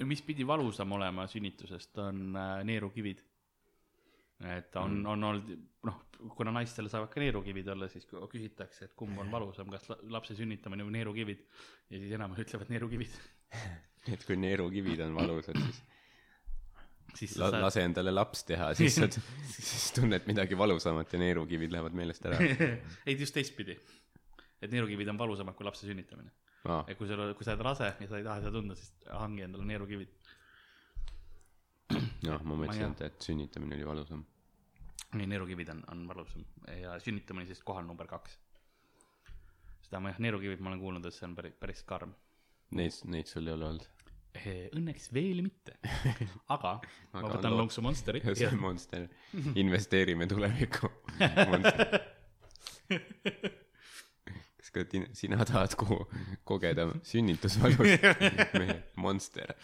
mis 0.05 0.21
pidi 0.25 0.45
valusam 0.47 0.91
olema 0.97 1.27
sünnitusest, 1.29 1.97
on 2.03 2.35
äh, 2.35 2.61
neerukivid. 2.67 3.23
et 4.57 4.75
on, 4.77 4.99
on 5.09 5.23
olnud, 5.23 5.47
noh, 5.87 6.01
kuna 6.37 6.51
naistele 6.53 6.89
saavad 6.93 7.09
ka 7.09 7.21
neerukivid 7.21 7.67
olla, 7.73 7.87
siis 7.89 8.05
küsitakse, 8.05 8.85
et 8.85 8.93
kumb 8.97 9.17
on 9.17 9.31
valusam, 9.33 9.69
kas 9.73 9.89
la- 9.89 9.97
lapse 10.17 10.35
sünnitamine 10.37 10.85
või 10.85 10.99
neerukivid. 10.99 11.45
ja 11.89 12.01
siis 12.01 12.13
enamik 12.17 12.45
ütlevad 12.45 12.69
neerukivid. 12.73 13.19
et 14.13 14.25
kui 14.25 14.37
neerukivid 14.37 15.01
on 15.07 15.15
valusad, 15.17 15.57
siis 15.57 15.81
siis 17.19 17.37
la, 17.37 17.47
sa 17.47 17.55
saad, 17.55 17.63
lase 17.65 17.85
endale 17.87 18.13
laps 18.13 18.43
teha, 18.47 18.71
siis 18.77 18.97
sa, 18.99 19.07
siis 19.55 19.91
tunned 19.97 20.27
midagi 20.29 20.57
valusamat 20.59 21.13
ja 21.13 21.21
neerukivid 21.21 21.73
lähevad 21.73 21.95
meelest 21.97 22.25
ära. 22.29 22.39
ei 22.41 23.17
just 23.17 23.33
teistpidi. 23.37 23.77
et 24.61 24.71
neerukivid 24.73 25.09
on 25.13 25.17
valusamad 25.17 25.57
kui 25.57 25.65
lapse 25.65 25.87
sünnitamine. 25.87 26.31
aa, 26.67 26.83
et 26.87 26.97
kui 26.99 27.07
sul, 27.09 27.21
kui 27.37 27.47
sa 27.47 27.53
oled 27.55 27.63
rase 27.67 27.89
ja 27.99 28.07
sa 28.09 28.19
ei 28.19 28.25
taha 28.27 28.41
seda 28.43 28.51
tunda, 28.57 28.75
siis 28.77 28.91
hangi 29.11 29.45
endale 29.47 29.65
neerukivid. 29.69 30.11
noh, 32.27 32.41
ma 32.43 32.57
mõtlesin, 32.63 32.91
et, 32.97 33.01
et 33.07 33.27
sünnitamine 33.29 33.77
oli 33.77 33.87
valusam. 33.87 34.23
nii, 35.15 35.27
neerukivid 35.31 35.69
on, 35.75 35.83
on 35.93 36.05
valusam 36.09 36.43
ja 36.81 36.97
sünnitamine 37.03 37.47
siis 37.47 37.61
kohal 37.65 37.85
number 37.87 38.07
kaks. 38.11 38.37
seda 39.87 40.01
ma 40.03 40.11
jah, 40.11 40.19
neerukivid 40.25 40.59
ma 40.63 40.73
olen 40.73 40.81
kuulnud, 40.83 41.05
et 41.07 41.15
see 41.15 41.27
on 41.29 41.35
päris, 41.37 41.55
päris 41.61 41.83
karm. 41.87 42.11
Neid, 42.75 42.97
neid 43.07 43.29
sul 43.31 43.47
ei 43.47 43.53
ole 43.55 43.69
olnud? 43.71 43.85
Õnneks 44.77 45.07
veel 45.15 45.39
mitte, 45.41 45.77
aga 46.53 46.75
ma 47.15 47.23
võtan 47.23 47.55
loo- 47.55 47.63
lonksu 47.63 47.81
Monsteri 47.81 48.19
see 48.37 48.49
on 48.51 48.59
Monster, 48.61 49.07
investeerime 49.57 50.27
tulevikku. 50.29 50.91
Monster. 51.49 52.03
Ka 54.83 55.03
sina 55.17 55.45
tahad 55.45 55.75
ko- 55.79 56.05
kogeda 56.47 56.87
sünnitusvalust? 57.05 58.07
meie 58.59 58.79
Monster. 59.01 59.55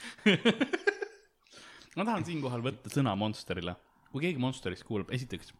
ma 1.97 2.05
tahan 2.07 2.25
siinkohal 2.27 2.63
võtta 2.65 2.91
sõna 2.93 3.15
Monsterile. 3.19 3.75
kui 4.11 4.25
keegi 4.27 4.41
Monsterist 4.41 4.85
kuulab, 4.85 5.09
esiteks 5.13 5.53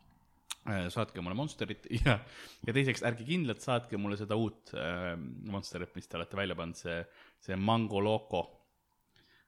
äh, 0.69 0.87
saatke 0.93 1.21
mulle 1.21 1.37
Monsterit 1.37 1.87
ja, 2.03 2.19
ja 2.65 2.75
teiseks 2.75 3.05
ärge 3.07 3.25
kindlalt 3.27 3.63
saatke 3.65 3.97
mulle 3.97 4.17
seda 4.19 4.37
uut 4.39 4.73
äh, 4.77 5.13
Monsterit, 5.49 5.93
mis 5.97 6.07
te 6.09 6.19
olete 6.19 6.37
välja 6.37 6.57
pannud, 6.59 6.77
see, 6.77 6.99
see 7.43 7.57
Mango 7.57 8.01
Loco 8.03 8.43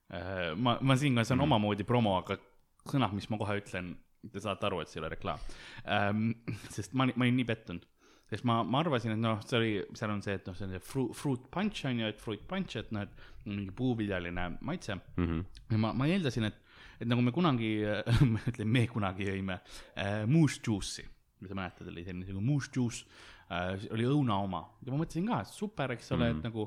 äh,. 0.10 0.54
ma, 0.56 0.78
ma 0.82 0.98
siinkohal, 0.98 1.28
see 1.28 1.38
on 1.38 1.46
omamoodi 1.48 1.86
promo, 1.88 2.18
aga 2.22 2.40
sõnad, 2.86 3.14
mis 3.18 3.30
ma 3.34 3.40
kohe 3.42 3.60
ütlen, 3.62 3.96
te 4.34 4.42
saate 4.42 4.66
aru, 4.66 4.82
et 4.82 4.90
see 4.90 5.00
ei 5.00 5.04
ole 5.06 5.14
reklaam 5.14 5.42
ähm,. 5.86 6.32
sest 6.74 6.94
ma, 6.98 7.08
ma 7.14 7.28
olin 7.28 7.38
nii 7.42 7.50
pettunud, 7.50 7.86
sest 8.30 8.46
ma, 8.48 8.60
ma 8.64 8.80
arvasin, 8.82 9.14
et 9.14 9.22
noh, 9.22 9.40
see 9.46 9.58
oli, 9.60 9.72
seal 9.98 10.14
on 10.16 10.22
see, 10.26 10.34
et 10.40 10.48
noh, 10.50 10.56
see 10.58 10.66
on 10.68 10.76
see 10.76 10.84
fruit, 10.84 11.12
fruit 11.16 11.48
punch 11.54 11.86
on 11.86 12.00
ju, 12.02 12.08
et 12.10 12.22
fruit 12.22 12.42
punch, 12.50 12.78
et 12.82 12.92
noh, 12.96 13.06
et 13.06 13.26
mingi 13.46 13.72
puuviljaline 13.76 14.48
maitse 14.66 14.98
Mhm. 15.18 15.44
ja 15.72 15.78
ma, 15.78 15.94
ma 15.94 16.08
eeldasin, 16.10 16.48
et, 16.50 16.58
et 17.00 17.08
nagu 17.08 17.22
me 17.22 17.32
kunagi, 17.36 17.74
ma 18.34 18.42
ütlen, 18.50 18.72
me 18.72 18.88
kunagi 18.90 19.28
jõime 19.30 19.60
äh, 19.62 20.24
moose 20.26 20.62
juice'i 20.66 21.06
kui 21.40 21.50
sa 21.52 21.58
mäletad, 21.58 21.88
oli 21.92 22.04
selline 22.06 22.26
nagu 22.32 22.42
mousse 22.42 22.72
juice 22.74 23.04
äh,, 23.52 23.76
oli 23.94 24.06
õuna 24.08 24.38
oma 24.42 24.64
ja 24.82 24.94
ma 24.94 25.02
mõtlesin 25.04 25.28
ka, 25.30 25.42
et 25.44 25.52
super, 25.54 25.92
eks 25.94 26.12
ole 26.16 26.30
mm., 26.32 26.40
et 26.40 26.48
nagu, 26.48 26.66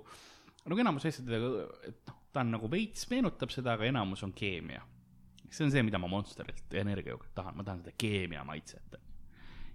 nagu 0.69 0.83
enamus 0.85 1.09
asjadega, 1.09 1.49
et 1.89 1.99
noh, 2.11 2.19
ta 2.31 2.45
on 2.45 2.53
nagu 2.53 2.69
veits 2.71 3.09
meenutab 3.11 3.51
seda, 3.51 3.75
aga 3.75 3.89
enamus 3.89 4.23
on 4.27 4.35
keemia. 4.37 4.83
see 5.49 5.65
on 5.65 5.73
see, 5.73 5.83
mida 5.83 5.99
ma 5.99 6.11
Monsterilt 6.13 6.75
energiajoogurt 6.77 7.33
tahan, 7.35 7.57
ma 7.57 7.65
tahan 7.65 7.81
seda 7.81 7.95
keemia 7.99 8.43
maitset. 8.45 8.99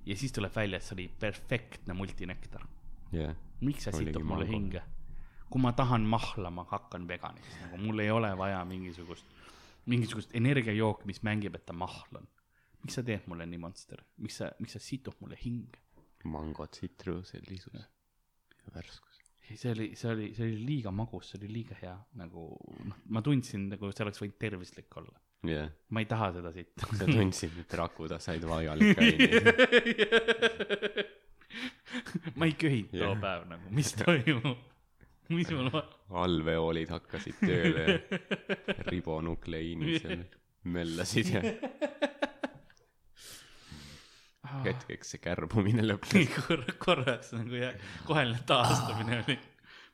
Ja 0.06 0.18
siis 0.18 0.34
tuleb 0.36 0.56
välja, 0.56 0.80
et 0.80 0.88
see 0.88 0.96
oli 0.98 1.08
perfektne 1.20 1.96
multinektar. 1.98 2.66
jah, 3.14 3.36
miks 3.62 3.88
see 3.88 4.04
situb 4.04 4.26
mulle 4.28 4.46
mango. 4.46 4.58
hinge? 4.58 4.84
kui 5.54 5.62
ma 5.62 5.72
tahan 5.78 6.06
mahla, 6.10 6.50
ma 6.50 6.66
hakkan 6.66 7.08
veganiks, 7.08 7.58
nagu 7.62 7.78
mul 7.78 8.02
ei 8.02 8.10
ole 8.10 8.32
vaja 8.38 8.64
mingisugust, 8.66 9.28
mingisugust 9.86 10.32
energiajooki, 10.34 11.06
mis 11.06 11.22
mängib, 11.28 11.56
et 11.56 11.66
ta 11.66 11.76
mahl 11.78 12.18
on. 12.18 12.28
miks 12.82 12.98
sa 12.98 13.04
teed 13.06 13.28
mulle 13.32 13.46
nii 13.48 13.62
monster, 13.62 14.02
miks 14.18 14.42
sa, 14.42 14.50
miks 14.60 14.78
sa 14.78 14.82
situd 14.82 15.20
mulle 15.22 15.38
hinge? 15.44 15.82
mango, 16.24 16.66
tsitruselisus 16.68 17.84
värskus. 18.74 19.20
see 19.56 19.72
oli, 19.72 19.90
see 19.96 20.12
oli, 20.12 20.30
see 20.36 20.48
oli 20.48 20.66
liiga 20.66 20.92
magus, 20.92 21.30
see 21.32 21.42
oli 21.42 21.52
liiga 21.52 21.78
hea, 21.82 21.94
nagu 22.20 22.48
noh, 22.88 23.02
ma 23.14 23.22
tundsin 23.22 23.68
nagu 23.74 23.92
see 23.92 24.06
oleks 24.06 24.24
võinud 24.24 24.40
tervislik 24.40 24.98
olla. 25.02 25.20
jah, 25.48 25.70
ma 25.90 26.04
ei 26.04 26.08
taha 26.10 26.32
seda 26.38 26.52
sitta. 26.56 26.90
sa 27.00 27.08
tundsid, 27.10 27.58
et 27.64 27.74
rakud 27.80 28.14
said 28.24 28.46
vajalikke 28.48 29.08
aineid. 29.08 29.34
ma 32.40 32.48
ei 32.50 32.56
köhinud 32.58 32.94
too 32.94 33.04
Jah. 33.04 33.18
päev 33.22 33.50
nagu, 33.52 33.74
mis 33.76 33.92
toimub, 34.00 34.64
mis 35.34 35.52
mul 35.54 35.70
va-, 35.74 35.86
allveoolid 36.24 36.90
hakkasid 36.94 37.38
tööle 37.44 37.84
ja 38.00 38.80
ribonukleiinid 38.90 40.00
seal 40.02 40.24
möllasid 40.74 41.30
ja 41.34 41.42
hetkeks 44.64 45.14
see 45.14 45.22
kärbumine 45.24 45.84
lõppes. 45.86 46.28
korra, 46.48 46.76
korraks 46.82 47.34
nagu 47.36 47.58
jah, 47.58 47.78
koheline 48.08 48.42
taastumine 48.48 49.22
oli. 49.24 49.38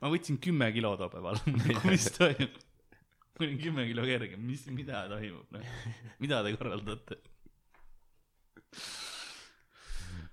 ma 0.02 0.10
võtsin 0.12 0.40
kümme 0.42 0.70
kilo 0.74 0.94
too 1.00 1.10
päeval, 1.12 1.40
mis 1.90 2.08
toimub? 2.16 2.58
Olin 3.46 3.58
kümme 3.62 3.84
kilo 3.88 4.04
kergem, 4.08 4.42
mis, 4.46 4.66
mida 4.74 5.04
toimub, 5.10 5.46
noh, 5.54 5.76
mida 6.22 6.42
te 6.46 6.54
korraldate? 6.56 7.20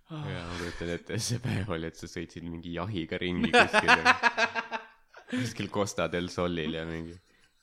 ja 0.08 0.42
ma 0.48 0.58
kujutan 0.60 0.92
ette, 0.94 1.18
see 1.20 1.40
päev 1.44 1.72
oli, 1.76 1.90
et 1.90 2.00
sa 2.00 2.08
sõitsid 2.10 2.46
mingi 2.48 2.76
jahiga 2.78 3.20
ringi 3.22 3.50
kuskil, 3.52 4.12
kuskil 5.34 5.72
Costa 5.74 6.08
del 6.12 6.30
Solil 6.32 6.78
ja 6.80 6.86
mingi 6.88 7.16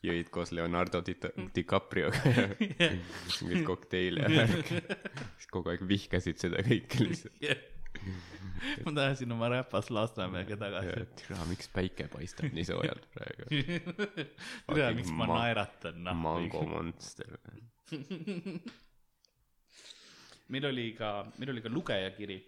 jõid 0.05 0.29
koos 0.33 0.53
Leonardo 0.53 1.01
Di- 1.07 1.17
DiCaprioga 1.57 2.33
ja 2.35 2.49
mingeid 3.41 3.63
kokteile 3.65 4.27
ja 4.27 4.33
värki. 4.43 4.83
siis 5.39 5.49
kogu 5.55 5.73
aeg 5.73 5.87
vihkasid 5.89 6.43
seda 6.43 6.61
kõike 6.67 7.07
lihtsalt. 7.07 7.41
Ma 8.85 8.93
tahtsin 8.95 9.33
oma 9.33 9.49
räpas 9.49 9.91
Lasnamäega 9.91 10.57
tagasi. 10.57 10.89
türa, 11.21 11.45
miks 11.51 11.69
päike 11.73 12.09
paistab 12.13 12.53
nii 12.55 12.65
soojalt 12.65 13.05
praegu? 13.15 13.43
tea, 14.75 14.89
miks 14.97 15.13
ma 15.13 15.27
naeratan, 15.31 16.01
noh. 16.05 16.17
Mango 16.17 16.63
Monster. 16.69 17.37
meil 20.49 20.65
oli 20.71 20.93
ka, 20.99 21.27
meil 21.39 21.51
oli 21.55 21.63
ka 21.65 21.69
lugejakiri 21.73 22.39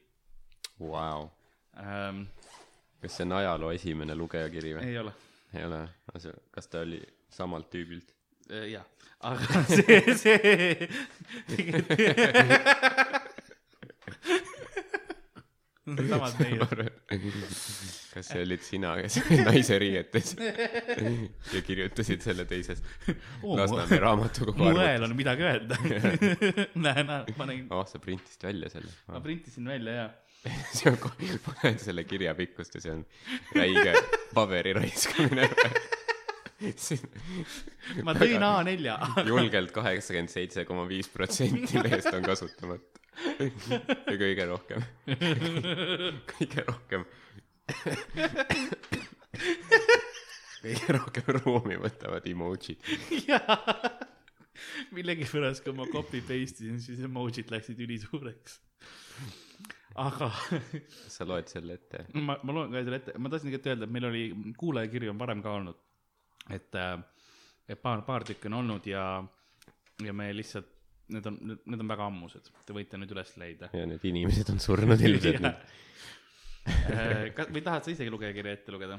Vau. 0.80 1.30
ähm,. 1.80 2.22
kas 3.00 3.16
see 3.16 3.24
on 3.24 3.32
ajaloo 3.38 3.70
esimene 3.72 4.14
lugejakiri 4.16 4.74
või? 4.76 4.82
ei 4.90 4.98
ole, 4.98 5.12
ei 5.54 5.64
ole, 5.64 5.80
kas 6.52 6.68
ta 6.72 6.80
oli 6.84 7.00
samalt 7.32 7.70
tüübilt? 7.72 8.12
jah, 8.72 8.86
aga 9.20 9.64
see, 9.76 10.00
see 10.16 10.66
samad 15.86 16.34
meie. 16.42 16.66
kas 18.10 18.30
see 18.32 18.42
olid 18.42 18.62
sina, 18.66 18.94
kes 18.98 19.18
naise 19.48 19.78
riietes 19.78 20.34
ja 21.54 21.62
kirjutasid 21.66 22.24
selle 22.26 22.46
teises 22.50 22.82
Lasnamäe 23.42 24.00
raamatukogu 24.02 24.58
mu 24.58 24.70
arvutis? 24.70 24.86
hääl 24.88 25.06
on 25.06 25.16
midagi 25.18 25.46
öelda. 25.46 25.78
näe, 26.74 27.04
näe, 27.06 27.36
ma 27.38 27.48
nägin, 27.50 27.66
ah, 27.70 27.84
sa 27.86 28.02
printisid 28.02 28.48
välja 28.48 28.72
selle 28.72 28.90
ma? 29.06 29.20
printisin 29.22 29.68
välja 29.70 29.98
ja 30.00 30.08
see 30.74 30.90
on, 30.90 30.98
ma 31.46 31.54
näen 31.62 31.78
selle 31.82 32.06
kirja 32.06 32.34
pikkust 32.38 32.74
ja 32.78 32.82
see 32.82 32.96
on 32.96 33.06
räige 33.54 33.94
paberi 34.34 34.74
raiskamine. 34.80 35.48
ma 38.02 38.14
tõin 38.16 38.42
A4. 38.42 38.98
julgelt 39.28 39.74
kaheksakümmend 39.76 40.34
seitse 40.34 40.64
koma 40.66 40.86
viis 40.90 41.10
protsenti 41.12 41.78
lehest 41.78 42.10
on 42.14 42.26
kasutamata. 42.26 43.05
Ja 43.16 44.16
kõige 44.18 44.46
rohkem, 44.48 44.84
kõige 46.32 46.64
rohkem, 46.66 47.06
kõige 50.62 50.96
rohkem 50.98 51.30
ruumi 51.38 51.78
võtavad 51.80 52.26
emotsid. 52.28 52.84
jaa, 53.28 53.56
millegipärast, 54.96 55.64
kui 55.64 55.74
ma 55.76 55.88
copy 55.90 56.20
paste 56.20 56.66
isin, 56.66 56.80
siis 56.82 57.02
emotsid 57.06 57.50
läksid 57.52 57.80
ülisuureks. 57.86 58.60
aga 59.96 60.30
sa 61.14 61.24
loed 61.28 61.48
selle 61.52 61.78
ette? 61.80 62.06
ma, 62.20 62.38
ma 62.42 62.56
loen 62.56 62.72
ka 62.74 62.84
selle 62.84 63.00
ette, 63.02 63.16
ma 63.18 63.32
tahtsin 63.32 63.50
tegelikult 63.50 63.72
öelda, 63.72 63.88
et 63.88 63.96
meil 63.96 64.10
oli 64.10 64.54
kuulajakirju 64.60 65.14
on 65.14 65.20
varem 65.24 65.42
ka 65.44 65.56
olnud. 65.56 65.82
et, 66.52 66.80
et 67.68 67.82
paar, 67.82 68.04
paar 68.06 68.28
tükki 68.28 68.52
on 68.52 68.60
olnud 68.60 68.86
ja, 68.90 69.06
ja 70.04 70.12
me 70.12 70.28
lihtsalt, 70.36 70.75
need 71.14 71.26
on, 71.30 71.36
need 71.64 71.82
on 71.82 71.90
väga 71.90 72.06
ammused, 72.10 72.48
te 72.66 72.74
võite 72.76 72.98
nüüd 73.00 73.12
üles 73.14 73.34
leida. 73.40 73.70
ja 73.76 73.84
need 73.88 74.04
inimesed 74.10 74.50
on 74.54 74.62
surnud 74.62 75.02
ilmselt 75.06 75.42
nüüd. 75.44 75.68
kas, 77.36 77.52
või 77.54 77.62
tahad 77.62 77.86
sa 77.86 77.92
isegi 77.94 78.10
lugejakirja 78.10 78.56
ette 78.58 78.74
lugeda? 78.74 78.98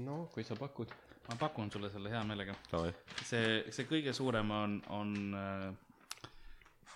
no 0.00 0.24
kui 0.34 0.46
sa 0.46 0.56
pakud. 0.58 0.90
ma 1.28 1.38
pakun 1.38 1.70
sulle 1.70 1.90
selle 1.92 2.10
hea 2.10 2.22
meelega. 2.26 2.56
davai. 2.72 2.92
see, 3.22 3.62
see 3.70 3.86
kõige 3.90 4.14
suurem 4.16 4.50
on, 4.56 4.76
on, 4.96 5.14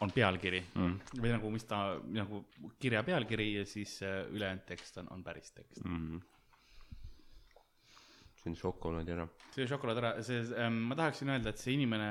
on 0.03 0.15
pealkiri 0.15 0.63
mm. 0.75 1.19
või 1.21 1.35
nagu, 1.37 1.55
mis 1.55 1.67
ta 1.71 1.85
nagu 2.11 2.45
kirja 2.83 3.05
pealkiri 3.07 3.51
ja 3.61 3.67
siis 3.69 4.01
äh, 4.03 4.25
ülejäänud 4.35 4.67
tekst 4.67 4.99
on, 5.03 5.13
on 5.15 5.23
päris 5.27 5.55
tekst 5.55 5.85
mm.. 5.85 6.19
see 6.19 6.34
on 8.51 8.57
šokolaadi 8.59 9.11
ära. 9.15 9.25
see 9.55 9.67
šokolaad 9.71 9.99
ära, 10.03 10.11
see 10.27 10.41
ähm,, 10.61 10.77
ma 10.91 10.95
tahaksin 10.99 11.31
öelda, 11.35 11.49
et 11.55 11.61
see 11.63 11.73
inimene 11.79 12.09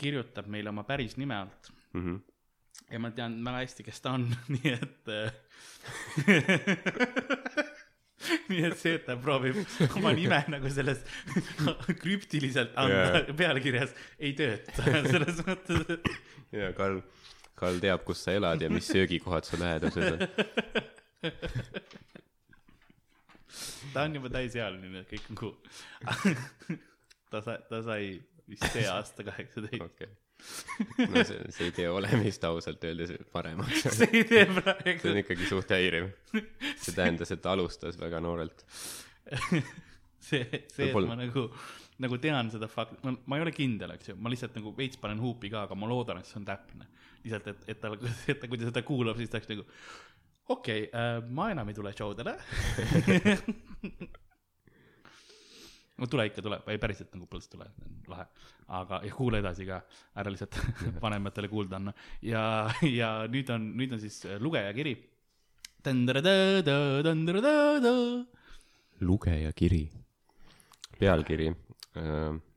kirjutab 0.00 0.46
meile 0.52 0.68
oma 0.74 0.84
päris 0.88 1.14
nime 1.20 1.36
alt 1.44 1.62
Mhm. 1.96 2.16
ja 2.92 2.98
ma 3.00 3.08
tean 3.16 3.32
väga 3.44 3.58
hästi, 3.64 3.82
kes 3.86 3.98
ta 4.04 4.08
on, 4.18 4.22
nii 4.52 4.70
et 4.74 5.04
äh, 5.08 5.30
nii 8.50 8.62
et 8.66 8.74
see, 8.80 8.94
et 8.98 9.04
ta 9.06 9.14
proovib 9.20 9.56
oma 9.96 10.10
nime 10.16 10.38
nagu 10.52 10.70
selles 10.72 11.00
krüptiliselt 12.02 12.72
anda 12.80 12.96
Jaa. 12.96 13.12
yeah. 13.22 13.36
pealkirjas, 13.38 13.90
ei 14.18 14.32
tööta, 14.38 14.82
selles 15.06 15.36
mõttes, 15.46 15.80
et 15.96 16.04
ja 16.56 16.66
Karl, 16.76 16.98
Karl 17.56 17.76
teab, 17.82 18.00
kus 18.08 18.18
sa 18.26 18.30
elad 18.36 18.58
ja 18.64 18.68
mis 18.72 18.88
söögikohad 18.92 19.44
su 19.48 19.54
lähedased 19.60 20.06
on. 20.12 20.18
Ta 23.94 24.06
on 24.06 24.18
juba 24.18 24.30
täisealine, 24.34 24.90
nii 24.92 25.02
et 25.04 25.12
kõik 25.14 25.30
on 25.32 25.40
cool. 25.40 25.56
ta 27.32 27.42
sai, 27.44 27.58
ta 27.70 27.82
sai 27.86 28.08
vist 28.50 28.68
see 28.72 28.86
aasta 28.90 29.26
kaheksateist. 29.26 29.82
okei. 29.82 30.10
no 31.08 31.24
see, 31.24 31.40
see 31.54 31.70
ei 31.70 31.74
tee 31.78 31.88
olemist 31.90 32.44
ausalt 32.46 32.84
öeldes 32.86 33.14
paremaks. 33.32 33.86
see 33.98 34.10
ei 34.12 34.24
tee 34.28 34.44
see 34.44 34.50
on 34.50 34.60
praegu, 34.60 35.14
ikkagi 35.22 35.48
suht 35.50 35.72
häiriv. 35.74 36.12
see 36.34 36.94
tähendas, 36.96 37.32
et 37.34 37.48
alustas 37.50 37.98
väga 38.00 38.20
noorelt. 38.24 38.62
see, 39.46 39.64
see, 40.28 40.44
et 40.44 40.76
Võib-olla- 40.78 41.14
ma 41.14 41.18
nagu, 41.24 41.48
nagu 42.04 42.20
tean 42.22 42.52
seda 42.52 42.68
fakti, 42.70 43.00
ma, 43.06 43.16
ma 43.26 43.40
ei 43.40 43.46
ole 43.46 43.54
kindel, 43.56 43.96
eks 43.96 44.12
ju, 44.12 44.18
ma 44.20 44.32
lihtsalt 44.32 44.58
nagu 44.58 44.74
veits 44.76 45.00
panen 45.00 45.22
huupi 45.22 45.50
ka, 45.52 45.64
aga 45.66 45.78
ma 45.78 45.88
loodan, 45.90 46.20
et 46.20 46.28
see 46.28 46.38
on 46.42 46.46
täpne. 46.48 46.88
lihtsalt, 47.24 47.48
et, 47.54 47.64
et 47.72 47.80
tal, 47.82 47.96
et 48.04 48.38
ta, 48.42 48.46
kui 48.46 48.60
ta 48.60 48.68
seda 48.68 48.84
kuulab, 48.86 49.18
siis 49.18 49.32
ta 49.32 49.40
oleks 49.40 49.50
nagu 49.54 49.66
okei 50.48 50.86
okay, 50.86 50.90
äh,, 50.92 51.22
ma 51.30 51.50
enam 51.50 51.68
ei 51.68 51.74
tule 51.74 51.92
show 51.96 52.14
dele. 52.16 52.36
no 55.96 56.06
tule 56.06 56.26
ikka, 56.28 56.42
tule, 56.44 56.60
ei 56.72 56.78
päriselt 56.80 57.14
nagu 57.16 57.26
põlts 57.30 57.48
tule, 57.52 57.66
lahe. 58.10 58.26
aga, 58.78 59.00
ja 59.06 59.12
kuula 59.16 59.40
edasi 59.40 59.66
ka, 59.68 59.80
ära 60.20 60.32
lihtsalt 60.32 60.58
vanematele 61.04 61.48
kuulda 61.52 61.80
anna. 61.80 61.92
ja, 62.22 62.42
ja 62.84 63.10
nüüd 63.32 63.52
on, 63.54 63.68
nüüd 63.78 63.96
on 63.96 64.02
siis 64.02 64.22
äh, 64.28 64.40
lugejakiri. 64.42 64.96
lugejakiri. 69.00 69.84
pealkiri. 70.98 71.52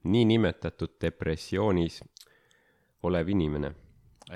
niinimetatud 0.03 0.97
depressioonis 1.01 2.01
olev 3.07 3.29
inimene. 3.31 3.71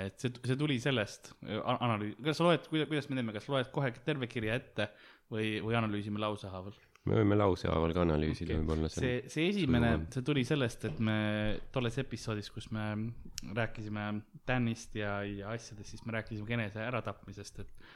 Et 0.02 0.18
see, 0.20 0.32
see 0.42 0.56
tuli 0.58 0.80
sellest 0.82 1.32
analüüs, 1.44 2.16
kas 2.24 2.40
sa 2.40 2.48
loed, 2.48 2.66
kuidas, 2.70 3.10
me 3.10 3.20
teeme, 3.20 3.34
kas 3.36 3.46
loed 3.52 3.70
kohe 3.74 3.92
terve 4.06 4.28
kirja 4.30 4.58
ette 4.60 4.88
või, 5.30 5.60
või 5.64 5.78
analüüsime 5.78 6.22
lausehaaval? 6.22 6.74
me 7.04 7.18
võime 7.18 7.36
lause 7.36 7.68
haaval 7.68 7.92
ka 7.92 8.02
analüüsida 8.04 8.54
Okei. 8.54 8.60
võib-olla 8.62 8.88
see, 8.92 9.16
see 9.32 9.50
esimene 9.50 9.90
see 10.12 10.24
tuli 10.24 10.44
sellest, 10.48 10.86
et 10.88 11.02
me 11.04 11.16
tolles 11.74 11.98
episoodis, 12.00 12.48
kus 12.52 12.70
me 12.72 12.86
rääkisime 13.56 14.06
Danist 14.48 14.96
ja, 14.96 15.18
ja 15.28 15.52
asjadest, 15.52 15.92
siis 15.92 16.06
me 16.08 16.16
rääkisime 16.16 16.48
ka 16.48 16.56
enese 16.56 16.80
äratapmisest, 16.84 17.60
et 17.60 17.92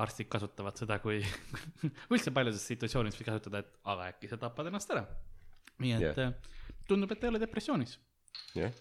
arstid 0.00 0.28
kasutavad 0.30 0.76
seda 0.78 1.00
kui, 1.02 1.22
üldse 2.12 2.34
paljudes 2.36 2.66
situatsioonides 2.68 3.16
võib 3.20 3.30
kasutada, 3.32 3.64
et 3.64 3.72
aga 3.94 4.12
äkki 4.12 4.30
sa 4.30 4.38
tapad 4.44 4.68
ennast 4.70 4.92
ära. 4.92 5.06
nii 5.80 5.96
et 5.96 6.20
yeah. 6.20 6.36
tundub, 6.88 7.16
et 7.16 7.24
ei 7.24 7.32
ole 7.32 7.40
depressioonis. 7.40 7.96
jah, 8.58 8.76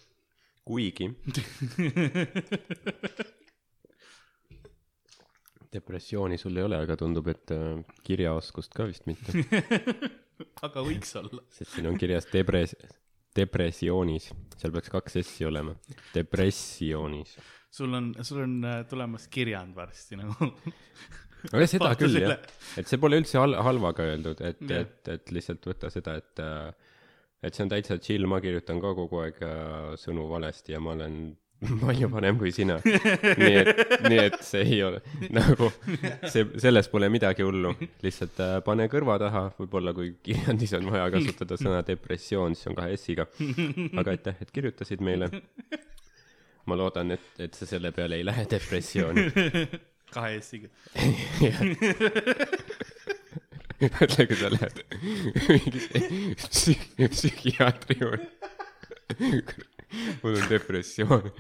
kuigi. 0.70 1.10
Depressiooni 5.74 6.38
sul 6.38 6.58
ei 6.58 6.64
ole, 6.66 6.78
aga 6.82 6.96
tundub, 6.98 7.28
et 7.30 7.52
äh, 7.54 7.78
kirjaoskust 8.06 8.74
ka 8.74 8.88
vist 8.90 9.06
mitte, 9.10 9.30
aga 10.66 10.82
võiks 10.86 11.12
olla. 11.20 11.42
sest 11.54 11.76
siin 11.76 11.88
on 11.90 11.98
kirjas 12.02 12.26
depres-, 12.34 12.74
depressioonis, 13.38 14.32
seal 14.58 14.74
peaks 14.74 14.90
kaks 14.94 15.20
S-i 15.22 15.46
olema, 15.50 15.74
depressioonis. 16.16 17.36
sul 17.70 17.94
on, 17.94 18.06
sul 18.26 18.40
on 18.48 18.54
äh, 18.66 18.80
tulemas 18.90 19.28
kirjand 19.30 19.78
varsti 19.78 20.18
nagu. 20.18 20.50
aga 21.54 21.70
seda 21.70 21.94
küll 22.02 22.18
jah, 22.18 22.42
et 22.82 22.90
see 22.90 22.98
pole 23.02 23.22
üldse 23.22 23.38
hal-, 23.42 23.60
halvaga 23.70 24.10
öeldud, 24.10 24.42
et 24.42 24.66
et, 24.74 25.14
et 25.18 25.26
lihtsalt 25.38 25.70
võta 25.70 25.94
seda, 25.94 26.18
et 26.18 26.42
äh, 26.42 26.74
et 27.44 27.56
see 27.56 27.64
on 27.66 27.70
täitsa 27.72 28.00
chill, 28.04 28.28
ma 28.30 28.42
kirjutan 28.44 28.82
ka 28.84 28.96
kogu 28.98 29.22
aeg 29.24 29.38
äh, 29.46 29.94
sõnu 30.00 30.28
valesti 30.32 30.76
ja 30.76 30.82
ma 30.84 30.96
olen 30.96 31.22
palju 31.84 32.10
parem 32.12 32.38
kui 32.40 32.52
sina. 32.56 32.78
nii 32.86 33.56
et, 33.62 33.70
nii 34.08 34.22
et 34.22 34.38
see 34.46 34.64
ei 34.64 34.80
ole 34.86 35.02
nagu 35.38 35.70
see, 36.32 36.46
selles 36.62 36.90
pole 36.92 37.10
midagi 37.12 37.46
hullu, 37.48 37.74
lihtsalt 38.06 38.40
äh, 38.44 38.56
pane 38.66 38.88
kõrva 38.92 39.20
taha, 39.22 39.46
võib-olla 39.60 39.94
kui 39.98 40.14
kirjandis 40.24 40.76
on 40.80 40.90
vaja 40.94 41.10
kasutada 41.16 41.60
sõna 41.60 41.84
depressioon, 41.88 42.56
siis 42.56 42.72
on 42.72 42.80
kahe 42.80 42.98
S-iga. 43.00 43.28
aga 44.00 44.16
aitäh, 44.16 44.40
et 44.44 44.52
kirjutasid 44.56 45.04
meile. 45.04 45.32
ma 46.70 46.78
loodan, 46.78 47.16
et, 47.16 47.30
et 47.42 47.56
sa 47.56 47.66
selle 47.66 47.92
peale 47.96 48.20
ei 48.20 48.26
lähe 48.28 48.46
depressiooni. 48.50 49.24
kahe 50.14 50.40
S-iga. 50.40 50.70
mõtle, 53.88 54.26
kui 54.30 54.38
sa 54.40 54.52
lähed 54.52 54.82
mingi 55.48 55.82
psüh-, 56.44 57.10
psühhiaatri 57.14 58.00
juurde. 58.02 58.28
mul 60.22 60.36
on 60.36 60.48
depressioon. 60.52 61.32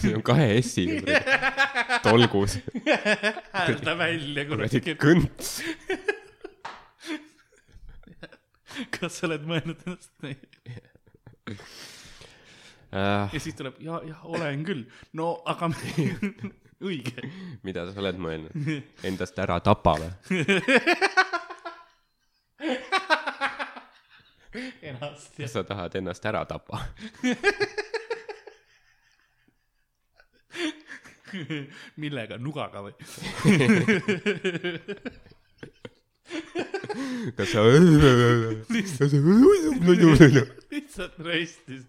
see 0.00 0.14
on 0.14 0.22
kahe 0.26 0.48
S-iga, 0.60 1.20
tolgus, 2.04 2.58
häälda 3.54 3.96
välja, 3.98 4.46
kuradi 4.50 4.82
kuradi. 4.84 4.98
kõnts. 5.00 5.60
kas 8.94 9.18
sa 9.18 9.26
oled 9.28 9.48
mõelnud 9.48 9.86
ennast 9.86 10.12
nii? 10.24 10.38
Äh, 12.90 13.30
ja 13.32 13.38
siis 13.40 13.54
tuleb 13.54 13.76
ja, 13.84 14.00
jah, 14.02 14.24
olen 14.26 14.64
küll. 14.66 14.82
no 15.14 15.36
aga 15.46 15.68
õige. 16.90 17.22
mida 17.62 17.84
sa 17.86 18.02
oled 18.02 18.18
mõelnud? 18.18 18.70
Endast 19.08 19.38
ära 19.38 19.60
tapa 19.62 19.94
või? 20.00 20.10
kenasti. 24.80 25.42
kas 25.42 25.52
sa 25.54 25.62
tahad 25.66 25.94
ennast 26.00 26.24
ära 26.26 26.44
tapa? 26.48 26.80
millega, 32.02 32.38
nugaga 32.42 32.80
või? 32.82 32.94
kas 37.38 37.48
sa? 37.54 37.60
lihtsalt 40.74 41.14
röstis. 41.22 41.86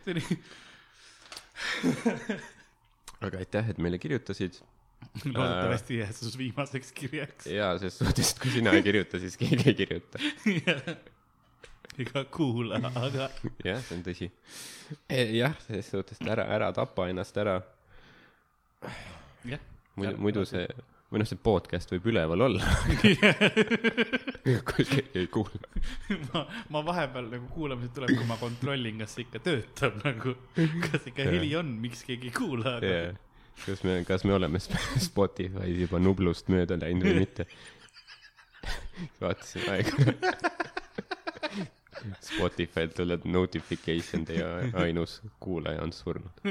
see 0.00 0.12
oli, 0.14 0.24
aga 3.20 3.36
aitäh, 3.44 3.64
et 3.74 3.78
meile 3.78 3.98
kirjutasid. 4.00 4.54
loodetavasti 5.24 5.98
jääb 6.00 6.14
see 6.16 6.38
viimaseks 6.40 6.92
kirjaks. 6.96 7.44
jaa, 7.52 7.72
ses 7.82 7.94
suhtes, 8.00 8.28
kui 8.40 8.50
sina 8.56 8.70
ei 8.76 8.82
kirjuta, 8.86 9.14
siis 9.20 9.34
keegi 9.40 9.64
ei 9.68 9.76
kirjuta. 9.84 10.16
Ega 12.04 12.24
kuula, 12.36 12.80
aga 12.90 13.28
jah, 13.66 13.80
see 13.86 13.96
on 13.98 14.04
tõsi. 14.06 14.30
jah, 15.36 15.54
selles 15.66 15.90
suhtes, 15.92 16.20
et 16.20 16.30
ära, 16.36 16.44
ära 16.56 16.70
tapa 16.76 17.08
ennast 17.12 17.36
ära. 17.40 17.58
muidu, 19.96 20.14
muidu 20.22 20.44
see, 20.48 20.66
või 21.10 21.20
noh, 21.22 21.28
see 21.28 21.38
podcast 21.42 21.90
võib 21.92 22.06
üleval 22.12 22.44
olla. 22.46 22.66
kui 24.70 24.84
keegi 24.86 25.24
ei 25.24 25.26
kuula. 25.32 25.70
ma, 26.32 26.44
ma 26.76 26.82
vahepeal 26.86 27.26
nagu 27.32 27.48
kuulamised 27.54 27.94
tuleb, 27.96 28.14
kui 28.16 28.28
ma 28.28 28.38
kontrollin, 28.40 29.00
kas 29.02 29.16
see 29.18 29.26
ikka 29.26 29.42
töötab 29.46 29.98
nagu, 30.06 30.36
kas 30.86 31.08
ikka 31.10 31.26
heli 31.30 31.50
on, 31.58 31.74
miks 31.82 32.04
keegi 32.08 32.30
ei 32.32 32.36
kuula, 32.40 32.76
aga 32.80 32.94
Yeah. 32.94 33.18
kas 33.66 33.82
me, 33.84 33.98
kas 34.08 34.22
me 34.24 34.32
oleme 34.32 34.56
Sp- 34.62 34.78
Spotify's 35.04 35.76
juba 35.82 35.98
Nublust 36.00 36.48
mööda 36.48 36.78
läinud 36.80 37.04
või 37.10 37.18
mitte? 37.26 37.44
vaatasin 39.20 39.66
aega. 39.72 40.14
Spotify'lt 42.22 42.94
tuleb 42.96 43.24
notification, 43.26 44.24
teie 44.28 44.46
ainus 44.78 45.20
kuulaja 45.42 45.82
on 45.82 45.92
surnud. 45.92 46.30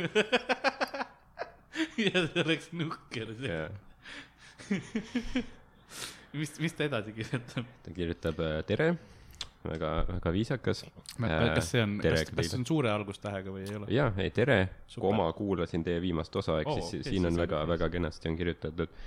ja 2.06 2.26
see 2.26 2.44
oleks 2.44 2.72
nukker 2.76 3.32
see. 3.40 3.62
ja 6.34 6.42
mis, 6.42 6.52
mis 6.60 6.76
ta 6.76 6.86
edasi 6.90 7.14
kirjutab? 7.16 7.70
ta 7.86 7.94
kirjutab 7.96 8.42
äh, 8.44 8.58
tere, 8.68 8.90
väga, 9.64 9.92
väga 10.10 10.34
viisakas. 10.36 10.84
kas 11.18 11.72
see 11.72 11.84
on, 11.84 11.98
kas, 12.04 12.26
kas 12.30 12.52
see 12.52 12.60
on 12.60 12.68
suure 12.68 12.92
algustähega 12.94 13.54
või 13.54 13.66
ei 13.66 13.78
ole? 13.80 13.90
jaa, 13.94 14.12
ei 14.22 14.34
tere, 14.36 14.60
koma 15.00 15.30
kuulasin 15.38 15.86
teie 15.88 16.02
viimast 16.04 16.36
osa, 16.42 16.60
ehk 16.62 16.74
Oo, 16.74 16.82
siis 16.82 17.06
okei, 17.06 17.16
siin 17.16 17.30
on 17.30 17.40
väga 17.40 17.64
väga 17.70 17.90
kenasti 17.96 18.32
on 18.32 18.38
kirjutatud 18.40 19.00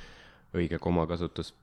õige 0.59 0.79
komakasutus. 0.83 1.55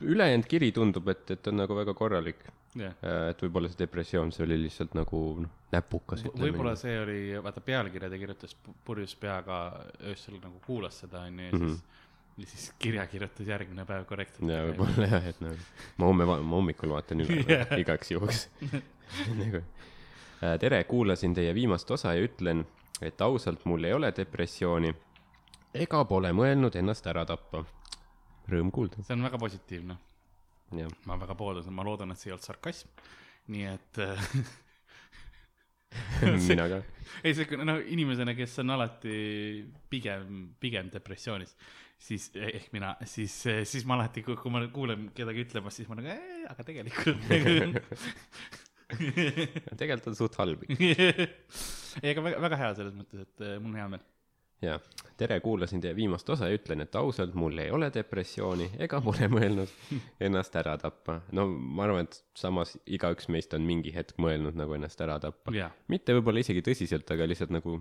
ülejäänud 0.00 0.46
kiri 0.48 0.72
tundub, 0.76 1.08
et, 1.08 1.30
et 1.30 1.46
on 1.48 1.56
nagu 1.62 1.76
väga 1.76 1.94
korralik. 1.96 2.42
jah. 2.80 2.94
et 3.30 3.42
võib-olla 3.42 3.70
see 3.70 3.80
depressioon, 3.82 4.32
see 4.34 4.44
oli 4.46 4.58
lihtsalt 4.64 4.96
nagu 4.98 5.20
noh, 5.42 5.52
näpukas. 5.72 6.24
võib-olla 6.32 6.74
see 6.78 6.96
oli, 7.00 7.18
vaata 7.42 7.62
pealkirja 7.64 8.10
ta 8.12 8.20
kirjutas 8.20 8.56
pu- 8.64 8.74
purjus 8.84 9.16
peaga 9.20 9.60
öösel 10.10 10.40
nagu 10.42 10.60
kuulas 10.66 11.00
seda 11.04 11.24
onju 11.28 11.48
ja 11.48 11.62
siis, 11.62 11.80
ja 12.36 12.50
siis 12.52 12.66
kirja 12.82 13.06
kirjutas 13.10 13.48
järgmine 13.48 13.86
päev 13.88 14.04
korrektselt. 14.08 14.48
ja 14.50 14.62
võib-olla 14.68 15.10
jah, 15.10 15.30
et 15.32 15.40
nagu 15.44 15.58
ma 15.98 16.10
homme, 16.12 16.28
ma 16.28 16.56
hommikul 16.56 16.94
vaatan 16.96 17.24
üle 17.26 17.42
yeah. 17.48 17.72
igaks 17.82 18.12
juhuks 18.14 18.46
nagu 19.40 19.62
äh, 19.62 20.56
tere, 20.62 20.84
kuulasin 20.84 21.34
teie 21.34 21.54
viimast 21.56 21.90
osa 21.90 22.14
ja 22.16 22.26
ütlen, 22.28 22.66
et 23.00 23.20
ausalt, 23.20 23.64
mul 23.64 23.84
ei 23.84 23.96
ole 23.96 24.12
depressiooni 24.16 24.94
ega 25.76 26.04
pole 26.08 26.32
mõelnud 26.32 26.76
ennast 26.78 27.06
ära 27.10 27.26
tappa. 27.28 27.64
Rõõm 28.46 28.70
kuulda, 28.70 29.02
see 29.02 29.16
on 29.16 29.24
väga 29.26 29.38
positiivne. 29.42 29.96
Ma 31.06 31.18
väga 31.20 31.36
pooldan, 31.38 31.72
ma 31.74 31.86
loodan, 31.86 32.12
et 32.12 32.20
see 32.20 32.30
ei 32.30 32.36
olnud 32.36 32.46
sarkasm. 32.46 32.88
nii 33.54 33.66
et 33.70 34.00
äh, 34.02 34.28
mina 36.50 36.68
ka. 36.72 36.82
ei, 37.22 37.34
see 37.38 37.58
noh, 37.62 37.80
inimesena, 37.94 38.34
kes 38.38 38.58
on 38.64 38.74
alati 38.74 39.16
pigem, 39.90 40.54
pigem 40.60 40.90
depressioonis, 40.92 41.54
siis 42.02 42.28
ehk 42.34 42.72
mina, 42.74 42.96
siis, 43.06 43.38
siis 43.64 43.86
ma 43.86 43.98
alati, 44.00 44.24
kui 44.26 44.52
ma 44.52 44.64
kuulen 44.72 45.10
kedagi 45.16 45.46
ütlemas, 45.46 45.78
siis 45.78 45.88
ma 45.90 45.98
nagu, 46.00 46.16
aga 46.50 46.66
tegelikult 46.66 47.26
tegelikult 49.80 50.10
on 50.12 50.18
suht 50.18 50.36
halb. 50.40 50.62
ei, 50.70 52.10
aga 52.12 52.22
väga, 52.22 52.42
väga 52.44 52.60
hea 52.60 52.74
selles 52.78 52.94
mõttes, 52.98 53.24
et 53.26 53.46
äh, 53.46 53.56
mul 53.60 53.72
on 53.72 53.80
hea 53.80 53.88
meel. 53.96 54.04
ja, 54.62 54.78
tere, 55.16 55.38
kuulasin 55.40 55.80
teie 55.80 55.96
viimast 55.96 56.28
osa 56.32 56.48
ja 56.48 56.56
ütlen, 56.56 56.80
et 56.84 56.94
ausalt, 56.96 57.34
mul 57.38 57.58
ei 57.60 57.70
ole 57.74 57.90
depressiooni 57.94 58.70
ega 58.86 59.00
pole 59.04 59.28
mõelnud 59.36 59.72
ennast 60.20 60.56
ära 60.56 60.76
tappa. 60.80 61.20
no 61.36 61.46
ma 61.48 61.86
arvan, 61.86 62.08
et 62.08 62.20
samas 62.38 62.76
igaüks 62.86 63.28
meist 63.32 63.54
on 63.56 63.66
mingi 63.68 63.94
hetk 63.94 64.20
mõelnud 64.22 64.56
nagu 64.58 64.76
ennast 64.78 65.00
ära 65.04 65.18
tappa. 65.22 65.54
jaa, 65.56 65.70
mitte 65.92 66.16
võib-olla 66.16 66.44
isegi 66.44 66.64
tõsiselt, 66.64 67.10
aga 67.12 67.28
lihtsalt 67.28 67.52
nagu, 67.54 67.80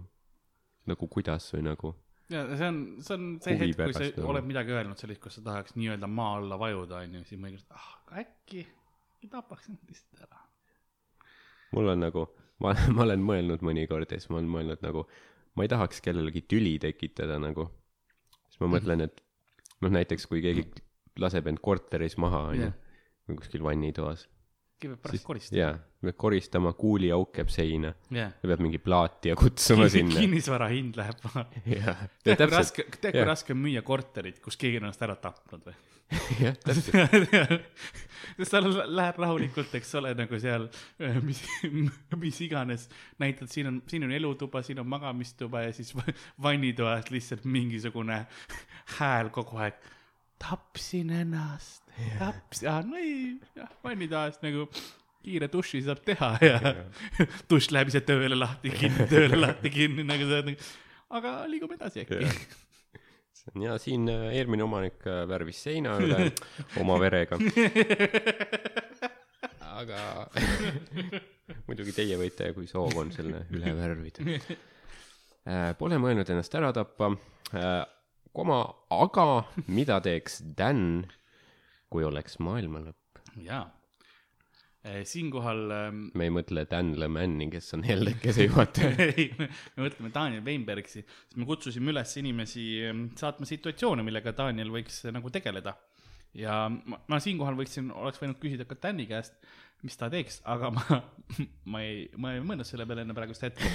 nagu 0.90 1.12
kuidas 1.12 1.48
või 1.56 1.66
nagu, 1.70 1.96
ja 2.30 2.46
see 2.58 2.68
on, 2.68 2.80
see 3.06 3.18
on 3.18 3.28
see 3.44 3.60
hetk, 3.60 3.78
kui 3.84 3.94
sa 3.96 4.08
nagu. 4.08 4.30
oled 4.34 4.50
midagi 4.50 4.74
öelnud 4.76 5.02
sellist, 5.02 5.22
kus 5.24 5.38
sa 5.40 5.46
tahaks 5.46 5.78
nii-öelda 5.80 6.10
maa 6.12 6.40
alla 6.40 6.58
vajuda, 6.60 7.04
onju, 7.06 7.24
siis 7.30 7.42
mõnikord, 7.42 7.78
ah, 7.78 7.92
äkki, 8.24 8.66
äkki 9.16 9.30
tapaks 9.32 9.70
end 9.72 9.92
lihtsalt 9.92 10.26
ära. 10.28 10.42
mul 11.76 11.94
on 11.94 12.04
nagu, 12.08 12.28
ma, 12.64 12.74
ma 12.96 13.06
olen 13.08 13.24
mõelnud 13.26 13.66
mõnikord 13.66 14.12
ja 14.12 14.20
siis 14.20 14.32
ma 14.32 14.42
olen 14.42 14.52
mõelnud 14.58 14.86
nagu, 14.86 15.06
ma 15.56 15.66
ei 15.66 15.72
tahaks 15.72 16.02
kellelegi 16.06 16.46
tüli 16.50 16.76
tekitada 16.82 17.40
nagu. 17.42 17.70
siis 18.50 18.62
ma 18.64 18.72
mõtlen, 18.78 19.06
et 19.08 19.22
noh, 19.82 19.94
näiteks 19.96 20.28
kui 20.32 20.44
keegi 20.46 20.68
laseb 21.22 21.48
end 21.48 21.62
korteris 21.64 22.18
maha, 22.22 22.48
onju 22.54 22.72
või 23.26 23.40
kuskil 23.40 23.64
vannitoas, 23.66 24.28
keegi 24.80 24.94
peab 24.94 25.04
pärast 25.08 25.26
koristama. 25.26 25.60
jaa, 25.60 25.74
pead 26.06 26.18
koristama, 26.22 26.74
kuuliauk 26.78 27.40
jääb 27.42 27.52
seina. 27.54 27.94
jah. 28.12 28.36
ja 28.42 28.52
peab 28.52 28.64
mingi 28.64 28.80
plaati 28.84 29.32
ja 29.32 29.40
kutsuma 29.40 29.90
sinna. 29.92 30.20
kinnisvara 30.20 30.70
hind 30.74 31.00
läheb 31.00 31.24
maha. 31.26 31.46
tead, 32.24 32.38
kui 32.38 32.52
raske, 32.54 32.88
tead, 33.00 33.12
kui 33.16 33.28
raske 33.28 33.56
on 33.56 33.62
müüa 33.64 33.84
korterit, 33.86 34.42
kus 34.44 34.60
keegi 34.62 34.82
on 34.82 34.90
ennast 34.90 35.06
ära 35.06 35.18
tapnud 35.22 35.66
või? 35.70 35.78
jah, 36.44 36.56
täpselt. 36.64 37.66
sa 38.50 38.62
lähed 38.62 39.20
rahulikult, 39.22 39.74
eks 39.80 39.94
ole, 40.00 40.14
nagu 40.18 40.40
seal, 40.42 40.68
mis, 41.26 41.42
mis 42.24 42.42
iganes, 42.46 42.88
näitad, 43.22 43.50
siin 43.52 43.70
on, 43.72 43.80
siin 43.90 44.06
on 44.08 44.14
elutuba, 44.16 44.62
siin 44.66 44.82
on 44.84 44.90
magamistuba 44.92 45.66
ja 45.68 45.74
siis 45.76 45.94
va- 45.96 46.16
vannitoas 46.44 47.10
lihtsalt 47.14 47.46
mingisugune 47.46 48.26
hääl 49.00 49.32
kogu 49.34 49.62
aeg. 49.64 49.80
tapsin 50.40 51.10
ennast, 51.16 51.84
tapsin, 52.20 52.92
no 52.92 53.00
ei, 53.00 53.38
vannitoas 53.84 54.42
nagu 54.44 54.68
kiire 55.26 55.50
duši 55.50 55.82
saab 55.86 56.04
teha 56.06 56.32
ja 56.44 56.60
dušš 57.50 57.72
läheb 57.74 57.90
ise 57.90 58.02
tööle 58.06 58.38
lahti, 58.38 58.70
kinni, 58.76 59.08
tööle 59.10 59.40
lahti, 59.40 59.72
kinni, 59.74 60.06
nagu 60.06 60.28
sa 60.28 60.38
oled 60.38 60.52
nagu, 60.52 60.70
aga 61.18 61.34
liigume 61.50 61.80
edasi 61.80 62.04
äkki. 62.04 62.20
Ja 63.54 63.78
siin 63.82 64.10
äh, 64.10 64.32
eelmine 64.40 64.66
omanik 64.66 65.06
äh, 65.08 65.24
värvis 65.30 65.62
seina 65.68 65.96
üle 66.02 66.32
oma 66.82 66.98
verega. 67.02 67.38
aga 69.76 70.00
muidugi 71.68 71.94
teie 71.96 72.18
võite, 72.20 72.52
kui 72.56 72.68
soov 72.70 72.96
on, 73.02 73.12
selle 73.16 73.46
üle 73.54 73.76
värvida. 73.78 74.40
Pole 75.78 76.00
mõelnud 76.02 76.30
ennast 76.34 76.56
ära 76.58 76.72
tappa, 76.74 77.12
koma, 78.34 78.60
aga 78.90 79.26
mida 79.70 80.00
teeks 80.02 80.40
Dan, 80.58 81.04
kui 81.92 82.08
oleks 82.08 82.40
maailma 82.42 82.82
lõpp? 82.88 83.22
jaa. 83.46 83.68
Siinkohal 85.08 85.64
ähm, 85.74 86.02
me 86.18 86.28
ei 86.28 86.34
mõtle 86.34 86.66
Dan 86.70 86.94
Lemanni, 87.00 87.48
kes 87.54 87.74
on 87.78 87.84
Helldekese 87.88 88.46
juhataja. 88.46 88.94
ei, 89.10 89.32
me 89.40 89.88
mõtleme 89.88 90.12
Daniel 90.14 90.46
Weinbergsi, 90.46 91.02
sest 91.08 91.40
me 91.42 91.48
kutsusime 91.50 91.94
üles 91.94 92.14
inimesi 92.22 92.66
ähm, 92.86 93.08
saatma 93.18 93.50
situatsioone, 93.50 94.06
millega 94.06 94.36
Daniel 94.38 94.74
võiks 94.76 95.02
äh, 95.06 95.16
nagu 95.16 95.34
tegeleda. 95.34 95.76
ja 96.36 96.66
ma, 96.70 97.00
ma 97.08 97.20
siinkohal 97.24 97.58
võiksin, 97.58 97.90
oleks 97.96 98.22
võinud 98.22 98.38
küsida 98.42 98.68
ka 98.70 98.78
Dani 98.84 99.08
käest, 99.10 99.40
mis 99.86 99.98
ta 100.00 100.10
teeks, 100.12 100.40
aga 100.54 100.70
ma, 100.74 101.00
ma 101.72 101.82
ei, 101.86 102.06
ma 102.22 102.36
ei 102.36 102.46
mõelnud 102.46 102.68
selle 102.68 102.86
peale 102.90 103.06
enne 103.06 103.18
praegust 103.18 103.46
hetke. 103.46 103.70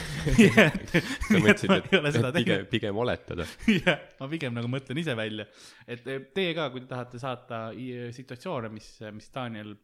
sa 1.26 1.42
mõtlesid, 1.42 1.76
et, 1.76 1.92
et 1.92 2.32
pigem 2.38 2.66
pigem 2.70 3.02
oletada. 3.02 3.46
jah, 3.66 4.02
ma 4.20 4.30
pigem 4.30 4.56
nagu 4.56 4.70
mõtlen 4.70 5.02
ise 5.02 5.18
välja, 5.18 5.46
et 5.86 6.06
eh, 6.06 6.26
teie 6.34 6.54
ka, 6.58 6.70
kui 6.70 6.84
te 6.84 6.90
tahate 6.94 7.22
saata 7.22 7.68
situatsioone, 8.14 8.70
mis, 8.74 8.92
mis 9.16 9.30
Daniel, 9.34 9.74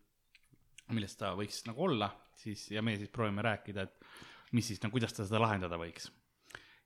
millest 0.95 1.19
ta 1.21 1.33
võiks 1.39 1.63
nagu 1.67 1.87
olla, 1.89 2.11
siis 2.39 2.69
ja 2.75 2.83
meie 2.85 3.01
siis 3.01 3.13
proovime 3.13 3.45
rääkida, 3.47 3.87
et 3.87 4.55
mis 4.57 4.69
siis 4.71 4.81
nagu, 4.83 4.95
kuidas 4.95 5.15
ta 5.17 5.27
seda 5.27 5.41
lahendada 5.43 5.79
võiks. 5.81 6.11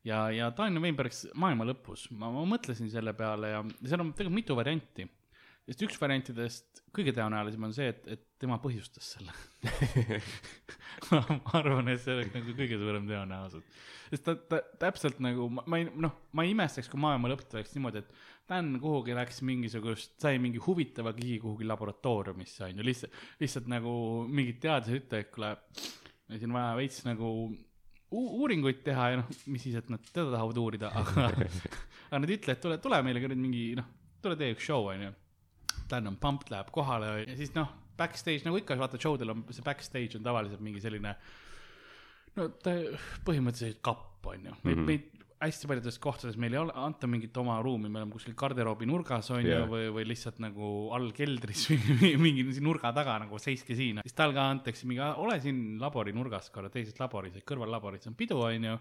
ja, 0.07 0.28
ja 0.32 0.51
Daniel 0.57 0.84
Weinbergs 0.86 1.26
maailma 1.34 1.66
lõpus, 1.68 2.09
ma, 2.12 2.30
ma 2.32 2.46
mõtlesin 2.48 2.90
selle 2.92 3.14
peale 3.16 3.55
ja 3.55 3.64
seal 3.82 4.01
on 4.01 4.14
tegelikult 4.14 4.38
mitu 4.40 4.57
varianti. 4.57 5.09
sest 5.66 5.84
üks 5.86 6.01
variantidest 6.01 6.82
kõige 6.96 7.12
tõenäolisem 7.14 7.68
on 7.68 7.74
see, 7.76 7.90
et, 7.92 8.07
et 8.16 8.24
tema 8.40 8.59
põhjustas 8.62 9.12
selle 9.16 9.34
ma 11.11 11.55
arvan, 11.59 11.92
et 11.92 12.01
see 12.03 12.16
oleks 12.16 12.34
nagu 12.34 12.57
kõige 12.57 12.80
suurem 12.80 13.07
tõenäosus. 13.09 13.66
sest 14.11 14.26
ta, 14.26 14.36
ta 14.51 14.62
täpselt 14.86 15.20
nagu, 15.22 15.51
ma, 15.53 15.66
ma 15.66 15.82
ei, 15.82 15.88
noh, 15.92 16.16
ma 16.32 16.46
ei 16.46 16.55
imestaks, 16.57 16.88
kui 16.90 17.01
maailma 17.03 17.30
lõpp 17.34 17.44
tuleks 17.51 17.76
niimoodi, 17.76 18.03
et 18.03 18.39
Dan 18.51 18.72
kuhugi 18.82 19.14
läks 19.14 19.44
mingisugust, 19.46 20.16
sai 20.22 20.40
mingi 20.42 20.59
huvitava 20.62 21.12
kigi 21.14 21.38
kuhugi 21.42 21.68
laboratooriumisse, 21.70 22.64
on 22.66 22.80
ju, 22.80 22.86
lihtsalt, 22.88 23.18
lihtsalt 23.38 23.68
nagu 23.70 23.92
mingid 24.26 24.59
teadlased 24.64 24.96
ütlevad, 25.05 25.28
kuule, 25.36 25.51
meil 26.26 26.42
siin 26.42 26.57
vaja 26.57 26.72
veits 26.80 27.05
nagu 27.07 27.28
uuringuid 28.11 28.80
teha 28.86 29.05
ja 29.12 29.20
noh, 29.20 29.30
mis 29.46 29.62
siis, 29.68 29.76
et 29.78 29.92
nad 29.92 30.03
teda 30.09 30.32
tahavad 30.32 30.59
uurida, 30.59 30.90
aga, 31.01 31.28
aga 31.30 32.22
nad 32.24 32.34
ütlevad, 32.34 32.62
tule, 32.64 32.80
tule 32.82 33.03
meile 33.07 33.22
ka 33.22 33.30
nüüd 33.30 33.44
mingi 33.44 33.62
noh, 33.78 33.86
tule 34.24 34.38
tee 34.40 34.51
üks 34.57 34.66
show, 34.66 34.90
on 34.90 35.07
ju. 35.07 35.12
Dan 35.90 36.11
on 36.11 36.18
pumped, 36.22 36.51
läheb 36.51 36.74
kohale 36.74 37.12
ja 37.22 37.38
siis 37.38 37.55
noh, 37.55 37.70
backstage 38.01 38.46
nagu 38.46 38.59
ikka, 38.59 38.78
vaata 38.80 38.98
show 39.01 39.14
del 39.20 39.34
on 39.34 39.46
see 39.55 39.64
backstage 39.66 40.18
on 40.18 40.26
tavaliselt 40.26 40.62
mingi 40.64 40.82
selline 40.82 41.14
no 42.36 42.46
ta 42.62 42.74
põhimõtteliselt 43.26 43.80
kapp 43.84 44.26
on 44.30 44.46
ju, 44.48 44.55
meid 44.62 44.76
mm, 44.76 44.82
-hmm. 44.82 44.86
meid 44.90 45.20
hästi 45.41 45.68
paljudes 45.70 45.97
kohtades 46.03 46.36
meil 46.41 46.55
ei 46.55 46.61
ole, 46.61 46.74
anta 46.76 47.09
mingit 47.09 47.36
oma 47.41 47.57
ruumi, 47.64 47.88
me 47.88 48.03
oleme 48.03 48.12
kuskil 48.12 48.34
garderoobi 48.38 48.88
nurgas 48.88 49.30
on 49.32 49.41
Jah. 49.41 49.62
ju, 49.62 49.70
või, 49.70 49.86
või 49.97 50.05
lihtsalt 50.11 50.41
nagu 50.45 50.72
all 50.97 51.09
keldris 51.16 51.66
või 52.03 52.12
mingi 52.20 52.45
nurga 52.61 52.93
taga 52.97 53.16
nagu 53.22 53.41
seiske 53.41 53.76
siin, 53.78 54.03
siis 54.05 54.16
tal 54.16 54.34
ka 54.36 54.51
antakse 54.53 54.88
mingi, 54.91 55.01
ole 55.24 55.41
siin 55.41 55.80
labori 55.80 56.12
nurgas 56.16 56.53
korra, 56.53 56.72
teises 56.72 57.01
laboris, 57.01 57.41
kõrvallaboris 57.49 58.11
on 58.11 58.18
pidu 58.18 58.43
on 58.45 58.68
ju 58.70 58.76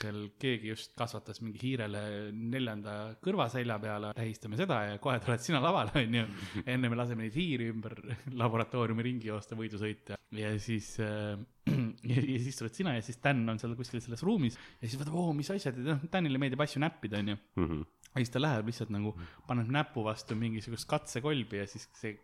seal 0.00 0.20
keegi 0.40 0.72
just 0.72 0.94
kasvatas 0.98 1.42
mingi 1.44 1.60
hiirele 1.62 2.02
neljanda 2.32 2.96
kõrvaselja 3.24 3.76
peale, 3.82 4.12
tähistame 4.16 4.58
seda 4.60 4.80
ja 4.88 4.98
kohe 5.02 5.18
tuled 5.22 5.44
sina 5.44 5.60
lavale, 5.62 5.92
onju. 6.02 6.24
enne 6.64 6.90
me 6.90 6.98
laseme 6.98 7.26
neid 7.26 7.36
hiiri 7.36 7.70
ümber 7.74 7.96
laboratooriumi 8.42 9.06
ringi 9.06 9.30
joosta, 9.30 9.58
võidusõita 9.58 10.18
ja 10.36 10.52
siis 10.62 10.92
äh, 11.02 11.36
ja, 12.10 12.16
ja 12.16 12.40
siis 12.42 12.58
tuled 12.58 12.76
sina 12.76 12.94
ja 12.96 13.04
siis 13.04 13.20
Dan 13.22 13.44
on 13.50 13.60
seal 13.60 13.76
kuskil 13.78 14.02
selles 14.02 14.24
ruumis 14.26 14.58
ja 14.80 14.86
siis 14.86 14.98
vaatab, 15.00 15.16
oo, 15.20 15.34
mis 15.36 15.50
asjad 15.52 15.78
ja 15.80 15.94
noh, 15.94 16.04
Danile 16.12 16.40
meeldib 16.42 16.62
asju 16.64 16.82
näppida, 16.82 17.20
onju. 17.22 17.38
Mhm. 17.60 17.86
ja 18.10 18.18
siis 18.18 18.34
ta 18.34 18.42
läheb 18.42 18.70
lihtsalt 18.70 18.92
nagu, 18.94 19.14
paneb 19.46 19.70
näpu 19.74 20.04
vastu 20.06 20.38
mingisugust 20.38 20.88
katsekolbi 20.90 21.62
ja 21.62 21.68
siis 21.70 21.88
see 21.98 22.16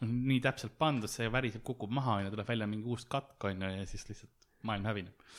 noh, 0.00 0.10
nii 0.10 0.40
täpselt 0.44 0.78
pandud, 0.78 1.10
see 1.10 1.30
väriseb, 1.32 1.64
kukub 1.66 1.92
maha 1.94 2.20
onju, 2.20 2.34
tuleb 2.34 2.54
välja 2.54 2.70
mingi 2.70 2.90
uus 2.90 3.06
katk 3.10 3.50
onju 3.50 3.74
ja 3.78 3.88
siis 3.90 4.06
lihtsalt 4.10 4.48
maailm 4.66 4.86
hävineb. 4.90 5.32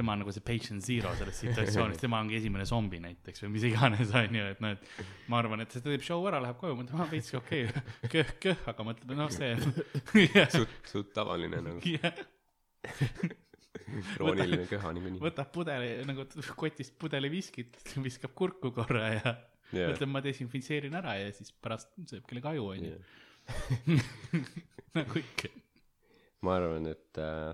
Tema 0.00 0.16
on 0.16 0.22
nagu 0.24 0.32
see 0.34 0.44
patient 0.44 0.84
zero 0.84 1.12
selles 1.18 1.40
situatsioonis, 1.44 2.00
tema 2.00 2.20
ongi 2.24 2.38
esimene 2.40 2.66
zombi 2.68 3.00
näiteks 3.04 3.44
või 3.44 3.54
mis 3.56 3.66
iganes 3.68 4.14
onju, 4.22 4.46
et 4.54 4.64
noh, 4.64 4.76
et 4.76 5.04
ma 5.30 5.40
arvan, 5.42 5.64
et 5.64 5.74
ta 5.74 5.82
teeb 5.84 6.04
show 6.06 6.24
ära, 6.30 6.40
läheb 6.44 6.58
koju, 6.60 6.78
mõtleb, 6.80 7.04
ah 7.04 7.10
veits 7.10 7.34
okei 7.38 7.68
okay., 7.68 8.08
köh, 8.14 8.32
köh, 8.46 8.64
aga 8.72 8.86
mõtleb, 8.86 9.14
noh, 9.18 9.30
see 9.34 9.52
jah, 10.36 10.50
suht, 10.54 10.74
suht 10.90 11.12
tavaline 11.16 11.62
nagu, 11.66 11.94
jah, 11.98 12.24
krooniline 14.14 14.66
köha 14.70 14.92
niikuinii. 14.96 15.22
võtab 15.22 15.52
pudeli 15.54 15.92
nagu 16.08 16.26
kotist 16.58 16.96
pudeli 17.00 17.30
viskit, 17.32 17.78
viskab 18.02 18.34
kurku 18.38 18.72
korra 18.74 19.14
ja 19.14 19.36
Jah. 19.70 19.92
mõtleb, 19.92 20.10
ma 20.10 20.22
desinfitseerin 20.24 20.96
ära 20.98 21.14
ja 21.14 21.28
siis 21.34 21.52
pärast 21.62 21.92
sööb 22.10 22.24
kellegi 22.26 22.48
aju 22.50 22.64
onju, 22.72 22.96
nagu 24.98 25.20
ikka. 25.20 25.52
ma 26.46 26.56
arvan, 26.58 26.88
et 26.90 27.20
äh, 27.22 27.52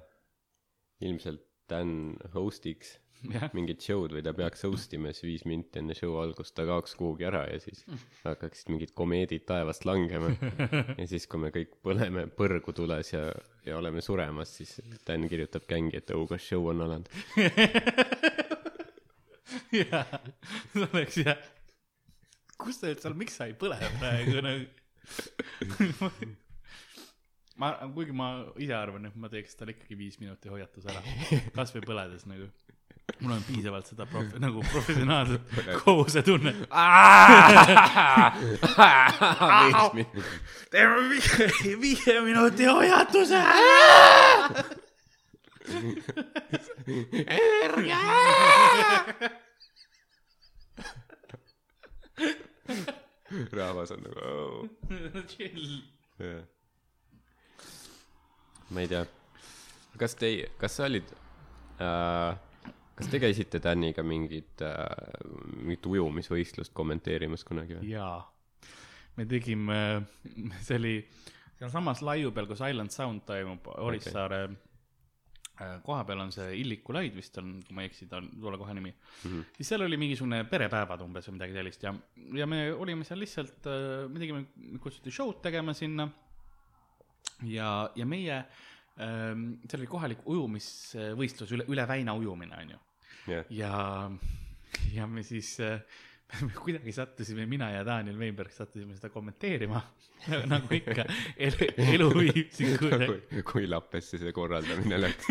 ilmselt 1.05 1.46
Dan 1.71 2.15
host'iks 2.35 2.97
jah, 3.33 3.49
mingit 3.57 3.83
show'd 3.85 4.15
või 4.15 4.23
ta 4.25 4.33
peaks 4.37 4.65
host 4.67 4.93
ima, 4.97 5.13
siis 5.15 5.27
viis 5.27 5.45
minti 5.49 5.81
enne 5.81 5.97
show 5.97 6.17
algust 6.21 6.55
ta 6.57 6.67
kaoks 6.69 6.97
kuhugi 6.99 7.27
ära 7.29 7.43
ja 7.49 7.59
siis 7.63 7.83
hakkaksid 8.25 8.71
mingid 8.73 8.93
komeedid 8.99 9.47
taevast 9.49 9.87
langema. 9.89 10.33
ja 11.01 11.09
siis, 11.09 11.27
kui 11.31 11.41
me 11.43 11.53
kõik 11.55 11.77
põleme 11.87 12.27
põrgu 12.39 12.75
tules 12.77 13.13
ja, 13.15 13.25
ja 13.67 13.79
oleme 13.81 14.05
suremas, 14.05 14.57
siis 14.61 14.79
Dan 15.07 15.29
kirjutab 15.31 15.67
gängi, 15.71 16.01
et 16.01 16.11
oh, 16.15 16.27
kas 16.29 16.47
show 16.47 16.71
on 16.71 16.83
alanud. 16.87 17.11
jah, 19.81 20.17
see 20.73 20.89
oleks 20.89 21.21
jah. 21.23 21.45
kus 22.61 22.81
sa 22.81 22.91
üldse, 22.93 23.15
miks 23.17 23.39
sa 23.39 23.51
ei 23.51 23.57
põle 23.59 23.79
praegu 24.01 24.43
nagu? 24.45 24.65
ma, 27.61 27.73
kuigi 27.95 28.13
ma 28.17 28.29
ise 28.61 28.75
arvan, 28.77 29.07
et 29.09 29.17
ma 29.19 29.29
teeks 29.33 29.57
talle 29.59 29.73
ikkagi 29.77 29.97
viis 29.99 30.17
minuti 30.21 30.51
hoiatus 30.53 30.85
ära, 30.91 31.01
kasvõi 31.57 31.83
põledes 31.87 32.25
nagu. 32.31 32.47
mul 33.21 33.33
on 33.37 33.45
piisavalt 33.47 33.87
seda 33.87 34.05
prof-, 34.11 34.39
nagu 34.45 34.59
professionaalset 34.73 35.43
kohusetunnet. 35.85 36.59
teeme 40.73 40.97
viie, 41.85 42.15
minuti 42.27 42.65
hoiatuse. 42.69 43.41
rahvas 53.53 53.91
on 53.91 54.01
nagu 54.03 54.21
oh.. 54.21 54.69
chill. 55.31 55.83
Jah. 56.19 56.56
Ma 58.71 58.83
ei 58.83 58.91
tea, 58.91 59.05
kas 60.01 60.17
teie, 60.19 60.51
kas 60.61 60.79
sa 60.79 60.89
olid 60.89 61.13
äh,, 61.83 62.73
kas 62.97 63.11
te 63.13 63.21
käisite 63.23 63.61
Daniga 63.63 64.05
mingit 64.07 64.65
äh,, 64.65 64.85
mingit 65.57 65.87
ujumisvõistlust 65.87 66.75
kommenteerimas 66.77 67.45
kunagi 67.47 67.79
või? 67.79 67.93
jaa, 67.95 68.21
me 69.17 69.27
tegime, 69.31 69.81
see 70.67 70.81
oli 70.81 70.95
sealsamas 71.57 72.03
laiu 72.05 72.33
peal, 72.37 72.49
kus 72.51 72.63
Island 72.65 72.93
Sound 72.95 73.25
toimub, 73.29 73.69
Orissaare 73.81 74.43
okay. 75.57 75.79
koha 75.85 76.03
peal 76.09 76.21
on 76.27 76.33
see 76.35 76.51
Illiku 76.61 76.95
laid 76.97 77.17
vist 77.17 77.39
on, 77.41 77.57
kui 77.65 77.77
ma 77.77 77.85
ei 77.85 77.91
eksi, 77.91 78.09
ta 78.11 78.21
on, 78.21 78.29
tule 78.41 78.59
kohe 78.61 78.75
nimi 78.77 78.93
mm. 78.93 79.31
-hmm. 79.31 79.49
siis 79.57 79.73
seal 79.73 79.87
oli 79.87 79.97
mingisugune 80.01 80.43
perepäevad 80.51 81.05
umbes 81.07 81.29
või 81.29 81.39
midagi 81.39 81.57
sellist 81.57 81.87
ja, 81.87 81.95
ja 82.37 82.47
me 82.47 82.61
olime 82.73 83.05
seal 83.09 83.21
lihtsalt, 83.21 83.71
me 84.13 84.21
tegime, 84.21 84.47
kutsuti 84.81 85.11
show'd 85.11 85.41
tegema 85.43 85.73
sinna. 85.73 86.09
ja, 87.45 87.91
ja 87.97 88.09
meie 88.09 88.39
ähm,, 88.39 89.47
seal 89.67 89.83
oli 89.83 89.91
kohalik 89.91 90.25
ujumisvõistlus, 90.25 91.53
üle, 91.57 91.69
üle 91.73 91.87
väina 91.89 92.15
ujumine, 92.17 92.57
onju. 92.65 92.83
jah, 93.29 93.49
ja, 93.51 93.79
ja 94.95 95.07
me 95.11 95.25
siis 95.27 95.57
äh, 95.61 95.81
me 96.47 96.51
kuidagi 96.55 96.93
sattusime, 96.93 97.47
mina 97.47 97.71
ja 97.71 97.85
Daniel 97.87 98.19
Weinberg 98.19 98.51
sattusime 98.53 98.97
seda 98.97 99.11
kommenteerima 99.15 99.83
nagu 100.53 100.75
ikka 100.75 101.05
elu, 101.37 101.69
elu 101.77 102.09
viib 102.17 102.55
sind 102.55 102.79
kuidagi. 102.81 103.19
kui, 103.31 103.43
kui 103.53 103.69
Lappesse 103.71 104.19
see 104.23 104.33
korraldamine 104.35 104.99
läks. 105.01 105.29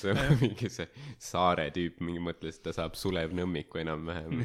see 0.00 0.14
on 0.14 0.38
mingi 0.40 0.70
see 0.72 0.88
saare 1.20 1.68
tüüp 1.76 2.00
mingi 2.06 2.22
mõtles, 2.30 2.58
et 2.58 2.64
ta 2.66 2.74
saab 2.74 2.96
Sulev 2.98 3.36
Nõmmiku 3.36 3.82
enam-vähem 3.84 4.42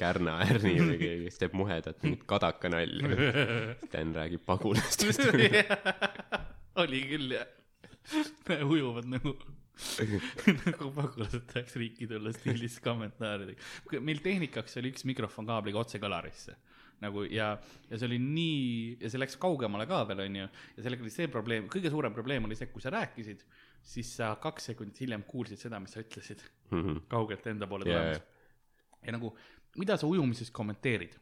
Kärna 0.00 0.38
Ärni 0.46 0.74
või 0.80 0.98
keegi, 1.02 1.26
kes 1.28 1.40
teeb 1.42 1.56
muhedat 1.58 2.00
mingit 2.02 2.24
kadaka 2.30 2.70
nalja. 2.72 3.32
Sten 3.86 4.14
räägib 4.16 4.44
pagulastest. 4.46 5.28
oli 6.82 7.02
küll 7.10 7.36
jah. 7.36 7.50
ujuvad 8.66 9.06
nagu, 9.08 9.36
nagu 10.64 10.90
pagulased 10.96 11.46
tahaks 11.52 11.78
riiki 11.80 12.08
tulla 12.10 12.34
stiilis 12.34 12.80
kommentaaridega. 12.82 14.00
meil 14.02 14.22
tehnikaks 14.22 14.80
oli 14.82 14.90
üks 14.94 15.06
mikrofon 15.08 15.46
kaabliga 15.48 15.82
otse 15.82 16.02
kõlarisse 16.02 16.58
nagu 17.02 17.24
ja, 17.26 17.54
ja 17.90 17.98
see 17.98 18.08
oli 18.08 18.18
nii 18.22 18.98
ja 19.02 19.10
see 19.10 19.20
läks 19.20 19.36
kaugemale 19.40 19.86
ka 19.90 20.02
veel 20.08 20.24
onju 20.26 20.44
ja 20.44 20.84
sellega 20.84 21.04
oli 21.04 21.12
see 21.12 21.30
probleem, 21.32 21.66
kõige 21.72 21.90
suurem 21.92 22.14
probleem 22.14 22.46
oli 22.48 22.58
see, 22.58 22.70
kui 22.70 22.82
sa 22.84 22.92
rääkisid, 22.94 23.42
siis 23.94 24.12
sa 24.18 24.34
kaks 24.42 24.70
sekundit 24.70 25.00
hiljem 25.02 25.24
kuulsid 25.28 25.60
seda, 25.60 25.80
mis 25.82 25.94
sa 25.94 26.04
ütlesid 26.04 26.44
kaugelt 27.10 27.46
enda 27.50 27.68
poole 27.70 27.88
tulemas. 27.88 28.22
ja 29.04 29.16
nagu, 29.16 29.34
mida 29.80 29.98
sa 30.00 30.08
ujumises 30.10 30.50
kommenteerid? 30.54 31.16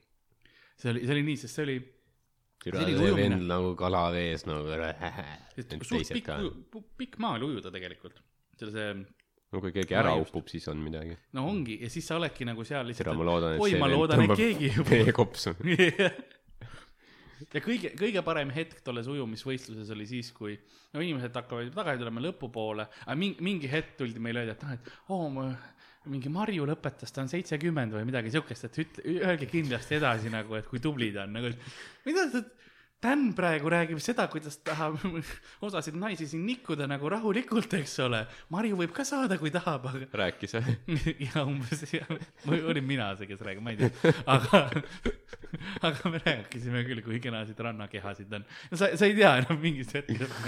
see 0.83 0.91
oli, 0.91 1.05
see 1.07 1.15
oli 1.15 1.25
nii, 1.27 1.41
sest 1.41 1.59
see 1.59 1.67
oli 1.67 1.79
vend 3.17 3.47
nagu 3.49 3.73
kala 3.79 4.07
vees 4.15 4.47
nagu. 4.47 4.69
suht 5.89 6.13
pikk 6.15 6.31
pikk 6.99 7.19
maa 7.23 7.37
oli 7.39 7.53
ujuda 7.53 7.73
tegelikult. 7.75 8.23
selle 8.59 8.73
see, 8.75 8.95
no 9.53 9.61
kui 9.61 9.73
keegi 9.75 9.97
ära 9.99 10.13
Laiust. 10.15 10.31
upub, 10.33 10.51
siis 10.53 10.69
on 10.73 10.79
midagi. 10.83 11.17
no 11.37 11.47
ongi 11.49 11.79
ja 11.83 11.91
siis 11.93 12.07
sa 12.09 12.19
oledki 12.21 12.47
nagu 12.49 12.65
seal 12.69 12.87
lihtsalt 12.89 13.17
ma, 13.19 13.27
loodan, 13.27 13.57
et 13.57 13.65
oi, 13.65 13.75
ma 13.81 13.89
loodan, 13.91 14.25
et 14.27 14.37
keegi 14.39 14.71
meie 14.91 15.15
kopsu. 15.17 15.55
ja 17.55 17.65
kõige, 17.65 17.93
kõige 17.99 18.23
parem 18.25 18.53
hetk 18.55 18.81
tolles 18.87 19.11
ujumisvõistluses 19.11 19.91
oli 19.97 20.07
siis, 20.09 20.31
kui 20.37 20.57
no 20.95 21.03
inimesed 21.03 21.35
hakkavad 21.37 21.73
tagasi 21.75 22.05
tulema 22.05 22.25
lõpupoole, 22.29 22.89
aga 23.05 23.19
mingi, 23.19 23.45
mingi 23.45 23.71
hetk 23.73 23.97
tuldi 24.01 24.23
meile 24.23 24.45
öelda, 24.45 24.57
et 24.57 24.67
noh, 24.67 24.77
et 24.79 24.93
oo, 25.13 25.29
ma 25.35 25.51
mingi 26.11 26.33
Marju 26.33 26.67
lõpetas, 26.67 27.13
ta 27.15 27.23
on 27.23 27.31
seitsekümmend 27.31 27.95
või 27.95 28.07
midagi 28.09 28.33
siukest, 28.35 28.67
et 28.69 28.81
ütle, 28.83 29.05
öelge 29.21 29.47
kindlasti 29.51 29.99
edasi 30.01 30.33
nagu, 30.33 30.57
et 30.59 30.67
kui 30.71 30.83
tubli 30.83 31.13
ta 31.15 31.27
on, 31.27 31.37
nagu 31.37 31.53
et 31.53 31.71
mida 32.09 32.27
sa, 32.33 32.43
Dan 33.03 33.33
praegu 33.35 33.67
räägib 33.73 33.99
seda, 33.99 34.29
kuidas 34.31 34.61
tahab 34.63 35.01
osasid 35.67 35.97
naisi 35.99 36.29
siin 36.31 36.45
nikkuda 36.47 36.87
nagu 36.87 37.09
rahulikult, 37.11 37.75
eks 37.81 37.97
ole. 38.05 38.21
Marju 38.55 38.79
võib 38.79 38.95
ka 38.95 39.03
saada, 39.07 39.41
kui 39.41 39.51
tahab, 39.51 39.89
aga 39.91 40.07
rääkis 40.21 40.55
või? 40.55 40.77
ja 41.27 41.43
umbes 41.43 41.83
ja 41.91 42.07
või 42.47 42.61
olin 42.63 42.87
mina 42.87 43.11
see, 43.19 43.27
kes 43.33 43.43
räägib, 43.43 43.67
ma 43.67 43.75
ei 43.75 43.81
tea, 43.83 44.15
aga, 44.37 44.63
aga 45.91 46.15
me 46.15 46.23
rääkisime 46.23 46.87
küll, 46.87 47.03
kui 47.03 47.19
kenasid 47.25 47.59
rannakehasid 47.67 48.39
on. 48.39 48.47
sa, 48.71 48.93
sa 48.95 49.11
ei 49.11 49.19
tea 49.19 49.35
enam 49.43 49.59
mingist 49.67 49.99
hetkest. 49.99 50.39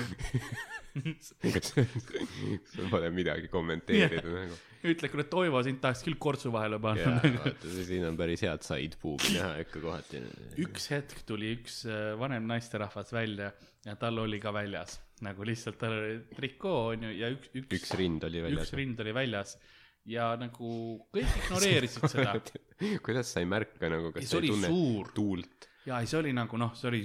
Sul 0.95 2.89
pole 2.91 3.11
midagi 3.15 3.49
kommenteerida 3.51 4.23
nagu. 4.31 4.59
ütle, 4.87 5.11
kuule, 5.11 5.25
Toivo, 5.31 5.63
sind 5.67 5.81
tahaks 5.83 6.05
küll 6.07 6.19
kortsu 6.23 6.53
vahele 6.55 6.79
jaa, 6.79 6.85
panna. 6.85 7.35
vaata, 7.41 7.73
siin 7.89 8.07
on 8.07 8.19
päris 8.19 8.45
head 8.47 8.63
side 8.67 9.01
boob'i 9.03 9.35
näha 9.35 9.57
ikka 9.65 9.83
kohati. 9.83 10.23
üks 10.65 10.91
hetk 10.95 11.25
tuli 11.29 11.55
üks 11.57 11.83
äh, 11.89 12.13
vanem 12.21 12.47
naisterahvas 12.51 13.15
välja 13.17 13.51
ja 13.85 13.97
tal 14.01 14.23
oli 14.23 14.39
ka 14.43 14.55
väljas, 14.55 15.01
nagu 15.27 15.47
lihtsalt 15.47 15.81
tal 15.83 15.97
oli 15.99 16.21
trikoo 16.37 16.93
onju 16.93 17.11
ja 17.17 17.33
üks, 17.35 17.51
üks, 17.55 17.73
üks 17.81 17.97
rind 17.99 18.27
oli 18.29 18.45
väljas 18.47 18.71
üks. 18.71 18.79
rind 18.79 19.03
oli 19.05 19.17
väljas 19.17 19.59
ja 20.15 20.31
nagu 20.39 20.71
kõik 21.15 21.37
ignoreerisid 21.43 22.09
seda. 22.13 22.39
kuidas 23.05 23.35
sa 23.35 23.43
ei 23.43 23.51
märka 23.51 23.91
nagu, 23.93 24.15
kas 24.15 24.31
sa 24.31 24.41
ei 24.41 24.53
tunne 24.53 24.71
suur 24.71 25.13
tuult? 25.17 25.69
ja 25.89 26.01
ei, 26.01 26.09
see 26.11 26.23
oli 26.23 26.35
nagu 26.37 26.61
noh, 26.61 26.75
see 26.79 26.91
oli 26.93 27.05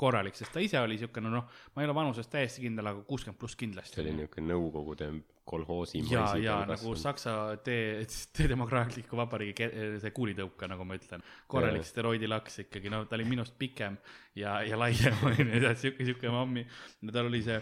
korralik, 0.00 0.36
sest 0.38 0.54
ta 0.54 0.62
ise 0.64 0.80
oli 0.80 0.96
siukene 1.00 1.30
noh, 1.32 1.46
ma 1.74 1.82
ei 1.82 1.88
ole 1.88 1.96
vanuses 1.96 2.30
täiesti 2.30 2.64
kindel, 2.64 2.88
aga 2.90 3.04
kuuskümmend 3.08 3.40
pluss 3.40 3.58
kindlasti. 3.60 3.98
see 3.98 4.04
oli 4.06 4.16
niuke 4.22 4.44
Nõukogude 4.44 5.10
kolhoosi 5.50 6.02
ja, 6.10 6.24
ja 6.40 6.56
nagu 6.68 6.94
Saksa 6.98 7.34
tee, 7.64 8.04
demokraatliku 8.50 9.18
vabariigi 9.18 9.68
see 10.02 10.12
kuulitõuka, 10.16 10.68
nagu 10.70 10.86
ma 10.86 10.98
ütlen. 10.98 11.24
korralik 11.50 11.86
steroidilaks 11.86 12.62
ikkagi, 12.66 12.92
no 12.92 13.04
ta 13.08 13.18
oli 13.18 13.26
minust 13.28 13.56
pikem 13.58 13.98
ja, 14.38 14.60
ja 14.66 14.78
laiem 14.80 15.24
onju, 15.30 15.48
tead 15.52 15.80
siuke, 15.80 16.06
siuke 16.08 16.32
mammi. 16.32 16.64
ja 17.02 17.16
tal 17.16 17.30
oli 17.30 17.42
see, 17.46 17.58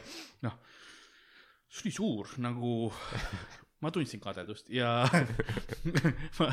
noh, 0.47 0.59
see 1.69 1.89
oli 1.89 1.97
suur 1.97 2.37
nagu, 2.45 2.75
ma 3.85 3.93
tundsin 3.95 4.21
kadedust 4.23 4.71
ja 4.75 4.91
ma, 6.39 6.49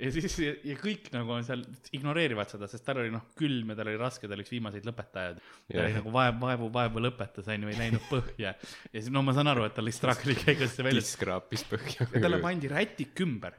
ja 0.00 0.10
siis 0.14 0.36
ja, 0.40 0.52
ja 0.72 0.76
kõik 0.80 1.08
nagu 1.14 1.32
on 1.34 1.46
seal 1.46 1.62
ignoreerivad 1.96 2.52
seda, 2.52 2.68
sest 2.70 2.84
tal 2.86 3.00
oli 3.02 3.12
noh 3.12 3.24
külm 3.38 3.72
ja 3.72 3.78
tal 3.78 3.90
oli 3.92 4.00
raske, 4.00 4.28
ta 4.28 4.36
oli 4.36 4.44
üks 4.44 4.52
viimaseid 4.54 4.86
lõpetajaid. 4.88 5.40
ta 5.70 5.80
oli 5.84 5.96
nagu 5.96 6.12
vaev, 6.14 6.36
vaevu, 6.42 6.68
vaevu 6.74 7.04
lõpetas 7.06 7.48
onju, 7.52 7.72
ei 7.72 7.80
näinud 7.80 8.06
põhja. 8.10 8.54
ja 8.56 8.94
siis 8.96 9.10
no 9.14 9.24
ma 9.26 9.36
saan 9.36 9.52
aru, 9.52 9.66
et 9.68 9.76
tal 9.76 9.88
lihtsalt 9.88 10.10
rakli 10.12 10.36
käigus 10.38 10.76
see 10.76 10.86
välja, 10.86 11.04
tiss 11.04 11.20
kraapis 11.20 11.66
põhja. 11.68 12.08
ja 12.08 12.22
talle 12.22 12.40
pandi 12.42 12.70
rätik 12.72 13.24
ümber, 13.26 13.56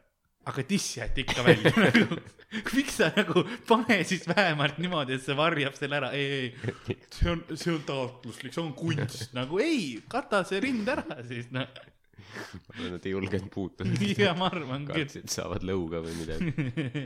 aga 0.50 0.66
tiss 0.68 0.98
jäeti 0.98 1.26
ikka 1.26 1.46
välja 1.46 1.74
nagu. 1.86 2.20
miks 2.76 2.98
sa 3.00 3.12
nagu 3.16 3.46
pane 3.70 4.02
siis 4.10 4.26
vähemalt 4.30 4.82
niimoodi, 4.82 5.18
et 5.18 5.26
see 5.26 5.38
varjab 5.38 5.78
selle 5.78 6.02
ära, 6.02 6.12
ei, 6.18 6.50
ei, 6.50 7.00
see 7.14 7.32
on, 7.32 7.46
see 7.54 7.74
on 7.76 7.82
taotluslik, 7.88 8.54
see 8.56 8.66
on 8.66 8.74
kunst 8.78 9.34
nagu 9.38 9.62
ei, 9.62 9.96
kata 10.12 10.44
see 10.48 10.62
rind 10.64 10.90
ära 10.94 11.22
siis 11.30 11.50
noh. 11.54 11.70
Nad 12.92 13.06
ei 13.06 13.14
julgenud 13.14 13.50
puutuda. 13.54 13.90
ja 14.26 14.34
ma 14.38 14.50
arvan 14.52 14.86
küll. 14.88 15.04
kartsid, 15.04 15.30
saavad 15.32 15.66
lõuga 15.68 16.02
või 16.06 16.16
midagi. 16.20 17.06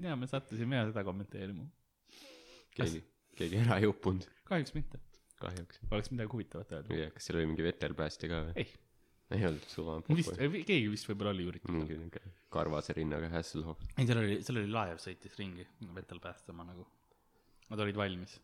ja 0.06 0.16
me 0.16 0.28
sattusime 0.30 0.80
ja 0.80 0.88
seda 0.90 1.04
kommenteerima. 1.06 1.66
keegi, 2.76 3.02
keegi 3.38 3.62
ära 3.64 3.80
ei 3.80 3.88
uppunud, 3.90 4.26
kahjuks 4.48 4.76
mitte, 4.76 5.00
kahjuks. 5.42 5.82
oleks 5.90 6.12
midagi 6.14 6.32
huvitavat 6.34 6.76
öelda. 6.76 6.92
tea, 6.92 7.10
kas 7.16 7.28
seal 7.28 7.40
oli 7.40 7.50
mingi 7.50 7.66
veterpäästja 7.66 8.30
ka 8.30 8.42
või? 8.48 8.64
ei, 8.64 8.70
ei 9.36 9.48
olnud, 9.50 9.66
suva. 9.72 9.98
vist, 10.08 10.36
keegi 10.38 10.92
vist 10.92 11.10
võib-olla 11.10 11.34
oli 11.36 11.48
üritusel. 11.50 11.76
mingi 11.76 11.98
niuke 12.00 12.22
karvase 12.50 12.94
rinnaga 12.96 13.30
Hasselhoff. 13.32 13.82
ei, 13.96 14.06
seal 14.06 14.22
oli, 14.22 14.38
seal 14.46 14.60
oli 14.62 14.72
laev 14.74 15.00
sõitis 15.02 15.36
ringi 15.38 15.66
vetel 15.96 16.22
päästma 16.22 16.66
nagu. 16.66 16.86
Nad 17.70 17.82
olid 17.84 17.98
valmis. 17.98 18.34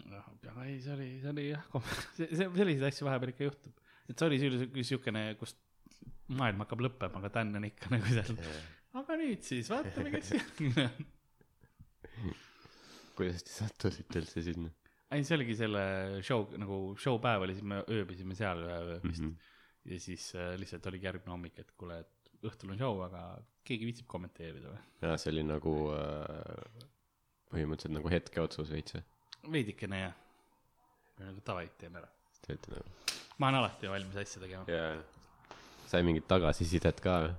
Aga 0.00 0.66
ei, 0.66 0.78
see 0.80 0.94
oli, 0.94 1.08
see 1.22 1.32
oli 1.32 1.48
jah, 1.50 1.64
see, 2.16 2.28
see, 2.30 2.48
selliseid 2.58 2.86
asju 2.88 3.08
vahepeal 3.08 3.34
ikka 3.34 3.48
juhtub. 3.48 3.80
et 4.08 4.18
see 4.18 4.28
oli 4.28 4.86
siukene, 4.88 5.24
kus 5.40 5.56
maailm 6.32 6.64
hakkab 6.64 6.86
lõppema, 6.88 7.20
aga 7.20 7.32
Dan 7.34 7.56
on 7.60 7.68
ikka 7.68 7.92
nagu 7.92 8.12
seal. 8.12 8.38
aga 9.02 9.18
nüüd 9.20 9.42
siis 9.46 9.72
vaatame, 9.72 10.14
kes 10.16 10.32
siin 10.56 10.78
on. 10.86 11.10
kuidas 13.18 13.44
te 13.44 13.52
sattusite 13.52 14.22
üldse 14.22 14.44
sinna 14.44 14.72
ei, 15.12 15.24
see 15.26 15.36
oligi 15.36 15.56
selle 15.58 15.84
show 16.24 16.46
nagu 16.60 16.78
show 17.00 17.18
päev 17.22 17.44
oli, 17.46 17.56
siis 17.56 17.66
me 17.68 17.82
ööbisime 17.92 18.36
seal 18.38 18.62
ühe 18.64 18.78
öö 18.78 18.98
vist 19.02 19.20
mm? 19.20 19.28
mm. 19.28 19.34
-hmm. 19.34 19.92
ja 19.92 20.00
siis 20.00 20.28
äh, 20.34 20.54
lihtsalt 20.60 20.86
oligi 20.90 21.08
järgmine 21.08 21.34
hommik, 21.34 21.58
et 21.58 21.72
kuule, 21.76 22.00
et 22.04 22.46
õhtul 22.48 22.72
on 22.72 22.80
show, 22.80 23.02
aga 23.04 23.22
keegi 23.68 23.88
viitsib 23.88 24.08
kommenteerida 24.10 24.72
või? 24.72 24.82
jaa, 25.04 25.18
see 25.20 25.32
oli 25.34 25.44
nagu 25.46 25.74
äh, 25.96 26.86
põhimõtteliselt 27.52 27.98
nagu 27.98 28.12
hetkeotsus 28.12 28.72
veits 28.72 28.96
või? 28.96 29.04
Veidikene 29.50 30.02
jah. 30.02 30.18
nagu 31.22 31.40
davai, 31.46 31.68
teeme 31.78 32.02
ära. 32.02 32.10
Nagu, 32.48 32.82
ma 33.38 33.48
olen 33.48 33.60
alati 33.62 33.90
valmis 33.90 34.18
asja 34.22 34.42
tegema. 34.42 34.64
jaa. 34.70 34.98
sai 35.90 36.02
mingit 36.06 36.26
tagasisidet 36.30 37.00
ka 37.04 37.18
või? 37.26 37.32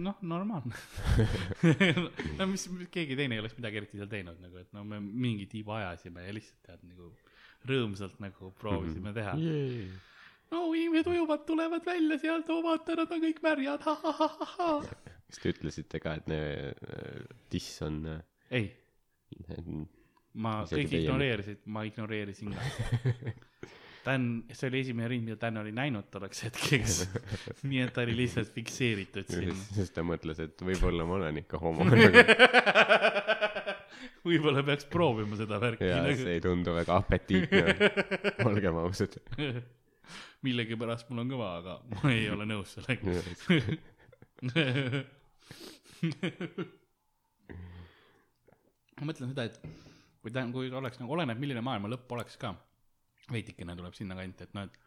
noh, 0.00 0.16
normaalne. 0.22 0.74
no 2.38 2.46
mis, 2.48 2.64
keegi 2.94 3.16
teine 3.18 3.36
ei 3.36 3.42
oleks 3.42 3.56
midagi 3.58 3.82
eriti 3.82 4.00
seal 4.00 4.10
teinud 4.10 4.40
nagu, 4.40 4.56
et 4.62 4.72
no 4.76 4.84
me 4.86 5.00
mingi 5.02 5.46
tiibu 5.50 5.74
ajasime 5.76 6.24
ja 6.26 6.34
lihtsalt 6.36 6.62
tead 6.68 6.86
nagu 6.88 7.10
rõõmsalt 7.68 8.18
nagu 8.22 8.52
proovisime 8.58 9.12
teha. 9.16 9.34
no 10.52 10.64
inimesed 10.74 11.10
ujuvad, 11.12 11.44
tulevad 11.48 11.86
välja 11.86 12.18
sealt, 12.22 12.50
oo 12.52 12.62
vaata, 12.64 12.96
nad 13.02 13.12
on 13.12 13.24
kõik 13.26 13.42
märjad, 13.44 13.84
ha-ha-ha-ha. 13.88 14.70
kas 15.28 15.42
te 15.42 15.52
ütlesite 15.52 16.00
ka, 16.02 16.16
et 16.20 16.30
ne- 16.32 16.72
äh, 16.72 17.36
diss 17.52 17.82
on 17.84 18.02
äh, 18.08 18.22
ei, 18.50 18.70
ma 20.34 20.62
kõik 20.68 20.92
ignoreerisid, 21.00 21.64
ma 21.66 21.84
ignoreerisin 21.88 22.54
ka. 22.56 22.62
Dan, 24.02 24.22
see 24.50 24.66
oli 24.66 24.80
esimene 24.82 25.06
rind, 25.12 25.28
mida 25.28 25.36
Dan 25.38 25.60
oli 25.60 25.70
näinud 25.74 26.08
tolleks 26.10 26.42
hetkeks. 26.48 26.96
nii 27.70 27.84
et 27.84 27.92
ta 27.94 28.02
oli 28.02 28.16
lihtsalt 28.18 28.50
fikseeritud 28.54 29.28
sinna. 29.30 29.54
sest 29.76 29.94
ta 29.94 30.02
mõtles, 30.06 30.40
et 30.42 30.64
võib-olla 30.66 31.06
ma 31.06 31.20
olen 31.20 31.38
ikka 31.44 31.60
homo. 31.62 31.86
võib-olla 34.26 34.62
peaks 34.66 34.86
proovima 34.90 35.38
seda 35.38 35.58
värki 35.62 35.86
ja 35.86 36.00
nagu. 36.02 36.18
see 36.18 36.34
ei 36.38 36.42
tundu 36.42 36.74
väga 36.74 36.98
apetiitne, 36.98 37.62
olgem 38.50 38.76
ausad. 38.82 39.14
millegipärast 40.46 41.10
mul 41.10 41.22
on 41.22 41.32
kõva, 41.36 41.48
aga 41.60 41.78
ma 41.94 42.12
ei 42.14 42.26
ole 42.32 42.44
nõus 42.50 42.74
sellega. 42.74 43.02
ma 48.98 49.02
mõtlen 49.06 49.30
seda, 49.30 49.46
et 49.46 49.56
kui 50.22 50.34
ta, 50.34 50.44
kui 50.54 50.70
oleks 50.70 51.00
nagu, 51.02 51.12
oleneb, 51.16 51.40
milline 51.42 51.62
maailma 51.64 51.90
lõpp 51.92 52.14
oleks 52.16 52.38
ka. 52.40 52.54
veidikene 53.32 53.76
tuleb 53.78 53.94
sinnakanti, 53.94 54.48
et 54.48 54.54
noh, 54.56 54.66
et 54.66 54.78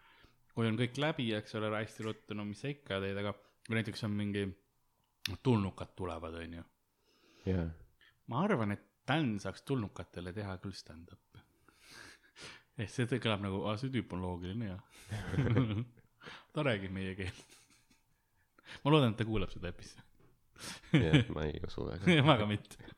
kui 0.56 0.68
on 0.68 0.78
kõik 0.80 0.98
läbi, 1.02 1.30
eks 1.38 1.56
ole, 1.60 1.72
hästi 1.76 2.04
ruttu, 2.04 2.36
no 2.38 2.44
mis 2.48 2.60
sa 2.62 2.72
ikka 2.72 3.00
teed, 3.04 3.18
aga 3.22 3.32
kui 3.66 3.78
näiteks 3.78 4.04
on 4.08 4.16
mingi 4.16 4.44
tulnukad 5.44 5.96
tulevad, 5.96 6.36
onju. 6.42 6.64
jaa. 7.48 7.70
ma 8.32 8.44
arvan, 8.44 8.76
et 8.76 8.92
Dan 9.06 9.36
saaks 9.40 9.62
tulnukatele 9.62 10.32
teha 10.34 10.56
küll 10.64 10.74
stand-up'i. 10.74 11.42
ehk 12.82 12.90
see 12.90 13.20
kõlab 13.22 13.44
nagu, 13.46 13.62
aa 13.70 13.78
see 13.78 13.94
tüüp 13.94 14.16
on 14.18 14.24
loogiline 14.26 14.72
ja 14.72 14.80
ta 16.56 16.66
räägib 16.66 16.94
meie 16.96 17.14
keelt. 17.20 17.60
ma 18.82 18.94
loodan, 18.96 19.14
et 19.14 19.22
ta 19.22 19.28
kuulab 19.30 19.54
seda 19.54 19.70
episoodi. 19.70 20.02
jah, 21.06 21.22
ma 21.38 21.46
ei 21.46 21.62
usu 21.68 21.86
väga. 21.86 22.18
ma 22.26 22.38
ka 22.42 22.50
mitte. 22.50 22.94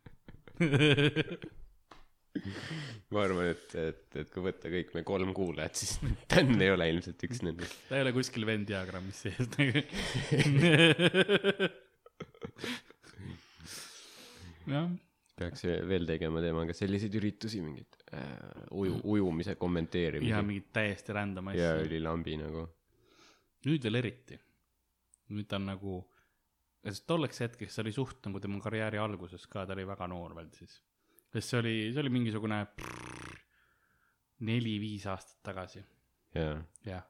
ma 3.14 3.24
arvan, 3.24 3.46
et, 3.54 3.68
et, 3.82 4.06
et 4.24 4.30
kui 4.34 4.42
võtta 4.46 4.68
kõik 4.74 4.90
me 4.98 5.02
kolm 5.08 5.32
kuulajat, 5.38 5.76
siis 5.82 5.92
Dan 6.32 6.62
ei 6.62 6.72
ole 6.74 6.86
ilmselt 6.94 7.20
üks 7.30 7.40
nendest. 7.46 7.76
ta 7.90 7.94
ei 8.00 8.04
ole 8.06 8.14
kuskil 8.16 8.44
Venn 8.50 8.64
diagrammis 8.68 9.18
sees 9.28 9.46
nagu. 9.56 9.80
jah, 14.74 14.88
peaks 15.38 15.64
veel 15.88 16.08
tegema 16.10 16.42
temaga 16.44 16.74
selliseid 16.76 17.14
üritusi, 17.20 17.62
mingit 17.64 17.98
äh, 18.14 18.26
uju, 18.74 19.00
ujumise 19.04 19.54
ja 19.54 19.60
kommenteerimisi. 19.60 20.44
mingit 20.48 20.72
täiesti 20.74 21.16
random 21.16 21.52
ja 21.54 21.74
asja. 21.74 21.86
ülilambi 21.86 22.38
nagu. 22.42 22.62
nüüd 23.68 23.82
veel 23.88 24.02
eriti. 24.02 24.36
nüüd 25.34 25.48
ta 25.50 25.56
on 25.60 25.66
nagu, 25.70 25.94
sest 26.88 27.06
tolleks 27.10 27.44
hetkeks 27.44 27.74
see 27.76 27.84
oli 27.86 27.94
suht 27.96 28.20
nagu 28.26 28.38
tema 28.44 28.62
karjääri 28.64 29.00
alguses 29.02 29.44
ka, 29.48 29.66
ta 29.68 29.76
oli 29.78 29.86
väga 29.88 30.06
noor 30.10 30.36
veel 30.38 30.50
siis. 30.58 30.74
Sest 31.38 31.54
see 31.54 31.60
oli, 31.62 31.76
see 31.94 32.02
oli 32.02 32.14
mingisugune 32.14 32.64
neli-viis 34.48 35.06
aastat 35.12 35.40
tagasi, 35.46 35.84
jaa. 36.38 36.58
jah. 36.86 37.04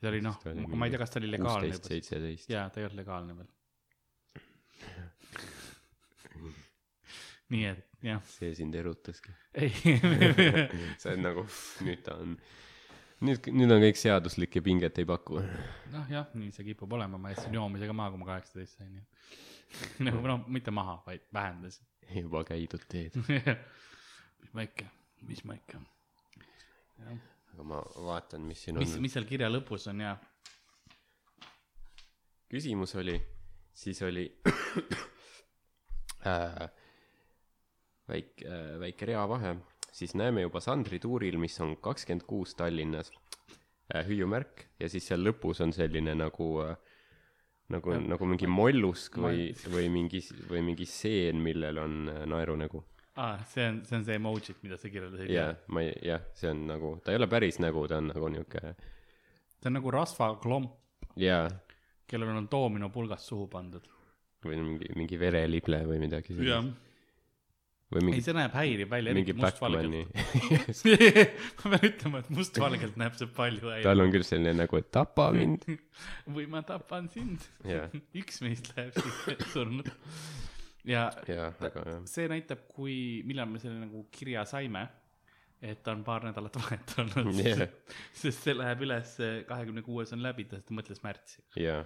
see 0.00 0.10
oli 0.10 0.20
noh 0.24 0.36
ma 0.76 0.88
ei 0.88 0.94
tea, 0.94 1.00
kas 1.00 1.14
ta 1.14 1.20
oli 1.22 1.30
legaalne 1.32 1.70
kuusteist, 1.72 1.92
seitseteist. 1.92 2.50
jaa, 2.52 2.68
ta 2.72 2.80
ei 2.80 2.88
olnud 2.88 3.00
legaalne 3.00 3.36
veel. 3.38 3.50
nii 7.54 7.64
et 7.70 8.04
jah, 8.04 8.20
see 8.28 8.52
sind 8.58 8.76
erutaski. 8.76 9.32
see 9.54 11.14
on 11.14 11.24
nagu, 11.24 11.46
nüüd 11.86 12.04
ta 12.04 12.18
on, 12.20 12.36
nüüd, 13.24 13.48
nüüd 13.48 13.76
on 13.76 13.84
kõik 13.86 14.00
seaduslik 14.00 14.60
ja 14.60 14.64
pinget 14.64 15.00
ei 15.00 15.08
paku. 15.08 15.40
noh 15.94 16.12
jah, 16.12 16.28
nii 16.36 16.52
see 16.52 16.68
kipub 16.72 16.92
olema, 16.98 17.20
ma 17.20 17.32
jätsin 17.32 17.56
joomisega 17.56 17.96
maha, 17.96 18.12
kui 18.12 18.24
ma 18.24 18.32
kaheksateist 18.34 18.80
sain, 18.80 19.00
et 19.00 19.08
nagu 20.08 20.20
noh, 20.28 20.44
mitte 20.52 20.72
maha, 20.74 21.00
vaid 21.06 21.24
vähendasin. 21.32 21.88
Juba 22.12 22.44
käidud 22.48 22.84
teed. 22.90 23.16
mis 24.42 24.52
ma 24.54 24.66
ikka, 24.66 24.88
mis 25.28 25.44
ma 25.48 25.56
ikka. 25.58 25.80
aga 27.54 27.66
ma 27.66 27.80
vaatan, 27.96 28.46
mis 28.48 28.64
siin 28.66 28.78
mis, 28.78 28.94
on. 28.96 29.02
mis 29.04 29.14
seal 29.14 29.26
kirja 29.28 29.50
lõpus 29.50 29.88
on 29.90 30.02
ja 30.04 30.14
küsimus 32.50 32.94
oli, 33.00 33.16
siis 33.74 34.02
oli 34.06 34.24
äh, 36.30 36.64
väike 38.08 38.46
äh,, 38.46 38.74
väike 38.80 39.08
reavahe, 39.10 39.56
siis 39.92 40.14
näeme 40.14 40.44
juba 40.44 40.62
Sandri 40.62 41.00
tuuril, 41.02 41.38
mis 41.40 41.58
on 41.64 41.76
kakskümmend 41.82 42.26
kuus 42.28 42.54
Tallinnas 42.54 43.10
äh,, 43.10 44.04
hüüumärk 44.06 44.68
ja 44.80 44.90
siis 44.92 45.08
seal 45.10 45.24
lõpus 45.26 45.62
on 45.64 45.74
selline 45.74 46.14
nagu 46.14 46.50
äh, 46.62 46.76
nagu, 47.72 47.94
nagu 48.04 48.26
mingi 48.28 48.48
mollusk 48.50 49.16
või, 49.22 49.48
või 49.72 49.88
mingi, 49.92 50.20
või 50.50 50.64
mingi 50.66 50.86
seen, 50.88 51.40
millel 51.44 51.80
on 51.80 52.10
äh, 52.12 52.24
naerunägu. 52.28 52.82
ah,, 53.16 53.40
see 53.48 53.66
on, 53.70 53.82
see 53.86 53.96
on 54.00 54.04
see 54.04 54.18
emoji, 54.18 54.56
mida 54.62 54.76
sa 54.80 54.90
kirjeldasid 54.90 55.30
ja 55.30 55.46
ma 55.72 55.84
ei, 55.84 55.94
jah, 56.10 56.24
see 56.36 56.50
on 56.50 56.64
nagu, 56.68 56.96
ta 57.04 57.14
ei 57.14 57.20
ole 57.20 57.28
päris 57.30 57.60
nägu, 57.62 57.86
ta 57.88 58.00
on 58.02 58.10
nagu 58.10 58.30
niuke, 58.34 58.74
see 59.60 59.70
on 59.70 59.78
nagu 59.78 59.92
rasvaklomp, 59.94 60.74
jaa, 61.20 61.46
kellel 62.10 62.34
on 62.34 62.48
doominopulgast 62.50 63.30
suhu 63.32 63.46
pandud. 63.52 63.86
või 64.44 64.58
mingi, 64.60 64.90
mingi 64.98 65.16
verelible 65.16 65.78
või 65.88 66.02
midagi 66.02 66.34
sellist. 66.34 66.50
Või 67.94 68.02
ei, 68.02 68.06
mingi, 68.08 68.24
see 68.26 68.34
näeb 68.36 68.54
häiriv 68.56 68.90
välja, 68.90 69.14
mingi. 69.16 69.34
Batman'i 69.38 70.02
ma 71.62 71.70
pean 71.74 71.86
ütlema, 71.88 72.22
et 72.22 72.30
mustvalgelt 72.34 72.98
näeb 73.00 73.16
see 73.18 73.30
palju 73.36 73.70
häiriv. 73.70 73.86
tal 73.86 74.04
on 74.04 74.12
küll 74.14 74.26
selline 74.26 74.54
nagu, 74.58 74.80
et 74.80 74.90
tapa 74.94 75.28
mind. 75.34 75.66
või 76.36 76.48
ma 76.50 76.64
tapan 76.66 77.08
sind. 77.12 77.46
Jah. 77.68 77.94
üks 78.20 78.42
meist 78.44 78.72
läheb 78.74 78.98
siit 78.98 79.46
surnud. 79.54 79.88
ja 80.88 81.06
jah, 81.30 81.56
aga 81.64 81.98
see 82.10 82.28
näitab, 82.30 82.66
kui, 82.74 82.98
millal 83.28 83.50
me 83.50 83.62
selle 83.62 83.80
nagu 83.86 84.04
kirja 84.14 84.44
saime, 84.48 84.86
et 85.64 85.80
ta 85.84 85.94
on 85.96 86.04
paar 86.04 86.26
nädalat 86.26 86.56
vahet 86.60 86.96
olnud 87.00 87.38
Jah. 87.40 87.66
sest 88.12 88.44
see 88.44 88.56
läheb 88.56 88.84
üles, 88.84 89.16
kahekümne 89.48 89.84
kuues 89.86 90.12
on 90.16 90.24
läbi, 90.24 90.48
ta 90.50 90.60
mõtles 90.74 91.00
märtsi. 91.04 91.44
jaa. 91.62 91.84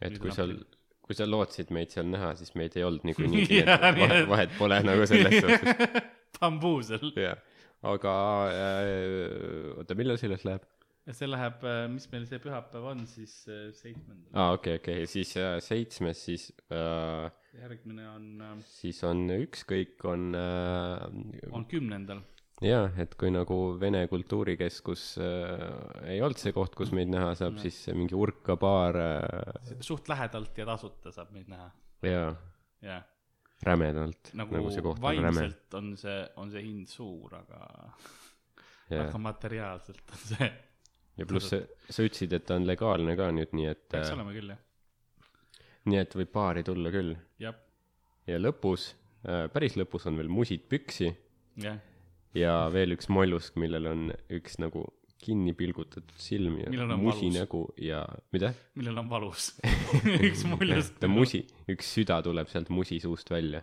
et 0.00 0.16
kui 0.22 0.32
sa, 0.32 0.48
kui 1.10 1.18
sa 1.18 1.26
lootsid 1.26 1.72
meid 1.74 1.90
seal 1.90 2.06
näha, 2.06 2.32
siis 2.38 2.54
meid 2.54 2.76
ei 2.78 2.84
olnud 2.86 3.02
niikuinii, 3.08 3.46
nii 3.50 3.62
Jaa, 3.64 3.90
nii 3.96 4.04
vahet, 4.06 4.20
et- 4.22 4.28
vahet 4.30 4.52
pole 4.58 4.78
nagu 4.86 5.06
selles 5.10 5.38
suhtes, 5.42 6.04
bambuusel. 6.38 7.08
jah. 7.18 7.40
aga 7.90 8.12
äh, 8.54 9.72
oota, 9.80 9.96
millal 9.98 10.20
see 10.20 10.30
üles 10.30 10.44
läheb? 10.46 10.66
see 11.10 11.26
läheb, 11.26 11.64
mis 11.90 12.04
meil 12.12 12.26
see 12.28 12.38
pühapäev 12.38 12.84
on 12.92 13.00
siis 13.10 13.32
äh, 13.50 13.70
seitsmendal, 13.74 14.28
aa, 14.38 14.52
okei, 14.54 14.76
okei, 14.78 15.06
siis 15.10 15.32
äh, 15.40 15.56
seitsmes, 15.64 16.20
siis 16.28 16.44
äh,, 16.70 17.24
järgmine 17.58 18.04
on, 18.12 18.28
siis 18.68 19.00
on 19.08 19.24
ükskõik, 19.40 19.96
on 20.06 20.28
äh, 20.38 21.08
on 21.50 21.64
kümnendal. 21.72 22.20
jaa, 22.64 22.88
et 23.00 23.14
kui 23.18 23.32
nagu 23.32 23.56
Vene 23.80 24.02
Kultuurikeskus 24.10 25.04
äh, 25.22 26.12
ei 26.12 26.20
olnud 26.24 26.40
see 26.40 26.52
koht, 26.56 26.76
kus 26.78 26.92
meid 26.96 27.10
näha 27.12 27.32
saab, 27.38 27.58
siis 27.62 27.78
mingi 27.96 28.16
Urka 28.18 28.56
baar 28.60 28.98
äh, 29.00 29.76
suht 29.84 30.10
lähedalt 30.12 30.58
ja 30.60 30.68
tasuta 30.68 31.12
saab 31.14 31.32
meid 31.36 31.48
näha, 31.52 31.70
jaa, 32.06 32.30
jah. 32.84 33.04
rämedalt 33.66 34.32
nagu, 34.38 34.58
nagu 34.58 34.72
see 34.74 34.84
koht 34.84 35.00
on 35.00 35.22
räme. 35.22 35.44
vaimselt 35.46 35.78
on 35.80 35.92
see, 36.00 36.18
on 36.42 36.52
see 36.52 36.64
hind 36.66 36.92
suur, 36.92 37.38
aga, 37.40 37.62
aga, 38.90 39.22
materiaalselt 39.30 40.16
on 40.16 40.24
see, 40.34 40.50
ja 41.20 41.28
pluss 41.28 41.54
sa, 41.54 41.62
sa 41.88 42.04
ütlesid, 42.04 42.36
et 42.36 42.48
ta 42.48 42.60
on 42.60 42.68
legaalne 42.68 43.16
ka 43.18 43.32
nüüd, 43.34 43.56
nii 43.56 43.72
et 43.72 43.86
peaks 43.88 44.12
äh, 44.12 44.18
olema 44.18 44.36
küll 44.36 44.52
jah, 44.52 44.64
nii 45.88 46.00
et 46.04 46.16
võib 46.16 46.32
baari 46.34 46.64
tulla 46.66 46.92
küll. 46.92 47.14
ja 47.40 48.40
lõpus 48.40 48.90
äh,, 49.24 49.46
päris 49.52 49.80
lõpus 49.80 50.04
on 50.10 50.20
veel 50.20 50.28
musid 50.28 50.68
püksi. 50.68 51.08
Jah, 51.60 51.80
ja 52.36 52.54
veel 52.72 52.94
üks 52.96 53.10
mollusk, 53.12 53.56
millel 53.60 53.90
on 53.90 54.08
üks 54.30 54.58
nagu 54.62 54.86
kinni 55.20 55.52
pilgutatud 55.56 56.16
silm 56.20 56.56
ja 56.62 56.70
musi 56.96 57.26
valus. 57.26 57.34
nägu 57.36 57.60
ja 57.80 58.00
mida? 58.32 58.54
millel 58.78 59.02
on 59.02 59.10
valus 59.10 59.50
üks 60.30 60.46
muljus. 60.48 60.94
ta 61.00 61.10
musi, 61.12 61.42
üks 61.68 61.92
süda 61.98 62.20
tuleb 62.24 62.48
sealt 62.52 62.70
musi 62.72 63.00
suust 63.02 63.30
välja. 63.30 63.62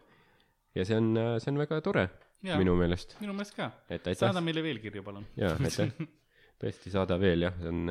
ja 0.78 0.86
see 0.86 1.00
on, 1.00 1.16
see 1.42 1.54
on 1.54 1.62
väga 1.64 1.82
tore 1.86 2.08
Jaa. 2.46 2.60
minu 2.62 2.76
meelest, 2.78 3.18
minu 3.24 3.34
meelest 3.34 3.56
ka, 3.58 3.72
saada, 4.14 4.44
meile 4.46 4.62
veel 4.62 4.78
kirju, 4.84 5.02
palun. 5.06 5.26
jaa, 5.40 5.56
aitäh. 5.58 5.90
tõesti, 6.62 6.94
saada 6.94 7.18
veel 7.22 7.48
jah, 7.48 7.58
see 7.58 7.74
on, 7.74 7.90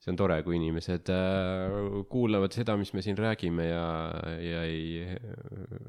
see 0.00 0.12
on 0.14 0.16
tore, 0.16 0.38
kui 0.46 0.56
inimesed 0.56 1.10
äh, 1.12 1.74
kuulavad 2.08 2.54
seda, 2.56 2.76
mis 2.80 2.94
me 2.96 3.02
siin 3.04 3.18
räägime 3.20 3.66
ja, 3.68 3.84
ja 4.40 4.62
ei 4.64 5.04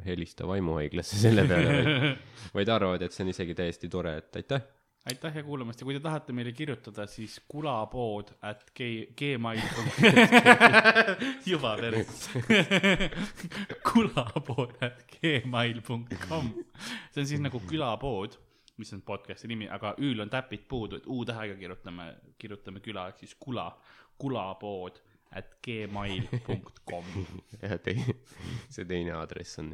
helista 0.05 0.47
vaimuhaiglasse 0.49 1.19
selle 1.21 1.45
peale, 1.47 2.17
vaid, 2.51 2.71
arvavad, 2.75 3.05
et 3.07 3.15
see 3.15 3.23
on 3.23 3.31
isegi 3.31 3.55
täiesti 3.55 3.87
tore, 3.91 4.17
et 4.19 4.35
aitäh. 4.41 4.65
aitäh 5.07 5.39
ja 5.39 5.45
kuulamast! 5.47 5.79
Ja 5.79 5.87
kui 5.87 5.95
te 5.95 6.03
tahate 6.03 6.35
meile 6.35 6.51
kirjutada, 6.51 7.07
siis 7.07 7.39
kulapood 7.47 8.35
at 8.43 8.67
g- 8.75 9.07
gmail 9.15 9.63
juba 11.53 11.77
pers 11.79 12.27
kulapood 13.87 14.75
at 14.83 15.03
gmail 15.15 15.81
com. 16.27 16.51
See 17.15 17.23
on 17.23 17.31
siis 17.31 17.43
nagu 17.43 17.63
külapood 17.71 18.35
mis 18.81 18.93
on 18.95 19.01
podcast'i 19.05 19.49
nimi 19.51 19.67
aga 19.69 19.93
ül 20.01 20.23
on 20.23 20.29
täpid 20.31 20.63
puudu 20.69 20.97
et 20.97 21.05
u 21.05 21.19
tähega 21.27 21.53
kirjutame 21.59 22.07
kirjutame 22.41 22.81
küla 22.81 23.07
ehk 23.11 23.19
siis 23.21 23.35
kula 23.37 23.67
kulapood 24.21 25.01
at 25.31 25.53
gmail 25.63 26.27
com. 26.89 27.05
Ja 27.61 27.77
tei-, 27.79 28.03
see 28.69 28.85
teine 28.89 29.13
aadress 29.15 29.59
on 29.61 29.71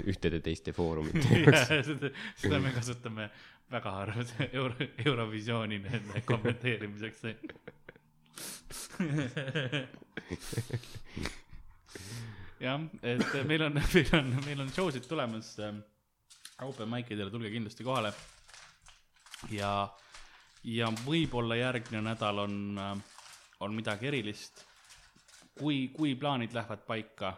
ühtede 0.00 0.40
teiste 0.44 0.74
foorumite 0.74 1.22
jaoks. 1.44 1.68
seda 1.68 2.10
seda 2.40 2.60
me 2.62 2.72
kasutame 2.74 3.28
väga 3.70 3.92
harva 3.94 4.24
euro 4.62 4.88
Eurovisiooni 5.04 5.78
nende 5.84 6.24
kommenteerimiseks. 6.26 7.22
Jah 12.60 12.82
et 13.02 13.38
meil 13.46 13.68
on 13.68 13.78
meil 13.78 14.12
on 14.18 14.34
meil 14.44 14.66
on 14.66 14.74
show'sid 14.74 15.06
tulemas 15.08 15.54
ähm, 15.62 15.80
open 16.66 16.90
mic 16.90 17.14
idele 17.14 17.30
tulge 17.30 17.52
kindlasti 17.54 17.86
kohale. 17.86 18.12
Ja 19.54 19.88
ja 20.66 20.90
võib-olla 21.06 21.56
järgmine 21.56 22.02
nädal 22.10 22.42
on 22.42 22.58
äh, 22.76 23.19
on 23.60 23.74
midagi 23.74 24.08
erilist 24.08 24.64
kui 25.60 25.88
kui 25.94 26.14
plaanid 26.16 26.54
lähevad 26.56 26.84
paika 26.86 27.34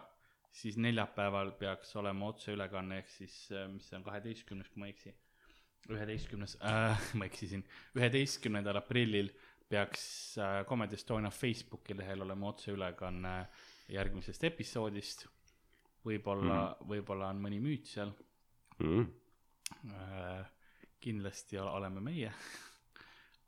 siis 0.53 0.77
neljapäeval 0.77 1.51
peaks 1.59 1.95
olema 1.95 2.29
otseülekanne 2.31 2.99
ehk 3.01 3.09
siis, 3.09 3.35
mis 3.73 3.87
see 3.89 3.97
on, 3.97 4.05
kaheteistkümnes, 4.05 4.69
kui 4.69 4.83
ma 4.83 4.89
ei 4.89 4.95
eksi. 4.95 5.13
üheteistkümnes 5.89 6.57
äh, 6.63 7.07
ma 7.19 7.25
eksisin, 7.25 7.65
üheteistkümnendal 7.97 8.79
aprillil 8.79 9.31
peaks 9.69 10.03
äh, 10.37 10.61
Comedy 10.69 10.95
Estonia 10.99 11.31
Facebooki 11.33 11.97
lehel 11.97 12.21
olema 12.21 12.51
otseülekanne 12.53 13.33
järgmisest 13.89 14.43
episoodist. 14.43 15.27
võib-olla 16.05 16.59
mm., 16.59 16.87
võib-olla 16.87 17.29
on 17.31 17.41
mõni 17.43 17.59
müüt 17.63 17.87
seal 17.87 18.13
mm.. 18.79 19.05
äh,. 19.89 20.45
kindlasti 21.03 21.57
ol- 21.59 21.73
oleme 21.79 21.99
meie, 22.03 22.31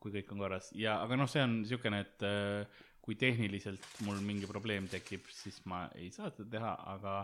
kui 0.06 0.14
kõik 0.20 0.36
on 0.36 0.44
korras 0.44 0.70
ja, 0.78 1.00
aga 1.02 1.18
noh, 1.18 1.30
see 1.30 1.42
on 1.42 1.62
niisugune, 1.64 2.04
et 2.06 2.26
äh, 2.28 2.84
kui 3.06 3.18
tehniliselt 3.22 3.86
mul 4.06 4.22
mingi 4.26 4.48
probleem 4.50 4.88
tekib, 4.90 5.26
siis 5.34 5.60
ma 5.70 5.86
ei 5.98 6.12
saa 6.14 6.32
seda 6.34 6.48
teha, 6.56 6.72
aga, 6.94 7.16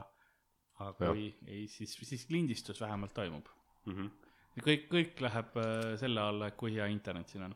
aga 0.79 0.91
kui 1.13 1.27
ei, 1.45 1.65
siis, 1.69 1.93
siis 2.09 2.27
lindistus 2.33 2.81
vähemalt 2.81 3.13
toimub. 3.17 3.49
Mm 3.85 3.95
-hmm. 3.95 4.09
ja 4.55 4.63
kõik, 4.67 4.85
kõik 4.91 5.23
läheb 5.25 5.57
äh, 5.57 5.95
selle 6.01 6.21
alla, 6.21 6.51
et 6.51 6.57
kui 6.57 6.73
hea 6.75 6.85
internet 6.93 7.29
siin 7.29 7.47
on. 7.49 7.55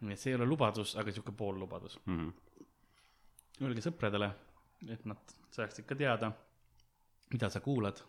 nii 0.00 0.12
et 0.12 0.20
see 0.20 0.32
ei 0.32 0.36
ole 0.36 0.46
lubadus, 0.46 0.96
aga 0.96 1.12
sihuke 1.12 1.32
poollubadus. 1.32 1.98
Mm 2.04 2.18
-hmm. 2.18 2.32
Öelge 3.64 3.80
sõpradele, 3.80 4.30
et 4.88 5.04
nad 5.04 5.36
saaksid 5.50 5.86
ka 5.86 5.94
teada, 5.94 6.32
mida 7.32 7.50
sa 7.50 7.60
kuulad. 7.60 8.02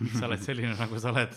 miks 0.00 0.18
sa 0.18 0.26
oled 0.26 0.42
selline, 0.42 0.74
nagu 0.76 1.00
sa 1.00 1.12
oled. 1.12 1.34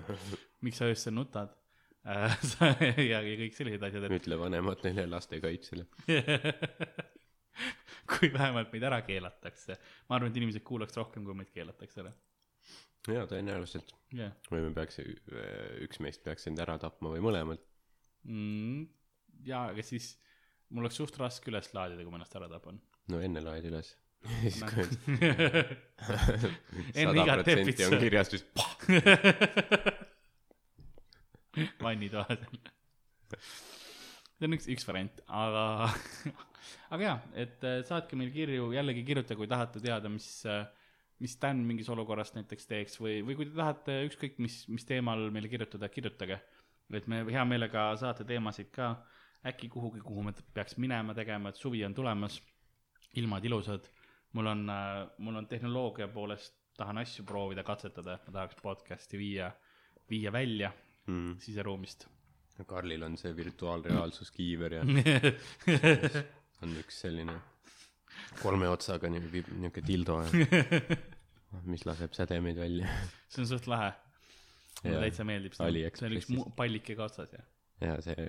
miks 0.64 0.78
sa 0.78 0.84
öösel 0.84 1.14
nutad. 1.14 1.61
ja, 3.12 3.20
ja 3.22 3.34
kõik 3.38 3.54
sellised 3.54 3.84
asjad, 3.86 4.06
et 4.08 4.16
ütle 4.18 4.38
vanematele 4.40 5.04
lastekaitsele. 5.10 5.84
kui 8.10 8.30
vähemalt 8.32 8.72
meid 8.74 8.84
ära 8.88 8.98
keelatakse. 9.06 9.76
ma 10.08 10.16
arvan, 10.16 10.32
et 10.32 10.38
inimesed 10.40 10.64
kuulaks 10.66 10.96
rohkem, 10.98 11.22
kui 11.26 11.36
meid 11.38 11.52
keelatakse 11.54 12.02
ära. 12.02 12.12
jaa, 13.12 13.26
tõenäoliselt. 13.30 13.94
jah 14.16 14.32
või 14.50 14.60
me 14.66 14.72
peaks, 14.76 14.98
üks 15.84 16.02
meist 16.02 16.20
peaks 16.26 16.48
end 16.50 16.58
ära 16.64 16.74
tapma 16.82 17.08
või 17.14 17.22
mõlemad. 17.28 17.60
mm,. 18.26 18.80
ja, 19.46 19.58
aga 19.70 19.82
siis 19.86 20.06
mul 20.72 20.86
oleks 20.86 20.98
suht 20.98 21.14
raske 21.20 21.50
üles 21.52 21.68
laadida, 21.76 22.02
kui 22.02 22.12
ma 22.12 22.18
ennast 22.20 22.38
ära 22.40 22.48
tapan. 22.50 22.76
no 23.12 23.16
enne 23.22 23.40
laed 23.44 23.64
üles. 23.70 23.88
siis 24.42 24.58
kui 24.62 24.84
sada 26.94 27.42
protsenti 27.42 27.82
on. 27.86 27.92
kirjas, 28.02 28.28
siis 28.34 28.44
vannitoas. 31.84 32.38
see 34.38 34.48
on 34.48 34.56
üks, 34.56 34.68
üks 34.72 34.86
variant, 34.88 35.22
aga, 35.28 35.64
aga 36.94 37.04
jaa, 37.06 37.16
et 37.44 37.66
äh, 37.68 37.80
saatke 37.88 38.18
meile 38.18 38.32
kirju, 38.34 38.70
jällegi 38.74 39.04
kirjutage, 39.06 39.38
kui 39.40 39.50
tahate 39.50 39.82
teada, 39.84 40.10
mis, 40.12 40.28
mis 41.22 41.36
Dan 41.42 41.62
mingis 41.68 41.90
olukorras 41.92 42.32
näiteks 42.36 42.68
teeks 42.70 42.98
või, 43.00 43.20
või 43.26 43.38
kui 43.38 43.48
te 43.48 43.56
tahate 43.58 44.00
ükskõik 44.08 44.40
mis, 44.42 44.62
mis 44.72 44.86
teemal 44.88 45.28
meile 45.34 45.50
kirjutada, 45.52 45.90
kirjutage. 45.92 46.40
et 46.92 47.06
me 47.08 47.22
hea 47.28 47.44
meelega 47.48 47.90
saate 48.00 48.24
teemasid 48.28 48.72
ka 48.72 48.94
äkki 49.48 49.68
kuhugi, 49.72 50.00
kuhu 50.04 50.22
me 50.22 50.32
peaks 50.54 50.76
minema 50.78 51.14
tegema, 51.14 51.50
et 51.50 51.58
suvi 51.58 51.84
on 51.84 51.94
tulemas, 51.94 52.40
ilmad 53.18 53.44
ilusad. 53.44 53.88
mul 54.32 54.46
on, 54.46 54.68
mul 55.18 55.36
on 55.36 55.46
tehnoloogia 55.46 56.08
poolest, 56.08 56.54
tahan 56.76 56.98
asju 56.98 57.24
proovida, 57.28 57.62
katsetada, 57.62 58.14
et 58.14 58.26
ma 58.26 58.32
tahaks 58.38 58.56
podcast'i 58.62 59.18
viia, 59.20 59.50
viia 60.08 60.32
välja 60.32 60.70
mm.. 61.06 61.38
siseruumist. 61.38 62.08
Karlil 62.66 63.02
on 63.02 63.16
see 63.18 63.32
virtuaalreaalsuskiiver 63.36 64.74
ja 64.76 64.82
on 66.62 66.76
üks 66.78 67.00
selline 67.02 67.34
kolme 68.42 68.68
otsaga 68.70 69.10
niuke, 69.10 69.42
niuke 69.58 69.82
dildo 69.86 70.20
ja 70.22 70.28
mis 71.72 71.84
laseb 71.88 72.14
sädemeid 72.16 72.60
välja. 72.60 72.90
see 73.28 73.42
on 73.44 73.48
suht 73.50 73.66
lahe. 73.70 73.92
mulle 74.82 75.00
täitsa 75.06 75.26
meeldib 75.28 75.56
see. 75.56 75.88
see 75.98 76.06
on 76.08 76.18
üks 76.20 76.30
mu- 76.32 76.46
pallikega 76.56 77.08
otsas 77.08 77.34
ja. 77.36 77.42
ja 77.88 77.96
see, 78.04 78.28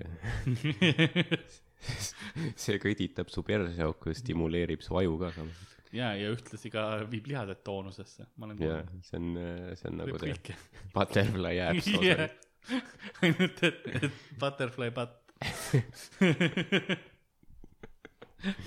see 2.66 2.80
kõditab 2.82 3.32
su 3.32 3.44
perseauku 3.46 4.12
ja 4.12 4.18
stimuleerib 4.18 4.84
su 4.84 4.98
aju 5.00 5.16
ka 5.22 5.32
samas. 5.36 5.62
ja, 5.92 6.12
ja 6.18 6.32
ühtlasi 6.34 6.72
ka 6.74 6.86
viib 7.10 7.30
lihased 7.32 7.62
toonusesse. 7.66 8.28
ma 8.36 8.50
olen 8.50 8.64
ja 8.64 8.80
see 9.08 9.20
on, 9.20 9.30
see 9.78 9.92
on 9.92 10.02
nagu 10.02 10.20
see 10.24 10.58
butterfly 10.96 11.56
osa. 11.70 12.28
ainult, 13.22 13.62
et, 13.62 13.80
et 14.02 14.12
butterfly 14.40 14.90
butt. 14.94 15.20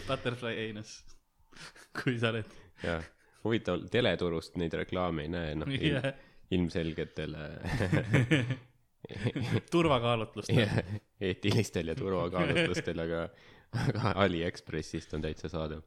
Butterfly 0.08 0.54
anus. 0.70 0.91
kui 1.98 2.18
sa 2.22 2.30
oled. 2.34 2.50
jah, 2.84 3.04
huvitav, 3.43 3.88
teleturust 3.93 4.58
neid 4.62 4.74
reklaame 4.78 5.26
ei 5.26 5.32
näe, 5.34 5.56
noh 5.58 5.70
il, 5.74 5.93
Jah. 5.98 6.08
ilmselgetel 6.54 7.34
turvakaalutlustel. 9.72 10.62
jah, 10.64 10.78
eetilistel 11.22 11.93
ja 11.93 11.95
turvakaalutlustel, 11.98 13.00
aga, 13.06 13.20
aga 13.88 14.02
Aliekspressist 14.26 15.14
on 15.18 15.22
täitsa 15.26 15.48
saadav. 15.54 15.82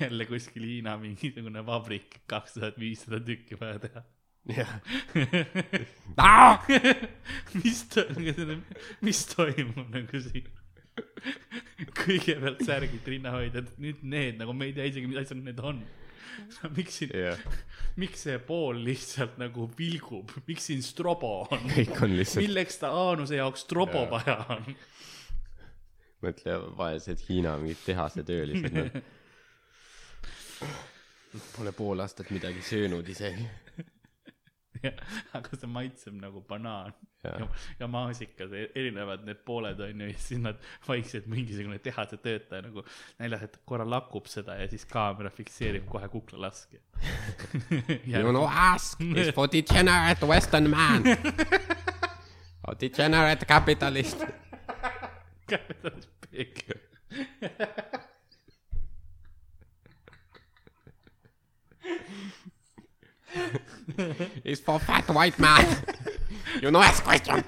jälle 0.00 0.24
kuskil 0.26 0.64
Hiina 0.68 0.96
mingisugune 1.00 1.60
vabrik, 1.66 2.20
kaks 2.30 2.54
tuhat 2.58 2.76
viissada 2.80 3.20
tükki 3.20 3.58
vaja 3.60 3.78
teha. 3.82 4.02
Jah, 4.50 4.72
mis 7.62 7.84
to-, 7.92 8.08
mis 9.04 9.20
toimub 9.30 9.86
nagu 9.94 10.16
siin? 10.24 10.50
kõigepealt 11.96 12.60
särgid 12.66 13.06
rinnahoidjad, 13.08 13.70
nüüd 13.80 14.02
need 14.04 14.36
nagu 14.40 14.52
me 14.56 14.66
ei 14.68 14.74
tea 14.76 14.86
isegi, 14.90 15.08
mis 15.08 15.20
asjad 15.22 15.38
need 15.40 15.60
on. 15.64 15.78
miks 16.76 16.94
siin, 17.00 17.10
jah, 17.16 17.40
miks 18.00 18.20
see 18.26 18.38
pool 18.44 18.76
lihtsalt 18.86 19.38
nagu 19.40 19.60
vilgub, 19.78 20.28
miks 20.48 20.64
siin 20.70 20.82
strobo 20.84 21.32
on? 21.46 21.60
kõik 21.70 21.96
on 22.04 22.10
lihtsalt, 22.18 22.42
milleks 22.44 22.76
ta 22.82 22.86
Aanuse 22.96 23.34
jaoks 23.38 23.60
strobo 23.66 24.00
Jaa. 24.04 24.10
vaja 24.16 24.36
on? 24.56 24.62
mõtle, 26.22 26.52
vaesed 26.78 27.18
Hiina 27.28 27.52
mingid 27.60 27.80
tehasetöölised, 27.86 28.72
noh. 28.76 28.88
Pole 31.56 31.72
pool 31.72 32.00
aastat 32.04 32.28
midagi 32.30 32.60
söönud 32.60 33.08
isegi. 33.08 33.46
aga 35.36 35.58
see 35.58 35.70
maitseb 35.70 36.16
nagu 36.20 36.42
banaan 36.48 36.92
Jaa. 37.22 37.38
ja, 37.38 37.48
ja 37.80 37.88
maasikas, 37.90 38.50
erinevad 38.74 39.24
need 39.26 39.42
pooled 39.46 39.80
on 39.80 40.00
ju, 40.00 40.08
ja 40.10 40.18
siis 40.18 40.40
nad 40.42 40.58
vaikselt 40.88 41.28
mingisugune 41.30 41.78
tehase 41.82 42.18
töötaja 42.22 42.64
nagu 42.66 42.84
näljas, 43.20 43.46
et 43.46 43.58
korra 43.68 43.86
lakub 43.88 44.26
seda 44.30 44.56
ja 44.58 44.68
siis 44.70 44.84
kaamera 44.90 45.30
fikseerib 45.30 45.86
kohe 45.90 46.08
kuklalaske. 46.12 46.82
You 48.06 48.30
know 48.30 48.46
ask 48.46 49.00
is 49.00 49.34
for 49.34 49.46
degenerate 49.46 50.26
western 50.26 50.70
man. 50.70 51.06
A 52.68 52.74
degenerate 52.78 53.46
capitalist. 53.46 54.24
Captain 55.48 56.02
Pig. 56.30 56.64
Is 64.44 64.60
for 64.60 64.78
fat 64.78 65.08
white 65.10 65.38
man. 65.38 65.66
You 66.60 66.70
know 66.70 66.82
ask 66.82 67.02
question. 67.04 67.44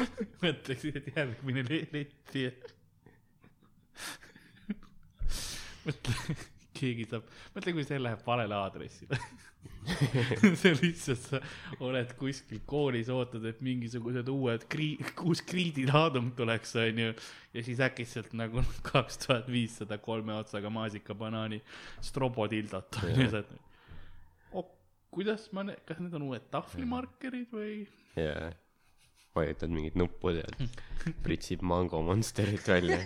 mõtleksin, 0.42 0.96
et 1.00 1.10
järgmine 1.16 1.64
le- 1.66 1.84
letti. 1.92 2.46
mõtle, 5.84 6.36
keegi 6.76 7.06
saab, 7.10 7.30
mõtle, 7.54 7.76
kui 7.76 7.86
see 7.86 8.00
läheb 8.00 8.26
valele 8.26 8.56
aadressile. 8.56 9.18
see 10.60 10.72
lihtsalt, 10.76 11.24
sa 11.24 11.40
oled 11.84 12.12
kuskil 12.20 12.60
koolis, 12.68 13.10
ootad, 13.12 13.44
et 13.48 13.60
mingisugused 13.64 14.28
uued 14.32 14.64
krii-, 14.72 15.00
uus 15.26 15.42
kriidilaadung 15.44 16.30
tuleks, 16.36 16.74
onju. 16.80 17.14
ja 17.56 17.64
siis 17.66 17.80
äkitselt 17.84 18.32
nagu 18.36 18.64
kaks 18.86 19.24
tuhat 19.24 19.50
viissada 19.52 19.98
kolme 20.00 20.36
otsaga 20.38 20.72
maasikabanaani 20.72 21.60
strobotildot 22.10 23.02
on 23.02 23.16
ju, 23.16 23.28
sa 23.32 23.42
oled. 23.42 23.58
oh, 24.52 24.70
kuidas 25.14 25.48
ma, 25.56 25.64
kas 25.86 26.00
need 26.02 26.14
on 26.18 26.26
uued 26.28 26.48
tahvlimarkerid 26.54 27.54
või? 27.54 27.74
jaa, 28.18 28.50
vajutad 29.36 29.72
mingit 29.74 29.98
nuppu 29.98 30.34
seal, 30.36 30.54
pritsib 31.24 31.64
Mango 31.66 32.02
Monsterit 32.06 32.68
välja. 32.68 33.00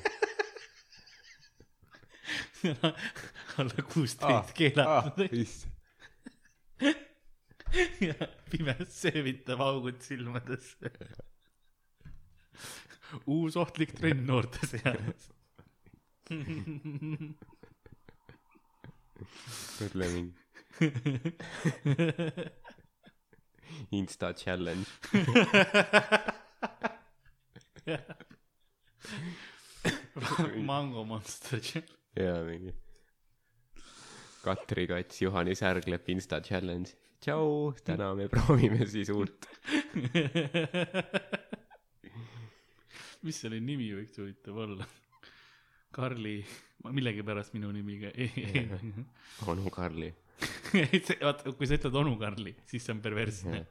alla 3.59 3.85
kuusteist 3.93 4.55
keelatud 4.57 5.33
issand. 5.37 5.75
ja 8.09 8.15
pimes 8.51 8.95
seevitab 9.03 9.61
augud 9.65 10.01
silmadesse. 10.05 10.91
uus 13.35 13.57
ohtlik 13.61 13.95
trend 13.99 14.27
noorte 14.29 14.67
seas. 14.69 15.29
mõtle 19.81 20.09
mingi. 20.15 20.44
Insta 23.91 24.33
challenge. 24.35 24.87
Mango 30.64 31.05
Monster 31.05 31.61
Challenge. 31.61 31.93
ja 32.16 32.45
mingi 32.45 32.75
Katri 34.45 34.87
Kats, 34.87 35.22
Juhani 35.22 35.55
Särglep 35.55 36.09
Insta 36.09 36.41
challenge. 36.41 36.91
tšau, 37.20 37.72
täna 37.85 38.14
me 38.14 38.29
proovime 38.29 38.87
siis 38.87 39.09
uut. 39.09 39.47
mis 43.25 43.41
selle 43.41 43.61
nimi 43.61 43.89
võiks 43.97 44.18
huvitav 44.20 44.57
olla? 44.66 44.87
Karli, 45.95 46.45
millegipärast 46.91 47.55
minu 47.55 47.70
nimiga 47.72 48.11
onu 49.49 49.70
Karli. 49.72 50.12
vaata, 51.26 51.55
kui 51.55 51.68
sa 51.68 51.78
ütled 51.78 51.97
onu 52.03 52.18
Karli, 52.20 52.55
siis 52.68 52.85
see 52.85 52.95
on 52.95 53.01
perversne. 53.05 53.64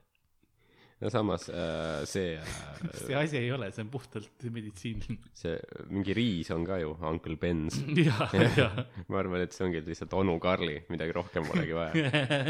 no 1.03 1.09
samas 1.11 1.49
äh, 1.51 2.05
see 2.07 2.37
äh, 2.39 2.51
see 3.01 3.15
asi 3.19 3.39
ei 3.41 3.49
ole, 3.51 3.67
see 3.75 3.83
on 3.83 3.89
puhtalt 3.91 4.45
meditsiiniline. 4.55 5.19
see 5.35 5.57
mingi 5.89 6.15
Riis 6.15 6.51
on 6.55 6.63
ka 6.67 6.79
ju, 6.79 6.93
Uncle 7.09 7.35
Ben's. 7.41 7.79
ja, 7.99 8.29
ja. 8.57 8.69
ma 9.09 9.19
arvan, 9.19 9.43
et 9.43 9.55
see 9.55 9.67
ongi 9.67 9.83
lihtsalt 9.83 10.15
onu 10.19 10.37
Karli, 10.43 10.77
midagi 10.93 11.15
rohkem 11.15 11.49
polegi 11.49 11.75
vaja. 11.75 11.93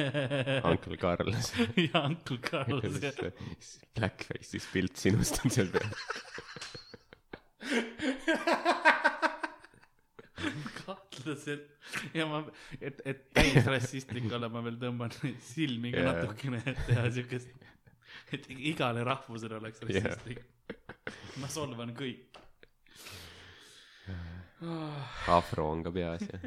Uncle 0.71 0.99
Karl. 1.01 1.33
ja 1.87 2.05
Uncle 2.05 2.39
Carl, 2.43 2.83
Blackface'is 3.97 4.69
pilt 4.73 5.01
sinust 5.01 5.41
on 5.43 5.57
seal 5.57 5.73
peal. 5.73 5.89
Kahtlaselt 11.23 12.15
ja 12.15 12.25
ma, 12.27 12.41
et, 12.81 13.01
et 13.05 13.23
täis 13.33 13.65
rassistlik 13.67 14.27
olla, 14.31 14.49
ma 14.51 14.63
veel 14.65 14.77
tõmban 14.81 15.13
silmi 15.53 15.93
ka 15.93 16.03
Jaa. 16.03 16.11
natukene, 16.11 16.61
et 16.65 16.83
teha 16.87 17.05
siukest, 17.17 17.53
et 18.35 18.49
igale 18.55 19.03
rahvusele 19.07 19.59
oleks 19.59 19.83
rassistlik. 19.83 20.43
ma 21.41 21.49
solvan 21.51 21.95
kõik. 21.97 22.39
afro 25.27 25.71
on 25.73 25.81
ka 25.83 25.91
peas 25.91 26.21
ja. 26.23 26.37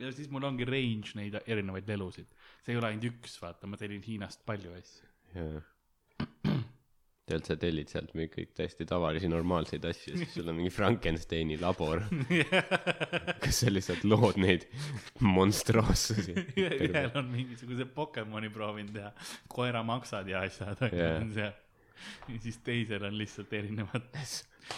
ja 0.00 0.12
siis 0.16 0.30
mul 0.32 0.46
ongi 0.48 0.64
range 0.64 1.12
neid 1.18 1.36
erinevaid 1.44 1.88
lelusid. 1.88 2.30
see 2.64 2.72
ei 2.74 2.80
ole 2.80 2.92
ainult 2.92 3.10
üks, 3.12 3.36
vaata, 3.42 3.68
ma 3.68 3.80
tellin 3.80 4.04
Hiinast 4.06 4.46
palju 4.48 4.76
asju. 4.78 5.12
jaa. 5.36 6.49
Tegelikult 7.30 7.46
sa 7.50 7.56
tellid 7.60 7.90
sealt 7.90 8.12
mingi 8.18 8.30
kõik 8.34 8.52
täiesti 8.58 8.86
tavalisi 8.88 9.28
normaalseid 9.30 9.84
asju, 9.86 10.16
siis 10.18 10.32
sul 10.34 10.50
on 10.50 10.56
mingi 10.58 10.72
Frankensteini 10.74 11.58
labor, 11.60 12.02
kus 13.42 13.62
sa 13.62 13.70
lihtsalt 13.70 14.04
lood 14.08 14.40
neid 14.40 14.66
monstruoossusi. 15.22 16.34
ühel 16.90 17.10
on 17.14 17.30
mingisuguse 17.30 17.86
Pokemoni 17.94 18.50
proovinud 18.54 18.94
teha, 18.96 19.12
koeramaksad 19.52 20.30
ja 20.30 20.44
asjad 20.46 20.82
Jaa. 20.90 21.20
on 21.20 21.32
seal. 21.38 21.54
ja 22.28 22.40
siis 22.42 22.58
teisel 22.66 23.04
on 23.06 23.18
lihtsalt 23.18 23.52
erinevad 23.52 24.10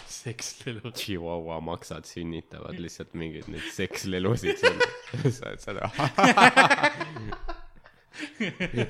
sekslelud. 0.09 0.93
Chihuahua 0.97 1.59
maksad 1.63 2.07
sünnitavad 2.09 2.79
lihtsalt 2.81 3.13
mingeid 3.17 3.49
neid 3.53 3.67
sekslelusid 3.73 4.61
seal. 4.61 4.79
sa 5.31 5.73
oled 5.73 7.61
seda. 8.13 8.87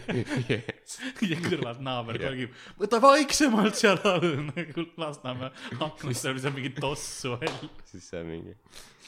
ja 1.31 1.39
kõrvalt 1.43 1.83
naaber 1.85 2.19
kolgib, 2.21 2.55
võta 2.79 3.01
vaiksemalt 3.03 3.79
seal 3.79 4.01
all, 4.09 4.29
nagu 4.51 4.87
Lasnamäe 4.99 5.51
aknast 5.79 6.29
on 6.31 6.41
seal 6.43 6.55
mingi 6.55 6.73
tossu 6.77 7.37
all. 7.37 7.69
siis 7.89 8.09
sa 8.13 8.23
mingi, 8.27 8.55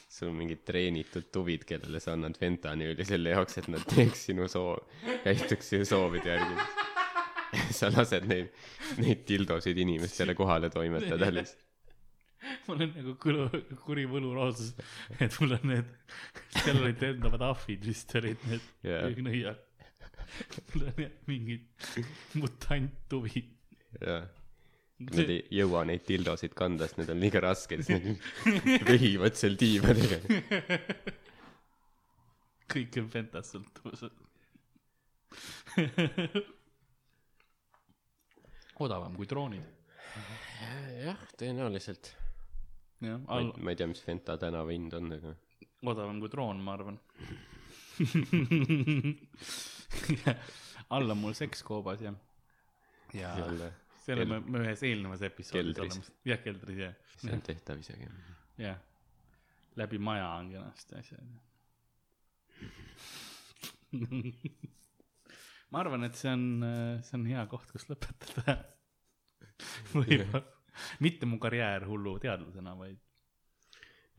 sul 0.09 0.31
on 0.31 0.39
mingid 0.39 0.63
treenitud 0.67 1.29
tuvid, 1.33 1.67
kellele 1.67 2.01
sa 2.03 2.15
annad 2.15 2.37
fentanüüli 2.39 3.07
selle 3.07 3.35
jaoks, 3.35 3.59
et 3.61 3.69
nad 3.73 3.85
teeks 3.91 4.27
sinu 4.29 4.49
soov, 4.51 4.83
käituks 5.25 5.73
sinu 5.75 5.87
soovide 5.89 6.35
järgi. 6.35 6.67
sa 7.77 7.91
lased 7.93 8.25
neid, 8.29 8.49
neid 9.01 9.23
dildosid 9.27 9.77
inimestele 9.79 10.35
kohale 10.37 10.69
toimetada 10.73 11.29
lihtsalt. 11.33 11.61
mul 12.67 12.81
on 12.83 12.91
nagu 12.93 13.13
kõlu, 13.21 13.45
kuri 13.85 14.03
võluroosus, 14.09 14.73
et 15.17 15.37
mul 15.41 15.55
on 15.57 15.69
need, 15.71 15.93
seal 16.59 16.81
olid 16.81 17.01
lendavad 17.01 17.45
ahvid 17.51 17.87
vist 17.87 18.11
olid 18.19 18.43
need 18.49 18.67
yeah. 18.85 19.23
nõiad. 19.25 19.64
mul 20.73 20.87
on 20.89 21.03
jah 21.03 21.13
mingid 21.29 21.67
mutanttuvid. 22.39 23.53
jah. 23.99 24.25
Nad 24.95 25.27
ei 25.27 25.41
jõua 25.51 25.81
neid 25.89 26.05
dildosid 26.07 26.53
kanda, 26.55 26.87
sest 26.87 27.01
need 27.01 27.09
on 27.11 27.19
liiga 27.19 27.41
rasked, 27.43 27.81
siis 27.83 27.99
nad 27.99 28.85
vehivad 28.89 29.35
seal 29.35 29.57
diivanil. 29.59 30.13
kõik 32.75 32.99
on 33.01 33.09
Fentast 33.11 33.57
sõltuvused. 33.57 34.21
odavam 38.85 39.17
kui 39.19 39.27
droonid. 39.27 39.67
jah, 41.03 41.27
tõenäoliselt. 41.41 42.13
jah, 43.03 43.19
all 43.27 43.51
ma 43.59 43.75
ei 43.75 43.81
tea, 43.81 43.91
mis 43.91 44.03
Fenta 44.03 44.39
tänava 44.39 44.71
hind 44.71 44.95
on, 44.95 45.11
aga 45.17 45.35
odavam 45.91 46.23
kui 46.23 46.31
droon, 46.31 46.63
ma 46.63 46.79
arvan. 46.79 46.97
All 50.89 51.09
on 51.09 51.17
mul 51.17 51.33
sekskoobas 51.37 52.01
ja, 52.01 52.13
ja 53.13 53.31
jälle, 53.39 53.71
selle 54.05 54.25
me, 54.29 54.39
me 54.39 54.59
ühes 54.65 54.83
eelnevas 54.85 55.21
episoodis 55.25 55.79
oleme, 55.81 56.03
jah, 56.27 56.39
keldris 56.43 56.79
jah, 56.83 56.95
see 57.21 57.33
on 57.35 57.41
tehtav 57.45 57.81
isegi. 57.81 58.09
jah, 58.61 58.77
läbi 59.79 59.97
maja 60.01 60.27
on 60.39 60.51
kenasti 60.53 60.91
asjad. 60.99 61.27
ma 65.71 65.81
arvan, 65.81 66.03
et 66.07 66.15
see 66.19 66.31
on, 66.31 66.45
see 67.05 67.15
on 67.19 67.25
hea 67.29 67.43
koht, 67.51 67.71
kus 67.71 67.85
lõpetada. 67.91 68.59
võib-olla, 69.95 70.41
mitte 71.03 71.23
mu 71.29 71.39
karjäär 71.39 71.87
hullu 71.87 72.17
teadlasena, 72.23 72.75
vaid 72.79 72.99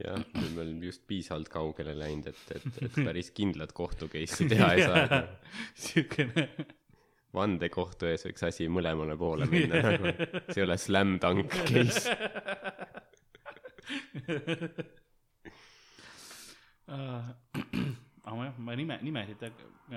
jah, 0.03 0.19
nüüd 0.41 0.55
me 0.55 0.65
oleme 0.65 0.91
just 0.91 1.07
piisavalt 1.09 1.51
kaugele 1.53 1.95
läinud, 1.99 2.31
et, 2.33 2.57
et, 2.57 2.83
et 2.89 2.99
päris 3.07 3.31
kindlat 3.37 3.73
kohtu 3.77 4.11
case'i 4.13 4.49
teha 4.53 4.73
ei 4.75 4.89
saa. 4.89 5.23
siukene 5.87 6.49
vandekohtu 7.37 8.09
ees 8.11 8.25
võiks 8.29 8.47
asi 8.49 8.69
mõlemale 8.73 9.17
poole 9.21 9.49
minna 9.53 9.83
nagu, 9.85 10.13
see 10.49 10.61
ei 10.61 10.67
ole 10.67 10.79
slam 10.81 11.17
dunk 11.23 11.57
case. 11.69 12.15
Äh, 16.87 17.27
aga 18.27 18.47
jah, 18.49 18.57
ma 18.63 18.77
nime, 18.79 18.99
nimesid 19.03 19.43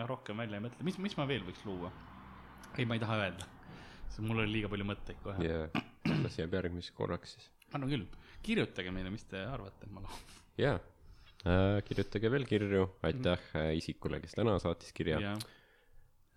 rohkem 0.10 0.42
välja 0.42 0.60
ei 0.60 0.66
mõtle, 0.68 0.86
mis, 0.86 1.00
mis 1.02 1.16
ma 1.18 1.28
veel 1.30 1.46
võiks 1.48 1.64
luua? 1.68 1.92
ei, 2.78 2.86
ma 2.86 2.96
ei 2.96 3.02
taha 3.02 3.16
öelda, 3.24 3.48
sest 4.08 4.22
mul 4.26 4.44
oli 4.44 4.60
liiga 4.60 4.70
palju 4.72 4.86
mõtteid 4.88 5.24
kohe. 5.24 5.46
ja 5.46 5.64
las 6.24 6.38
jääb 6.38 6.54
järgmiseks 6.54 6.96
korraks 6.98 7.34
siis. 7.38 7.50
Arvan 7.78 7.92
küll, 7.94 8.08
kirjutage 8.46 8.92
meile, 8.96 9.12
mis 9.14 9.26
te 9.30 9.38
arvate, 9.46 9.90
ma 9.94 10.02
loen. 10.06 10.26
jaa 10.60 10.78
äh,, 11.46 11.78
kirjutage 11.88 12.32
veel 12.34 12.46
kirju, 12.50 12.88
aitäh 13.06 13.40
äh, 13.56 13.72
isikule, 13.80 14.20
kes 14.24 14.34
täna 14.40 14.58
saatis 14.64 14.92
kirja 14.96 15.20
ja 15.24 15.34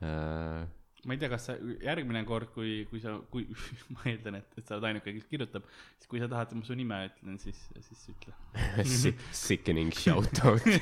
äh,. 0.02 0.62
ma 1.06 1.16
ei 1.16 1.18
tea, 1.18 1.30
kas 1.32 1.48
sa 1.48 1.56
järgmine 1.82 2.20
kord, 2.28 2.52
kui, 2.54 2.84
kui 2.90 3.00
sa, 3.02 3.16
kui 3.32 3.46
ma 3.96 4.04
eeldan, 4.10 4.36
et, 4.38 4.52
et 4.58 4.64
sa 4.68 4.76
oled 4.76 4.86
ainuke, 4.92 5.14
kes 5.16 5.26
kirjutab, 5.30 5.66
siis 5.98 6.10
kui 6.10 6.20
sa 6.22 6.28
tahad, 6.30 6.52
et 6.52 6.60
ma 6.60 6.68
su 6.68 6.76
nime 6.78 7.00
ütlen, 7.08 7.40
siis, 7.42 7.58
siis 7.88 8.04
ütle. 8.14 8.34
si- 9.00 9.16
sickening 9.34 9.90
shout 9.98 10.42
out. 10.46 10.62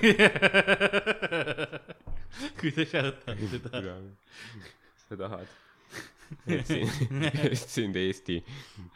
kui 2.61 2.71
sa 2.77 2.85
shout-out'i 2.93 3.59
tahad. 3.65 4.13
sa 5.07 5.17
tahad? 5.25 5.49
Sind, 7.67 7.97
Eesti 8.05 8.41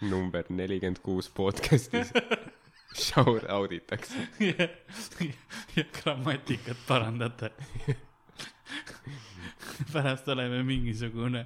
number 0.01 0.45
nelikümmend 0.49 1.01
kuus 1.05 1.31
podcast'is 1.31 2.13
shout 2.95 3.45
out 3.51 3.73
itakse. 3.73 4.15
ja, 4.41 4.69
ja 5.77 5.85
grammatikat 6.03 6.77
parandada. 6.89 7.51
pärast 9.93 10.29
oleme 10.29 10.63
mingisugune 10.63 11.45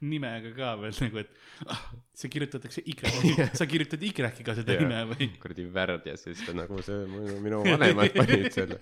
nimega 0.00 0.52
ka 0.56 0.72
veel 0.80 0.94
nagu, 1.00 1.22
et 1.22 1.70
ah, 1.72 1.82
see 2.16 2.30
kirjutatakse 2.32 2.82
Y, 2.86 2.94
sa 3.56 3.66
kirjutad 3.68 4.02
Y-ga 4.02 4.30
seda 4.56 4.76
Jaa. 4.76 4.82
nime 4.82 5.02
või 5.12 5.28
kuradi 5.40 5.66
värdjas 5.72 6.26
ja 6.26 6.34
siis 6.34 6.44
ta 6.46 6.54
nagu 6.56 6.80
see, 6.84 7.04
minu 7.44 7.62
vanemad 7.70 8.16
panid 8.16 8.48
selle, 8.54 8.78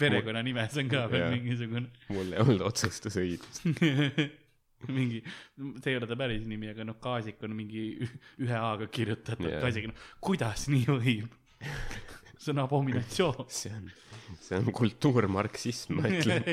perekonnanimes 0.00 0.78
on 0.82 0.90
ka 0.92 1.04
veel 1.12 1.26
Jaa. 1.26 1.34
mingisugune 1.36 2.14
mul 2.14 2.32
ei 2.32 2.42
olnud 2.42 2.64
otsustusõigust. 2.70 3.68
mingi, 4.98 5.20
see 5.82 5.92
ei 5.92 6.00
ole 6.00 6.08
ta 6.10 6.18
päris 6.18 6.46
nimi, 6.50 6.70
aga 6.72 6.86
noh, 6.86 6.98
Kaasik 7.02 7.42
on 7.46 7.56
mingi 7.56 7.86
ühe 8.44 8.58
A-ga 8.58 8.88
kirjutatud 8.92 9.48
yeah. 9.48 9.62
Kaasik, 9.64 9.90
noh, 9.90 10.08
kuidas 10.24 10.68
nii 10.72 10.88
võib? 10.90 11.38
see 12.44 12.52
on 12.52 12.64
abominatsioon. 12.64 13.46
see 13.48 13.72
on, 13.72 13.90
see 14.40 14.58
on 14.58 14.72
kultuurmarksism, 14.74 16.00
ma 16.00 16.10
ütlen. 16.12 16.44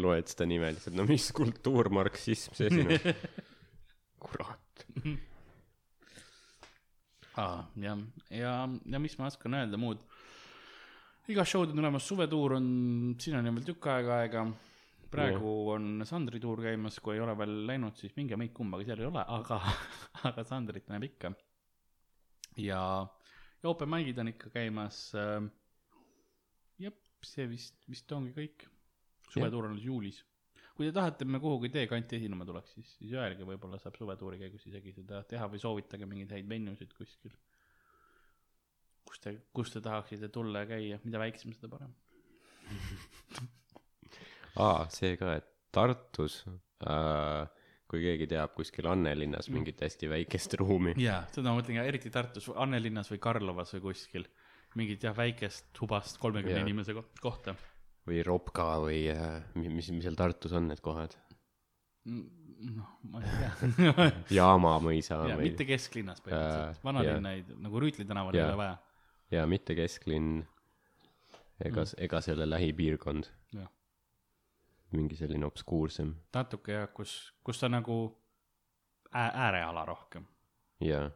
loed 0.00 0.30
seda 0.32 0.46
nime 0.48 0.72
lihtsalt, 0.74 0.96
no 0.98 1.06
mis 1.08 1.28
kultuurmarksism 1.36 2.56
see 2.58 2.72
siin 2.72 2.94
on? 2.96 3.16
kurat. 4.26 4.86
aa, 7.36 7.64
jah, 7.82 7.98
ja, 8.30 8.54
ja 8.66 9.02
mis 9.02 9.18
ma 9.20 9.28
oskan 9.30 9.58
öelda 9.60 9.78
muud. 9.80 10.02
igas 11.30 11.50
show'd 11.50 11.72
on 11.74 11.80
tulemas, 11.82 12.06
suvetuur 12.06 12.56
on, 12.58 12.68
siin 13.20 13.38
on 13.38 13.50
veel 13.50 13.66
tükk 13.70 13.90
aega 13.92 14.22
aega. 14.22 14.46
Praegu 15.10 15.52
on 15.72 16.04
Sandri 16.08 16.40
tuur 16.42 16.62
käimas, 16.64 16.98
kui 17.02 17.16
ei 17.16 17.22
ole 17.24 17.34
veel 17.38 17.54
läinud, 17.68 17.96
siis 17.98 18.14
minge 18.18 18.38
meid 18.40 18.52
kumba, 18.56 18.80
seal 18.84 19.02
ei 19.02 19.08
ole, 19.08 19.22
aga, 19.36 19.58
aga 20.30 20.44
Sandrit 20.46 20.88
näeb 20.92 21.06
ikka. 21.08 21.32
ja, 22.62 22.80
ja 23.62 23.70
open 23.70 23.92
mic'id 23.92 24.22
on 24.22 24.32
ikka 24.32 24.52
käimas 24.54 25.00
äh,. 25.18 25.42
jep, 26.82 27.02
see 27.24 27.48
vist, 27.50 27.78
vist 27.90 28.16
ongi 28.16 28.34
kõik. 28.36 28.66
suvetuur 29.32 29.68
on 29.68 29.76
alles 29.76 29.86
juulis. 29.86 30.22
kui 30.76 30.88
te 30.88 30.94
tahate, 30.96 31.24
et 31.24 31.32
me 31.32 31.40
kuhugi 31.42 31.72
teie 31.72 31.88
kanti 31.90 32.18
esinema 32.20 32.44
tuleks, 32.48 32.76
siis, 32.78 32.96
siis 33.00 33.12
öelge, 33.16 33.46
võib-olla 33.48 33.80
saab 33.82 33.96
suvetuuri 33.98 34.40
käigus 34.42 34.66
isegi 34.68 34.92
seda 34.96 35.22
teha 35.28 35.48
või 35.52 35.62
soovitage 35.62 36.08
mingeid 36.08 36.34
häid 36.36 36.50
venusid 36.50 36.92
kuskil. 36.98 37.36
kus 39.06 39.22
te, 39.22 39.38
kus 39.54 39.72
te 39.72 39.80
tahaksite 39.80 40.28
tulla 40.34 40.64
ja 40.64 40.74
käia, 40.74 41.00
mida 41.04 41.22
väiksem, 41.22 41.54
seda 41.56 41.70
parem. 41.72 41.94
aa, 44.62 44.86
see 44.92 45.16
ka, 45.20 45.36
et 45.40 45.46
Tartus 45.76 46.40
äh,, 46.48 47.46
kui 47.86 48.00
keegi 48.02 48.26
teab 48.30 48.54
kuskil 48.56 48.88
Annelinnas 48.90 49.46
mingit 49.52 49.80
hästi 49.84 50.08
väikest 50.10 50.56
ruumi, 50.58 50.94
jaa, 51.02 51.20
seda 51.34 51.52
ma 51.52 51.60
mõtlen 51.60 51.78
ka, 51.78 51.84
eriti 51.86 52.10
Tartus, 52.14 52.48
Annelinnas 52.56 53.10
või 53.12 53.20
Karlovas 53.22 53.74
või 53.76 53.84
kuskil. 53.90 54.26
mingit 54.76 55.04
jah, 55.06 55.14
väikest 55.16 55.78
hubast 55.80 56.18
kolmekümne 56.20 56.58
Jaa. 56.58 56.66
inimese 56.66 56.92
ko- 56.96 57.06
kohta. 57.22 57.54
või 58.06 58.22
Ropka 58.26 58.66
või 58.82 59.04
äh, 59.12 59.42
mis, 59.54 59.70
mis, 59.72 59.92
seal 60.04 60.16
Tartus 60.18 60.52
on 60.52 60.68
need 60.68 60.80
kohad? 60.84 61.14
noh, 62.06 62.90
ma 63.10 63.20
ei 63.20 63.30
tea. 63.38 64.10
Jaama 64.38 64.76
mõisa 64.82 65.18
ja 65.28 65.36
või 65.38 65.50
mitte 65.50 65.64
kesklinnas 65.68 66.20
põhimõtteliselt 66.24 66.76
Jaa,, 66.76 66.84
vanalinna 66.84 67.32
ei, 67.36 67.42
nagu 67.62 67.80
Rüütli 67.82 68.06
tänaval 68.08 68.34
ei 68.36 68.40
Jaa. 68.42 68.50
ole 68.52 68.60
vaja. 68.60 68.76
ja 69.34 69.46
mitte 69.50 69.74
kesklinn, 69.78 70.42
ega 71.60 71.82
mm., 71.82 71.96
ega 72.06 72.20
ole 72.34 72.46
lähipiirkond, 72.50 73.30
jah, 73.56 73.70
mingi 74.92 75.18
selline 75.18 75.46
obskuursem 75.46 76.14
natuke 76.34 76.72
jah, 76.72 76.88
kus, 76.94 77.16
kus 77.44 77.60
ta 77.60 77.68
nagu 77.72 77.98
ää-, 79.12 79.32
ääreala 79.46 79.84
rohkem. 79.84 80.26
ja 80.80 81.10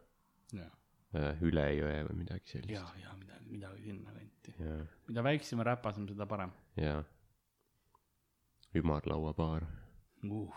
ja, 0.57 0.67
äh, 1.15 1.43
üle 1.47 1.69
jõe 1.79 2.01
või 2.09 2.23
midagi 2.25 2.47
ja 2.47 2.57
sellist,. 2.57 3.05
ja 3.05 3.15
midagi, 3.19 3.51
midagi 3.51 3.87
sinna 3.91 4.21
kanti. 4.51 5.05
mida 5.09 5.23
väiksem 5.23 5.59
ja 5.59 5.65
räpasem, 5.65 6.09
seda 6.09 6.27
parem 6.27 6.53
ja 6.77 7.03
ümarlauabaar 8.75 9.67
uh,. 10.25 10.55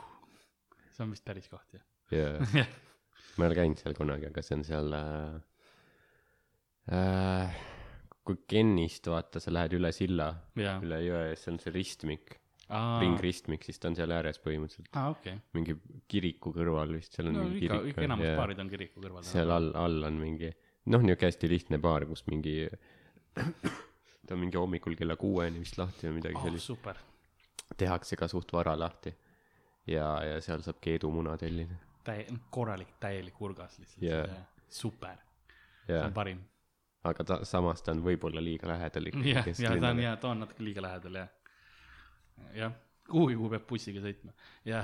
see 0.94 1.04
on 1.04 1.12
vist 1.12 1.26
päris 1.26 1.50
koht 1.50 1.74
jah. 1.74 1.84
ja 2.12 2.40
ma 3.38 3.46
ei 3.46 3.50
ole 3.50 3.56
käinud 3.56 3.82
seal 3.82 3.96
kunagi, 3.98 4.30
aga 4.30 4.42
see 4.42 4.58
on 4.58 4.64
seal 4.68 4.94
äh, 4.94 5.42
äh, 6.94 7.56
kui 8.24 8.40
Kennist 8.48 9.08
vaata, 9.08 9.40
sa 9.40 9.52
lähed 9.52 9.74
üle 9.80 9.92
silla, 9.92 10.30
jaa. 10.56 10.80
üle 10.84 11.02
jõe 11.04 11.24
ja 11.32 11.36
siis 11.36 11.52
on 11.52 11.60
see 11.60 11.74
ristmik, 11.76 12.38
aa, 12.70 13.00
ringristmik, 13.04 13.64
siis 13.68 13.80
ta 13.82 13.90
on 13.92 13.98
seal 13.98 14.12
ääres 14.16 14.40
põhimõtteliselt, 14.44 14.92
aa 15.00 15.12
okei. 15.14 15.36
mingi 15.58 15.76
kiriku 16.12 16.54
kõrval 16.56 16.94
vist, 16.96 17.16
seal 17.18 17.32
on 17.32 17.40
no 17.40 17.48
mingi 17.48 17.66
kirik 17.66 18.04
enamus 18.06 18.28
ja 18.30 18.36
baarid 18.40 18.62
on 18.64 18.70
kiriku 18.72 19.04
kõrval. 19.04 19.26
seal 19.28 19.52
all, 19.54 19.72
all 19.80 20.08
on 20.10 20.20
mingi, 20.22 20.52
noh, 20.86 21.04
niisugune 21.04 21.32
hästi 21.32 21.50
lihtne 21.52 21.82
baar, 21.84 22.08
kus 22.10 22.26
mingi 22.32 22.56
ta 24.28 24.36
on 24.36 24.40
mingi 24.46 24.60
hommikul 24.60 24.96
kella 25.00 25.18
kuueni 25.20 25.64
vist 25.64 25.78
lahti 25.82 26.08
või 26.08 26.20
midagi 26.22 26.40
oh, 26.40 26.48
sellist, 26.48 26.72
super. 26.72 27.02
tehakse 27.78 28.20
ka 28.20 28.30
suht 28.32 28.54
vara 28.56 28.78
lahti. 28.80 29.14
ja, 29.88 30.08
ja 30.24 30.40
seal 30.42 30.64
saab 30.64 30.80
keedumuna 30.82 31.36
tellida. 31.38 31.76
täie-, 32.08 32.40
korralik 32.50 32.96
täielik 33.04 33.42
urgas 33.42 33.80
lihtsalt 33.80 34.04
yeah.. 34.04 34.42
super, 34.70 35.20
see 35.86 35.98
ja 35.98 36.08
on, 36.08 36.16
parim. 36.16 36.40
aga 37.04 37.24
ta, 37.28 37.40
samas 37.48 37.84
ta 37.84 37.92
on 37.92 38.04
võib-olla 38.06 38.44
liiga 38.44 38.72
lähedal 38.72 39.12
jah, 39.12 39.48
ja 39.60 39.76
ta 39.76 39.90
on 39.92 40.04
jaa, 40.06 40.16
ta 40.18 40.32
on 40.32 40.46
natuke 40.46 40.64
liiga 40.64 40.88
lähedal 40.88 41.24
jah. 41.26 41.32
jah, 42.58 42.74
kuhugi, 43.10 43.38
kuhu 43.40 43.50
peab 43.54 43.66
bussiga 43.70 44.04
sõitma 44.04 44.32
ja 44.68 44.84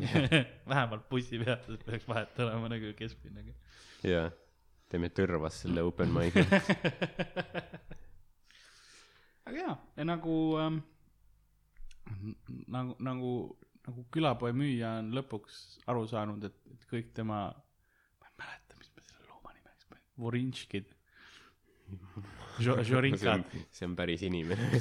vähemalt 0.70 1.08
bussipeatuses 1.10 1.82
peaks 1.86 2.06
vahet 2.08 2.38
olema 2.44 2.70
nagu 2.72 2.92
kesklinnaga. 2.98 3.52
jaa, 4.06 4.26
teeme 4.90 5.08
Tõrvas 5.14 5.54
selle 5.64 5.80
open 5.86 6.10
mic'i. 6.14 6.44
aga 9.48 9.58
jaa, 9.58 9.76
ja 9.98 10.08
nagu 10.08 10.38
ähm,, 10.60 10.80
nagu, 12.68 12.96
nagu, 12.98 13.32
nagu 13.86 14.06
külapoe 14.14 14.54
müüja 14.56 14.96
on 15.02 15.12
lõpuks 15.16 15.60
aru 15.92 16.06
saanud, 16.10 16.48
et, 16.48 16.58
et 16.74 16.88
kõik 16.90 17.12
tema, 17.16 17.46
ma 18.20 18.30
ei 18.30 18.36
mäleta, 18.40 18.78
mis 18.80 18.92
me 18.96 19.06
selle 19.06 19.28
looma 19.28 19.54
nimeks 19.56 19.90
panime, 19.90 20.10
Vorinškid. 20.24 20.93
see 22.58 22.70
on 22.70 22.84
Žorinkad., 22.86 23.48
see 23.74 23.86
on 23.88 23.94
päris 23.98 24.22
inimene. 24.26 24.78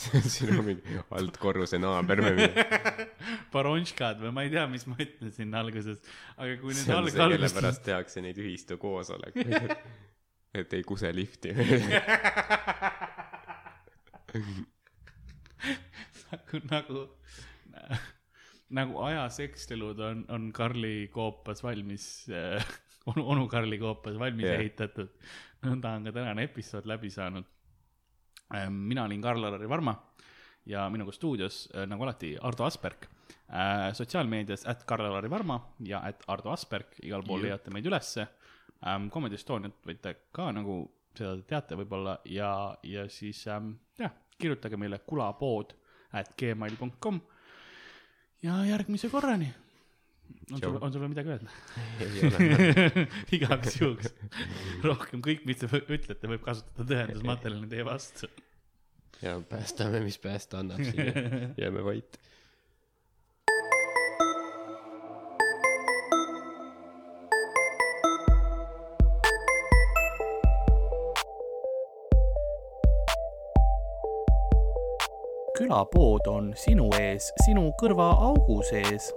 siin 0.34 0.52
on 0.58 0.64
mingi 0.66 1.00
altkorruse 1.16 1.80
naaber 1.80 2.22
või 2.24 2.34
midagi. 2.40 3.06
Baronškad 3.52 4.20
või 4.24 4.34
ma 4.36 4.44
ei 4.46 4.52
tea, 4.52 4.66
mis 4.70 4.86
ma 4.90 4.98
ütlesin 5.00 5.56
alguses, 5.60 6.02
aga 6.36 6.58
kui 6.60 6.74
nüüd 6.74 6.82
see 6.84 6.94
on 6.94 7.02
alg- 7.02 7.14
see, 7.14 7.30
kelle 7.34 7.50
pärast 7.56 7.84
tehakse 7.86 8.24
neid 8.24 8.38
ühistu 8.40 8.78
koosolekuid. 8.80 9.74
et 10.60 10.76
ei 10.76 10.84
kuse 10.86 11.12
lifti. 11.14 11.54
nagu, 16.30 16.60
nagu, 16.70 17.06
nagu 18.80 19.02
ajas 19.08 19.40
ekslelud 19.46 19.98
on, 20.04 20.24
on 20.30 20.50
Karli 20.54 21.08
koopas 21.12 21.64
valmis 21.66 22.06
äh,, 22.30 22.64
onu, 23.10 23.24
onu 23.34 23.46
Karli 23.48 23.78
koopas 23.78 24.18
valmis 24.18 24.46
yeah. 24.46 24.60
ehitatud. 24.60 25.10
nõnda 25.66 25.94
on 25.96 26.06
ka 26.08 26.12
tänane 26.16 26.46
episood 26.48 26.86
läbi 26.88 27.10
saanud. 27.10 27.44
mina 28.70 29.04
olin 29.04 29.22
Karl-Alari 29.22 29.68
Varma 29.68 29.94
ja 30.66 30.88
minuga 30.90 31.12
stuudios, 31.12 31.68
nagu 31.86 32.02
alati, 32.04 32.36
Ardo 32.42 32.64
Asperg. 32.64 33.06
sotsiaalmeedias 33.92 34.66
at 34.66 34.84
Karl-Alari 34.84 35.30
Varma 35.30 35.60
ja 35.86 36.00
at 36.04 36.24
Ardo 36.28 36.50
Asperg, 36.50 36.96
igal 37.02 37.22
pool 37.22 37.40
Jah. 37.40 37.44
leiate 37.44 37.70
meid 37.70 37.86
ülesse. 37.86 38.26
Comedy 39.12 39.34
Estoniat 39.34 39.86
võite 39.86 40.14
ka 40.32 40.48
nagu 40.52 40.82
seda 41.16 41.36
te 41.36 41.46
teate 41.50 41.78
võib-olla 41.80 42.18
ja, 42.30 42.50
ja 42.86 43.06
siis 43.10 43.42
ähm, 43.50 43.74
jah, 43.98 44.12
kirjutage 44.40 44.78
meile 44.80 45.00
kulapood 45.06 45.74
at 46.16 46.32
gmail.com 46.38 47.20
ja 48.44 48.60
järgmise 48.68 49.10
korrani. 49.12 49.50
On 50.52 50.58
sul, 50.58 50.78
on 50.80 50.92
sul 50.92 51.00
veel 51.00 51.12
midagi 51.12 51.34
öelda? 51.34 51.50
igaks 53.36 53.76
juhuks. 53.80 54.14
rohkem 54.84 55.22
kõik, 55.24 55.44
mis 55.48 55.60
te 55.60 55.68
ütlete, 55.70 56.30
võib 56.30 56.42
kasutada 56.44 56.88
tõendusmaterjalina 56.88 57.70
teie 57.70 57.86
vastu. 57.86 58.30
ja 59.22 59.36
päästame, 59.50 60.02
mis 60.04 60.18
päästa 60.18 60.64
annab 60.64 60.82
siia. 60.84 61.14
jääme 61.62 61.86
vait. 61.86 62.20
külapood 75.60 76.24
on 76.26 76.54
sinu 76.56 76.88
ees, 76.96 77.26
sinu 77.44 77.66
kõrvaaugu 77.78 78.62
sees 78.64 79.10